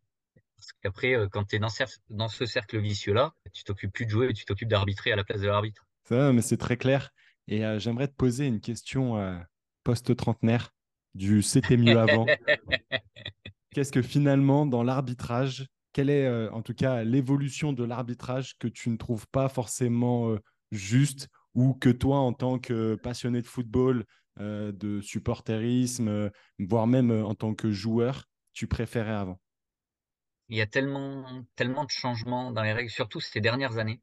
[0.57, 4.33] Parce qu'après, euh, quand tu es dans, ce cercle vicieux-là, tu t'occupes plus de jouer,
[4.33, 5.87] tu t'occupes d'arbitrer à la place de l'arbitre.
[6.05, 7.11] Ça, mais c'est très clair.
[7.49, 9.37] Et euh, j'aimerais te poser une question euh,
[9.85, 10.71] post-trentenaire
[11.15, 12.27] du c'était mieux avant.
[13.71, 18.69] Qu'est-ce que finalement, dans l'arbitrage, quelle est euh, en tout cas l'évolution de l'arbitrage que
[18.69, 20.37] tu ne trouves pas forcément
[20.71, 24.05] juste ou que toi, en tant que passionné de football,
[24.39, 29.41] de supporterisme, voire même en tant que joueur, tu préférais avant?
[30.49, 34.01] Il y a tellement, tellement de changements dans les règles, surtout ces dernières années.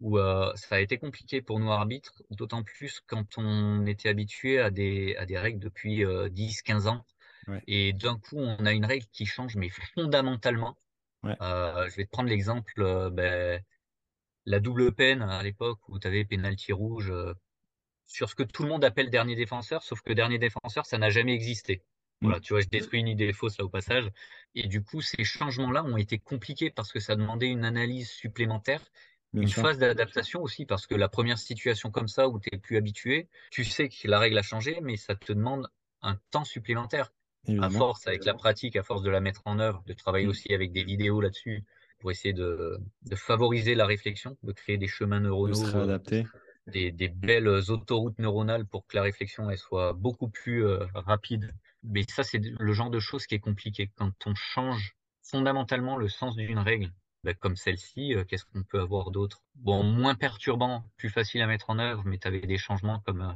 [0.00, 4.60] où euh, ça a été compliqué pour nous arbitres, d'autant plus quand on était habitué
[4.60, 7.06] à des, à des règles depuis euh, 10-15 ans.
[7.48, 10.76] Ouais, Et d'un coup, on a une règle qui change, mais fondamentalement.
[11.22, 13.62] ouais, Euh, je vais te prendre l'exemple, euh, ben,
[14.46, 17.34] la double peine à l'époque où tu avais pénalty rouge euh,
[18.06, 21.10] sur ce que tout le monde appelle dernier défenseur, sauf que dernier défenseur, ça n'a
[21.10, 21.84] jamais existé.
[22.20, 24.10] Mm, Voilà, tu vois, je détruis une idée fausse là au passage.
[24.54, 28.82] Et du coup, ces changements-là ont été compliqués parce que ça demandait une analyse supplémentaire
[29.32, 32.48] bien une sûr, phase d'adaptation aussi, parce que la première situation comme ça où tu
[32.54, 35.68] es plus habitué, tu sais que la règle a changé, mais ça te demande
[36.00, 37.12] un temps supplémentaire.
[37.58, 40.30] À force, avec la pratique, à force de la mettre en œuvre, de travailler Mm.
[40.30, 41.64] aussi avec des vidéos là-dessus,
[41.98, 45.88] pour essayer de, de favoriser la réflexion, de créer des chemins neuronaux euh,
[46.66, 51.52] des belles autoroutes neuronales pour que la réflexion elle soit beaucoup plus euh, rapide.
[51.86, 53.90] Mais ça, c'est le genre de choses qui est compliqué.
[53.96, 56.92] Quand on change fondamentalement le sens d'une règle,
[57.24, 59.42] bah, comme celle-ci, euh, qu'est-ce qu'on peut avoir d'autre?
[59.56, 63.22] Bon, moins perturbant, plus facile à mettre en œuvre, mais tu avais des changements comme
[63.22, 63.32] euh,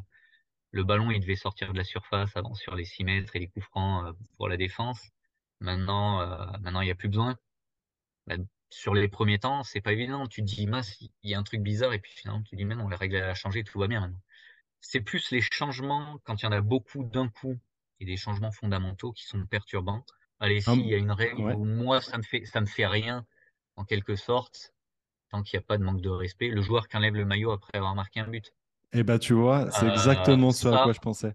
[0.72, 3.48] le ballon, il devait sortir de la surface avant sur les 6 mètres et les
[3.48, 5.00] coups francs euh, pour la défense.
[5.60, 6.20] Maintenant,
[6.60, 7.36] maintenant, il n'y a plus besoin.
[8.26, 8.36] Bah,
[8.70, 10.26] sur les premiers temps, c'est pas évident.
[10.26, 12.56] Tu te dis, mince, il y a un truc bizarre, et puis finalement, tu te
[12.56, 14.20] dis, mais non, la règle a changé, tout va bien maintenant.
[14.80, 17.58] C'est plus les changements, quand il y en a beaucoup d'un coup,
[18.00, 20.04] et des changements fondamentaux qui sont perturbants.
[20.40, 23.26] Allez, s'il y a une règle où moi, ça me fait, ça me fait rien,
[23.76, 24.72] en quelque sorte,
[25.28, 27.52] tant qu'il n'y a pas de manque de respect, le joueur qui enlève le maillot
[27.52, 28.54] après avoir marqué un but.
[28.92, 31.34] Eh ben, tu vois, c'est exactement euh, ce à quoi je pensais.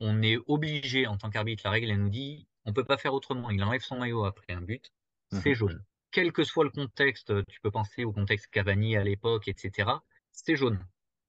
[0.00, 3.12] On est obligé, en tant qu'arbitre, la règle, elle nous dit, on peut pas faire
[3.12, 3.50] autrement.
[3.50, 4.92] Il enlève son maillot après un but,
[5.30, 5.54] c'est mhm.
[5.54, 9.90] jaune quel que soit le contexte, tu peux penser au contexte Cavani à l'époque, etc.
[10.30, 10.86] C'est jaune.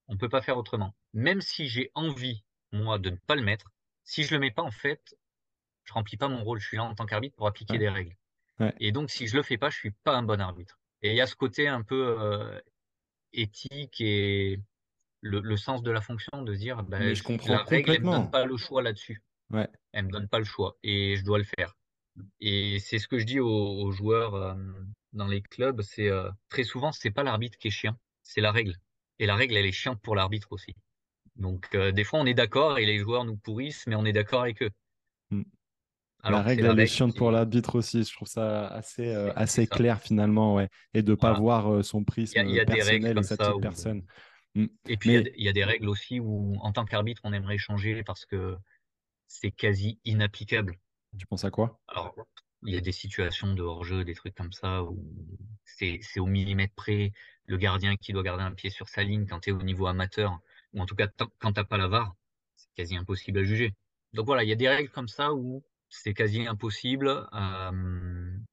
[0.08, 0.94] On ne peut pas faire autrement.
[1.14, 3.72] Même si j'ai envie, moi, de ne pas le mettre,
[4.04, 5.16] si je le mets pas, en fait,
[5.86, 6.60] je remplis pas mon rôle.
[6.60, 8.16] Je suis là en tant qu'arbitre pour appliquer des règles.
[8.80, 10.80] Et donc, si je le fais pas, je suis pas un bon arbitre.
[11.02, 12.60] Et il y a ce côté un peu euh,
[13.34, 14.60] éthique et
[15.22, 18.32] le, sens de la fonction de dire, bah, je comprends la règle, elle me donne
[18.32, 19.22] pas le choix là-dessus.
[19.50, 19.68] Ouais.
[19.92, 21.76] Elle me donne pas le choix et je dois le faire.
[22.40, 24.56] Et c'est ce que je dis aux, joueurs euh,
[25.14, 28.52] dans les clubs, c'est euh, très souvent c'est pas l'arbitre qui est chiant, c'est la
[28.52, 28.76] règle.
[29.20, 30.76] Et la règle elle est chiante pour l'arbitre aussi.
[31.36, 34.14] Donc euh, des fois on est d'accord et les joueurs nous pourrissent, mais on est
[34.14, 34.70] d'accord avec eux.
[35.32, 35.44] Hmm.
[36.24, 38.04] la règle elle est chiante pour l'arbitre aussi.
[38.04, 40.70] Je trouve ça assez assez clair finalement, ouais.
[40.94, 44.04] Et de pas voir son prisme il y a, personnel et sa petite personne.
[44.56, 44.68] Hmm.
[44.88, 48.04] Et puis il y, a des règles aussi où en tant qu'arbitre on aimerait changer
[48.04, 48.56] parce que
[49.28, 50.78] c'est quasi inapplicable.
[51.18, 51.80] Tu penses à quoi?
[51.88, 52.16] Alors,
[52.66, 55.04] il y a des situations de hors-jeu, des trucs comme ça, où
[55.66, 57.12] c'est au millimètre près.
[57.46, 59.88] Le gardien qui doit garder un pied sur sa ligne quand tu es au niveau
[59.88, 60.40] amateur,
[60.74, 61.08] ou en tout cas
[61.40, 62.16] quand t'as pas la VAR,
[62.56, 63.74] c'est quasi impossible à juger.
[64.14, 67.72] Donc voilà, il y a des règles comme ça où c'est quasi impossible, euh,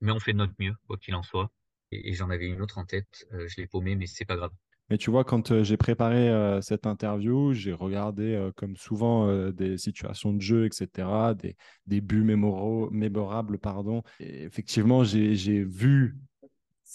[0.01, 1.51] mais on fait de notre mieux, quoi qu'il en soit.
[1.91, 4.53] Et, j'en avais une autre en tête, euh, je l'ai paumé, mais c'est pas grave.
[4.91, 6.31] Mais tu vois, quand euh, j'ai préparé
[6.63, 11.57] cette interview, j'ai regardé, comme souvent, des situations de jeu, etc., des,
[11.87, 14.03] des buts mémorables, pardon.
[14.19, 16.17] Effectivement, j'ai vu,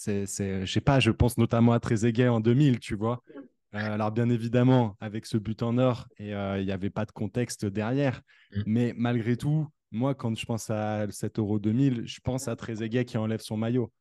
[0.06, 3.22] je sais pas, je pense notamment à Trezeguet en 2000, tu vois.
[3.76, 7.66] Alors, bien évidemment, avec ce but en or, et il n'y avait pas de contexte
[7.66, 8.22] derrière.
[8.54, 8.62] Mm.
[8.66, 13.04] Mais malgré tout, moi, quand je pense à cet Euro 2000, je pense à Trezeguet
[13.04, 13.92] qui enlève son maillot.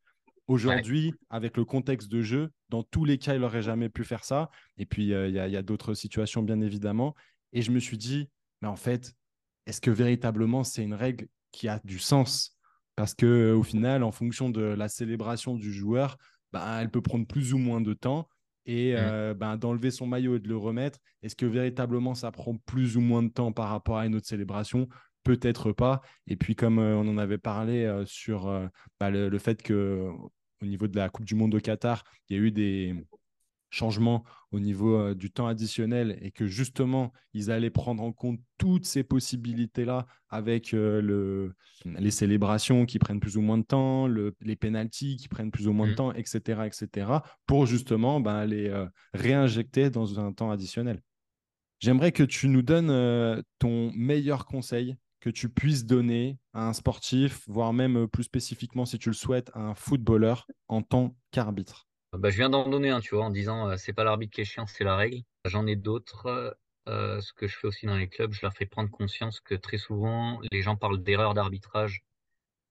[0.47, 4.23] Aujourd'hui, avec le contexte de jeu, dans tous les cas, il n'aurait jamais pu faire
[4.23, 4.51] ça.
[4.77, 7.15] Et puis, euh, il y a, d'autres situations, bien évidemment.
[7.51, 8.29] Et je me suis dit,
[8.61, 9.13] mais en fait,
[9.65, 12.57] est-ce que véritablement c'est une règle qui a du sens?
[12.95, 16.17] Parce que au final, en fonction de la célébration du joueur,
[16.53, 18.29] bah, elle peut prendre plus ou moins de temps.
[18.65, 18.97] Et mmh.
[18.97, 22.97] euh, ben, d'enlever son maillot et de le remettre, est-ce que véritablement ça prend plus
[22.97, 24.87] ou moins de temps par rapport à une autre célébration?
[25.23, 26.01] Peut-être pas.
[26.27, 28.45] Et puis, comme euh, on en avait parlé euh, sur
[28.99, 30.09] bah, le, fait que
[30.61, 32.95] au niveau de la Coupe du Monde au Qatar, il y a eu des
[33.75, 38.85] changements au niveau du temps additionnel et que justement, ils allaient prendre en compte toutes
[38.85, 45.17] ces possibilités-là avec le, les célébrations qui prennent plus ou moins de temps, les pénalties
[45.17, 45.95] qui prennent plus ou moins de mmh.
[45.95, 47.11] temps, etc., etc.,
[47.45, 48.71] pour justement ben, les
[49.13, 51.01] réinjecter dans un temps additionnel.
[51.79, 54.95] J'aimerais que tu nous donnes ton meilleur conseil
[55.25, 59.15] que tu puisses donner à un sportif, voire même euh, plus spécifiquement, si tu le
[59.15, 63.25] souhaites, à un footballeur en tant qu'arbitre bah, Je viens d'en donner un, tu vois,
[63.25, 65.23] en disant euh, c'est pas l'arbitre qui est chiant, c'est la règle.
[65.45, 66.57] J'en ai d'autres.
[66.87, 69.55] Euh, ce que je fais aussi dans les clubs, je leur fais prendre conscience que
[69.55, 72.03] très souvent, les gens parlent d'erreur d'arbitrage,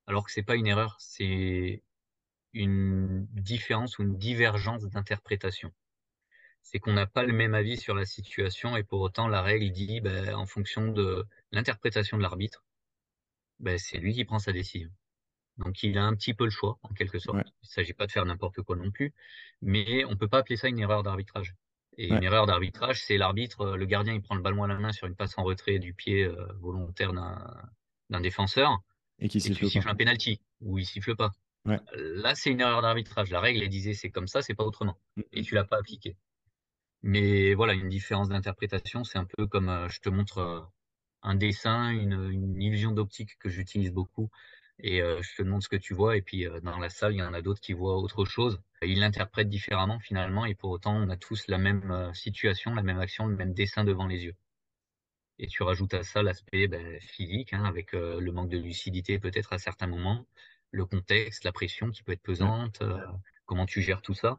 [0.06, 1.82] alors que c'est pas une erreur, c'est
[2.52, 5.72] une différence ou une divergence d'interprétation
[6.64, 9.70] c'est qu'on n'a pas le même avis sur la situation et pour autant la règle
[9.70, 12.64] dit ben, en fonction de l'interprétation de l'arbitre,
[13.60, 14.90] ben, c'est lui qui prend sa décision.
[15.58, 17.38] Donc il a un petit peu le choix en quelque sorte.
[17.38, 19.12] Il ne s'agit pas de faire n'importe quoi non plus,
[19.62, 21.54] mais on ne peut pas appeler ça une erreur d'arbitrage.
[21.96, 24.76] Et une erreur d'arbitrage, c'est l'arbitre, euh, le gardien, il prend le ballon à la
[24.80, 28.80] main sur une passe en retrait du pied euh, volontaire d'un défenseur
[29.20, 31.30] et qui siffle, un penalty ou il siffle pas.
[31.64, 33.30] Là, c'est une erreur d'arbitrage.
[33.30, 34.98] La règle, elle disait c'est comme ça, c'est pas autrement.
[35.16, 35.44] Mm, et mm.
[35.44, 36.16] tu l'as pas appliqué.
[37.02, 40.60] Mais voilà, une différence d'interprétation, c'est un peu comme euh, je te montre euh,
[41.22, 44.30] un dessin, une, illusion d'optique que j'utilise beaucoup,
[44.80, 47.18] et euh, je te montre ce que tu vois, et puis dans la salle, il
[47.18, 48.60] y en a d'autres qui voient autre chose.
[48.82, 52.98] Ils l'interprètent différemment finalement, et pour autant, on a tous la même situation, la même
[52.98, 54.36] action, le même dessin devant les yeux.
[55.38, 59.52] Et tu rajoutes à ça l'aspect ben, physique, hein, avec le manque de lucidité peut-être
[59.52, 60.26] à certains moments,
[60.70, 62.82] le contexte, la pression qui peut être pesante,
[63.46, 64.38] comment tu gères tout ça.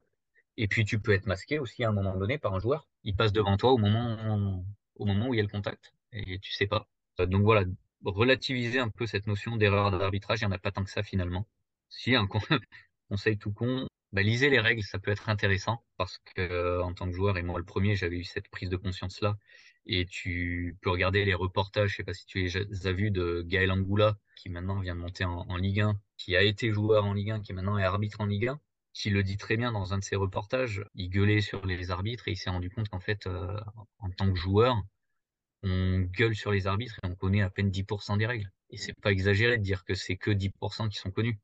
[0.57, 2.87] Et puis tu peux être masqué aussi à un moment donné par un joueur.
[3.03, 4.63] Il passe devant toi au moment,
[4.95, 6.87] au moment où il y a le contact et tu sais pas.
[7.19, 7.65] Donc voilà,
[8.05, 11.03] relativiser un peu cette notion d'erreur d'arbitrage, il n'y en a pas tant que ça
[11.03, 11.47] finalement.
[11.89, 12.27] Si un
[13.09, 16.93] conseil tout con, bah, lisez les règles, ça peut être intéressant parce que euh, en
[16.93, 19.37] tant que joueur et moi le premier, j'avais eu cette prise de conscience là.
[19.87, 23.43] Et tu peux regarder les reportages, je sais pas si tu les as vus de
[23.45, 27.05] Gaël Angoula, qui maintenant vient de monter en, en Ligue 1, qui a été joueur
[27.05, 28.59] en Ligue 1, qui maintenant est arbitre en Ligue 1
[28.95, 30.85] qui le dit très bien dans un de ses reportages.
[30.95, 33.59] Il gueulait sur les arbitres et il s'est rendu compte qu'en fait, euh,
[33.99, 34.81] en tant que joueur,
[35.65, 38.49] on gueule sur les arbitres et on connaît à peine 10% des règles.
[38.69, 41.39] Et c'est pas exagéré de dire que c'est que 10% qui sont connus.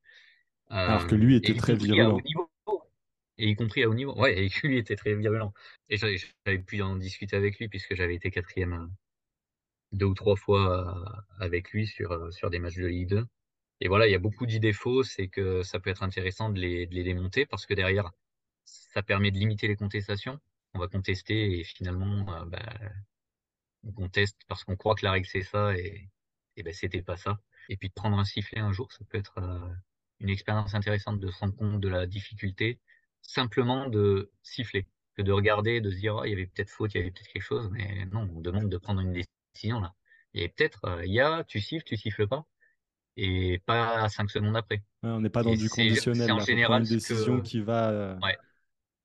[0.71, 2.19] Euh, Alors que lui était très virulent.
[3.37, 4.17] et y compris à haut niveau.
[4.17, 5.53] Ouais, et lui était très virulent.
[5.89, 8.87] Et j'avais pu en discuter avec lui puisque j'avais été quatrième euh,
[9.91, 11.03] deux ou trois fois
[11.39, 13.25] avec lui sur, sur des matchs de Ligue 2.
[13.81, 16.59] Et voilà, il y a beaucoup d'idées fausses et que ça peut être intéressant de
[16.59, 18.11] les, de les démonter parce que derrière,
[18.63, 20.39] ça permet de limiter les contestations.
[20.73, 22.61] On va contester et finalement, euh, bah,
[23.83, 26.09] on conteste parce qu'on croit que la règle c'est ça et,
[26.57, 27.39] et ben c'était pas ça.
[27.69, 29.73] Et puis de prendre un sifflet un jour, ça peut être euh,
[30.19, 32.79] une expérience intéressante de se rendre compte de la difficulté,
[33.21, 36.93] simplement de siffler, que de regarder, de se dire oh, il y avait peut-être faute,
[36.93, 39.93] il y avait peut-être quelque chose, mais non, on demande de prendre une décision là.
[40.33, 42.45] Et peut-être euh, il y a, tu siffles, tu siffles pas
[43.17, 44.83] et pas cinq secondes après.
[45.03, 46.27] on n'est pas dans du conditionnel.
[46.27, 47.89] C'est en général une décision qui va.
[47.89, 48.37] Euh, ouais.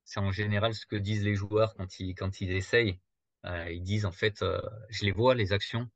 [0.04, 3.00] C'est en général ce que disent les joueurs quand ils quand ils essayent.
[3.44, 4.60] Euh, ils disent en fait, euh,
[4.90, 5.88] je les vois les actions,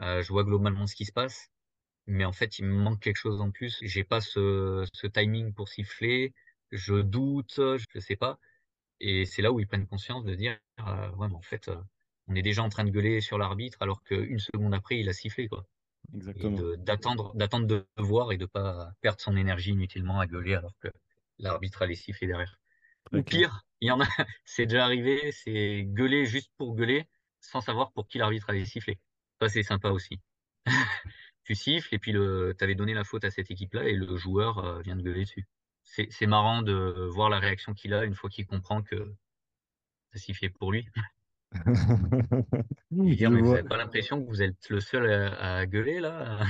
[0.00, 1.50] je vois globalement ce qui se passe,
[2.06, 3.78] mais en fait il me manque quelque chose en plus.
[3.82, 6.34] J'ai pas ce, ce timing pour siffler,
[6.72, 8.38] je doute, je sais pas.
[9.00, 11.70] Et c'est là où ils prennent conscience de dire, ouais, mais en fait,
[12.28, 15.12] on est déjà en train de gueuler sur l'arbitre alors qu'une seconde après il a
[15.12, 15.64] sifflé quoi.
[16.14, 16.58] Exactement.
[16.78, 20.88] D'attendre, d'attendre de voir et de pas perdre son énergie inutilement à gueuler alors que
[21.38, 22.58] l'arbitre a les sifflets derrière.
[23.12, 24.06] Ou pire, il y en a,
[24.44, 27.06] c'est déjà arrivé, c'est gueuler juste pour gueuler
[27.40, 28.98] sans savoir pour qui l'arbitre a les sifflets.
[29.40, 30.20] Ça, c'est sympa aussi.
[31.44, 34.58] tu siffles et puis le, t'avais donné la faute à cette équipe-là et le joueur
[34.58, 35.46] euh, vient de gueuler dessus.
[35.82, 39.14] C'est, marrant de voir la réaction qu'il a une fois qu'il comprend que
[40.12, 40.88] ça sifflait pour lui.
[42.90, 46.44] Dire, mais vous n'avez pas l'impression que vous êtes le seul à, gueuler là?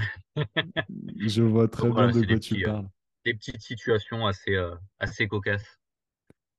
[1.18, 2.88] Je vois très bien de quoi tu euh, parles.
[3.26, 5.78] des petites situations assez, euh, assez cocasses.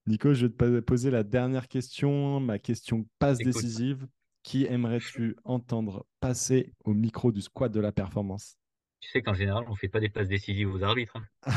[0.07, 4.07] Nico, je vais te poser la dernière question, ma question passe décisive.
[4.41, 8.57] Qui aimerais-tu entendre passer au micro du squat de la performance?
[9.01, 11.17] Tu sais qu'en général, on ne fait pas des passes décisives aux arbitres.
[11.17, 11.53] Hein.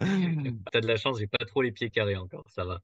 [0.72, 2.80] T'as de la chance, j'ai pas trop les pieds carrés encore, ça va.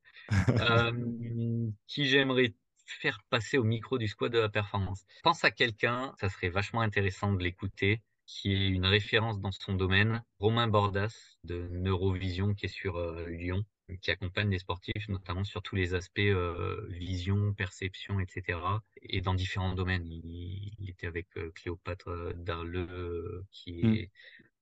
[0.50, 2.54] Euh, qui j'aimerais
[2.84, 5.06] faire passer au micro du squad de la performance?
[5.22, 9.72] Pense à quelqu'un, ça serait vachement intéressant de l'écouter, qui est une référence dans son
[9.72, 13.64] domaine, Romain Bordas de Neurovision qui est sur euh, Lyon,
[14.02, 18.58] qui accompagne les sportifs notamment sur tous les aspects euh, vision, perception, etc.
[19.02, 20.06] Et dans différents domaines.
[20.06, 23.94] Il, était avec Cléopâtre Darleux, qui hmm.
[23.94, 24.10] est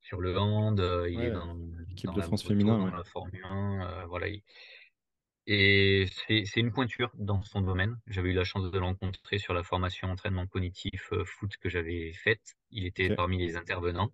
[0.06, 1.56] sur le hand, euh, il est dans,
[1.88, 4.28] l'équipe de France féminin, dans la Formule 1, euh, voilà.
[5.48, 7.96] Et c'est une pointure dans son domaine.
[8.08, 11.68] J'avais eu la chance de le rencontrer sur la formation entraînement cognitif euh, foot que
[11.68, 12.56] j'avais faite.
[12.70, 14.10] Il était parmi les intervenants.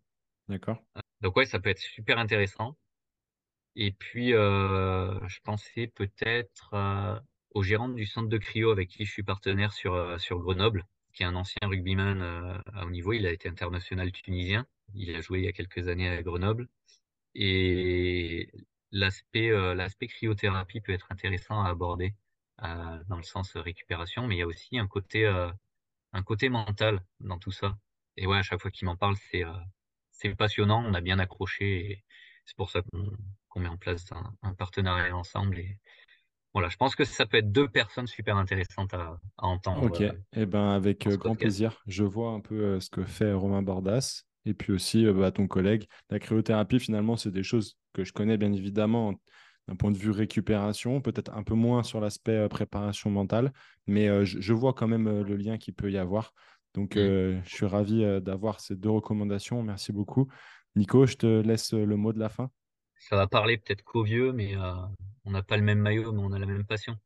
[0.49, 0.83] D'accord.
[1.21, 2.77] donc ouais, ça peut être super intéressant.
[3.77, 7.23] Et puis, je pensais peut-être
[7.55, 10.85] au gérant du centre de cryo avec qui je suis partenaire sur, sur Grenoble,
[11.15, 13.15] qui est un ancien rugbyman à haut niveau.
[13.15, 14.67] Il a été international tunisien.
[14.95, 16.69] Il a joué il y a quelques années à Grenoble.
[17.35, 18.51] Et
[18.93, 22.15] l'aspect euh, l'aspect cryothérapie peut être intéressant à aborder
[22.63, 25.51] euh, dans le sens récupération, mais il y a aussi un côté euh,
[26.13, 27.77] un côté mental dans tout ça.
[28.17, 29.45] Et ouais, à chaque fois qu'il m'en parle, c'est
[30.11, 30.85] c'est passionnant.
[30.85, 31.91] On a bien accroché.
[31.91, 32.05] Et
[32.45, 32.83] c'est pour ça
[33.49, 34.05] qu'on met en place
[34.43, 35.59] un, partenariat ensemble.
[35.59, 35.79] Et
[36.53, 39.85] voilà, je pense que ça peut être deux personnes super intéressantes à, entendre.
[39.85, 41.83] Ok, et eh ben avec grand plaisir.
[41.87, 45.47] Je vois un peu ce que fait Romain Bordas et puis aussi euh, bah, ton
[45.47, 45.87] collègue.
[46.11, 49.15] La cryothérapie, finalement, c'est des choses que je connais bien évidemment
[49.69, 53.53] d'un point de vue récupération, peut-être un peu moins sur l'aspect euh, préparation mentale,
[53.87, 56.33] mais euh, je, vois quand même le lien qu'il peut y avoir.
[56.75, 59.63] Donc, je suis ravi d'avoir ces deux recommandations.
[59.63, 60.33] Merci beaucoup.
[60.75, 62.51] Nico, je te laisse le mot de la fin.
[62.99, 64.55] Ça va parler peut-être qu'aux vieux, mais
[65.27, 66.97] on n'a pas le même maillot, mais on a la même passion.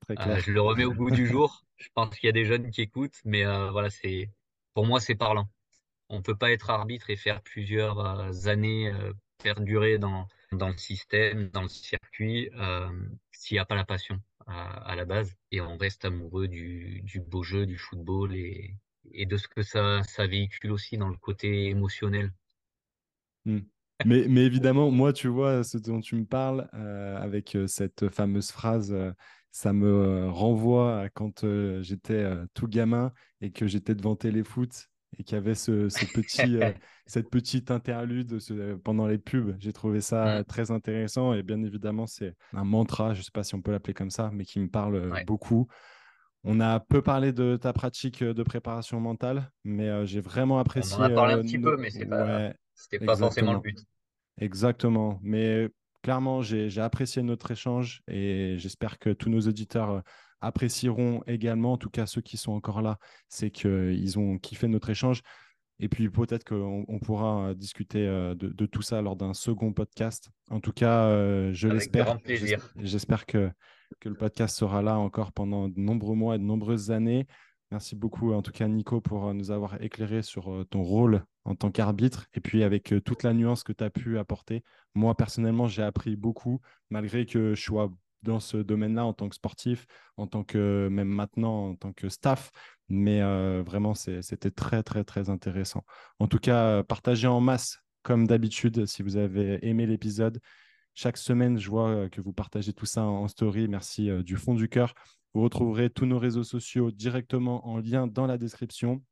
[0.00, 0.40] Très clair.
[0.40, 1.62] je le remets au bout du jour.
[1.76, 4.30] Je pense qu'il y a des jeunes qui écoutent, mais voilà, c'est
[4.72, 5.46] pour moi, c'est parlant
[6.12, 9.12] on peut pas être arbitre et faire plusieurs euh, années euh,
[9.42, 12.88] perdurer dans, dans le système, dans le circuit, euh,
[13.32, 15.34] s'il n'y a pas la passion à, la base.
[15.50, 18.76] Et on reste amoureux du, beau jeu, du football et,
[19.14, 22.32] de ce que ça, véhicule aussi dans le côté émotionnel.
[23.44, 23.60] Hmm.
[24.04, 28.94] mais, évidemment, moi, tu vois, ce dont tu me parles, avec cette fameuse phrase,
[29.50, 31.44] ça me renvoie à quand
[31.80, 32.24] j'étais
[32.54, 36.56] tout gamin et que j'étais devant Téléfoot et qu'il y avait ce, ce petit,
[37.06, 38.38] cette petite interlude
[38.84, 39.54] pendant les pubs.
[39.58, 40.44] J'ai trouvé ça Mm.
[40.44, 43.70] très intéressant et bien évidemment, c'est un mantra, je ne sais pas si on peut
[43.72, 45.24] l'appeler comme ça, mais qui me parle Ouais.
[45.24, 45.68] beaucoup.
[46.44, 50.60] On a peu parlé de ta pratique de préparation mentale, mais j'ai vraiment On en
[50.62, 51.02] apprécié.
[51.02, 53.78] a parlé un petit peu, mais c'est pas, Ouais, c'était pas forcément le but.
[54.40, 55.20] Exactement.
[55.22, 55.68] Mais
[56.02, 60.00] clairement, j'ai apprécié notre échange et j'espère que tous nos auditeurs euh,
[60.42, 61.72] apprécieront également.
[61.72, 62.98] En tout cas, ceux qui sont encore là,
[63.28, 65.22] c'est qu'ils ont kiffé notre échange.
[65.82, 69.34] Et puis peut-être qu'on on pourra euh, discuter euh, de, de tout ça lors d'un
[69.34, 70.30] second podcast.
[70.50, 72.18] En tout cas, euh, je l'espère.
[72.76, 73.50] J'espère que,
[73.98, 77.26] que le podcast sera là encore pendant de nombreux mois et de nombreuses années.
[77.72, 81.70] Merci beaucoup, en tout cas, Nico, pour nous avoir éclairé sur ton rôle en tant
[81.70, 84.62] qu'arbitre et puis avec toute la nuance que tu as pu apporter.
[84.94, 86.60] Moi, personnellement, j'ai appris beaucoup,
[86.90, 87.90] malgré que je sois
[88.22, 89.86] dans ce domaine-là en tant que sportif,
[90.16, 92.50] en tant que, même maintenant, en tant que staff.
[92.88, 95.84] Mais euh, vraiment, c'était très, très, très intéressant.
[96.18, 100.40] En tout cas, euh, partagez en masse, comme d'habitude, si vous avez aimé l'épisode.
[100.94, 103.68] Chaque semaine, je vois euh, que vous partagez tout ça en story.
[103.68, 104.94] Merci du fond du cœur.
[105.34, 109.02] Vous retrouverez tous nos réseaux sociaux directement en lien dans la description.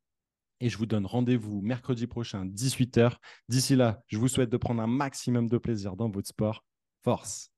[0.61, 3.17] Et je vous donne rendez-vous mercredi prochain, 18h.
[3.49, 6.65] D'ici là, je vous souhaite de prendre un maximum de plaisir dans votre sport.
[7.03, 7.50] Force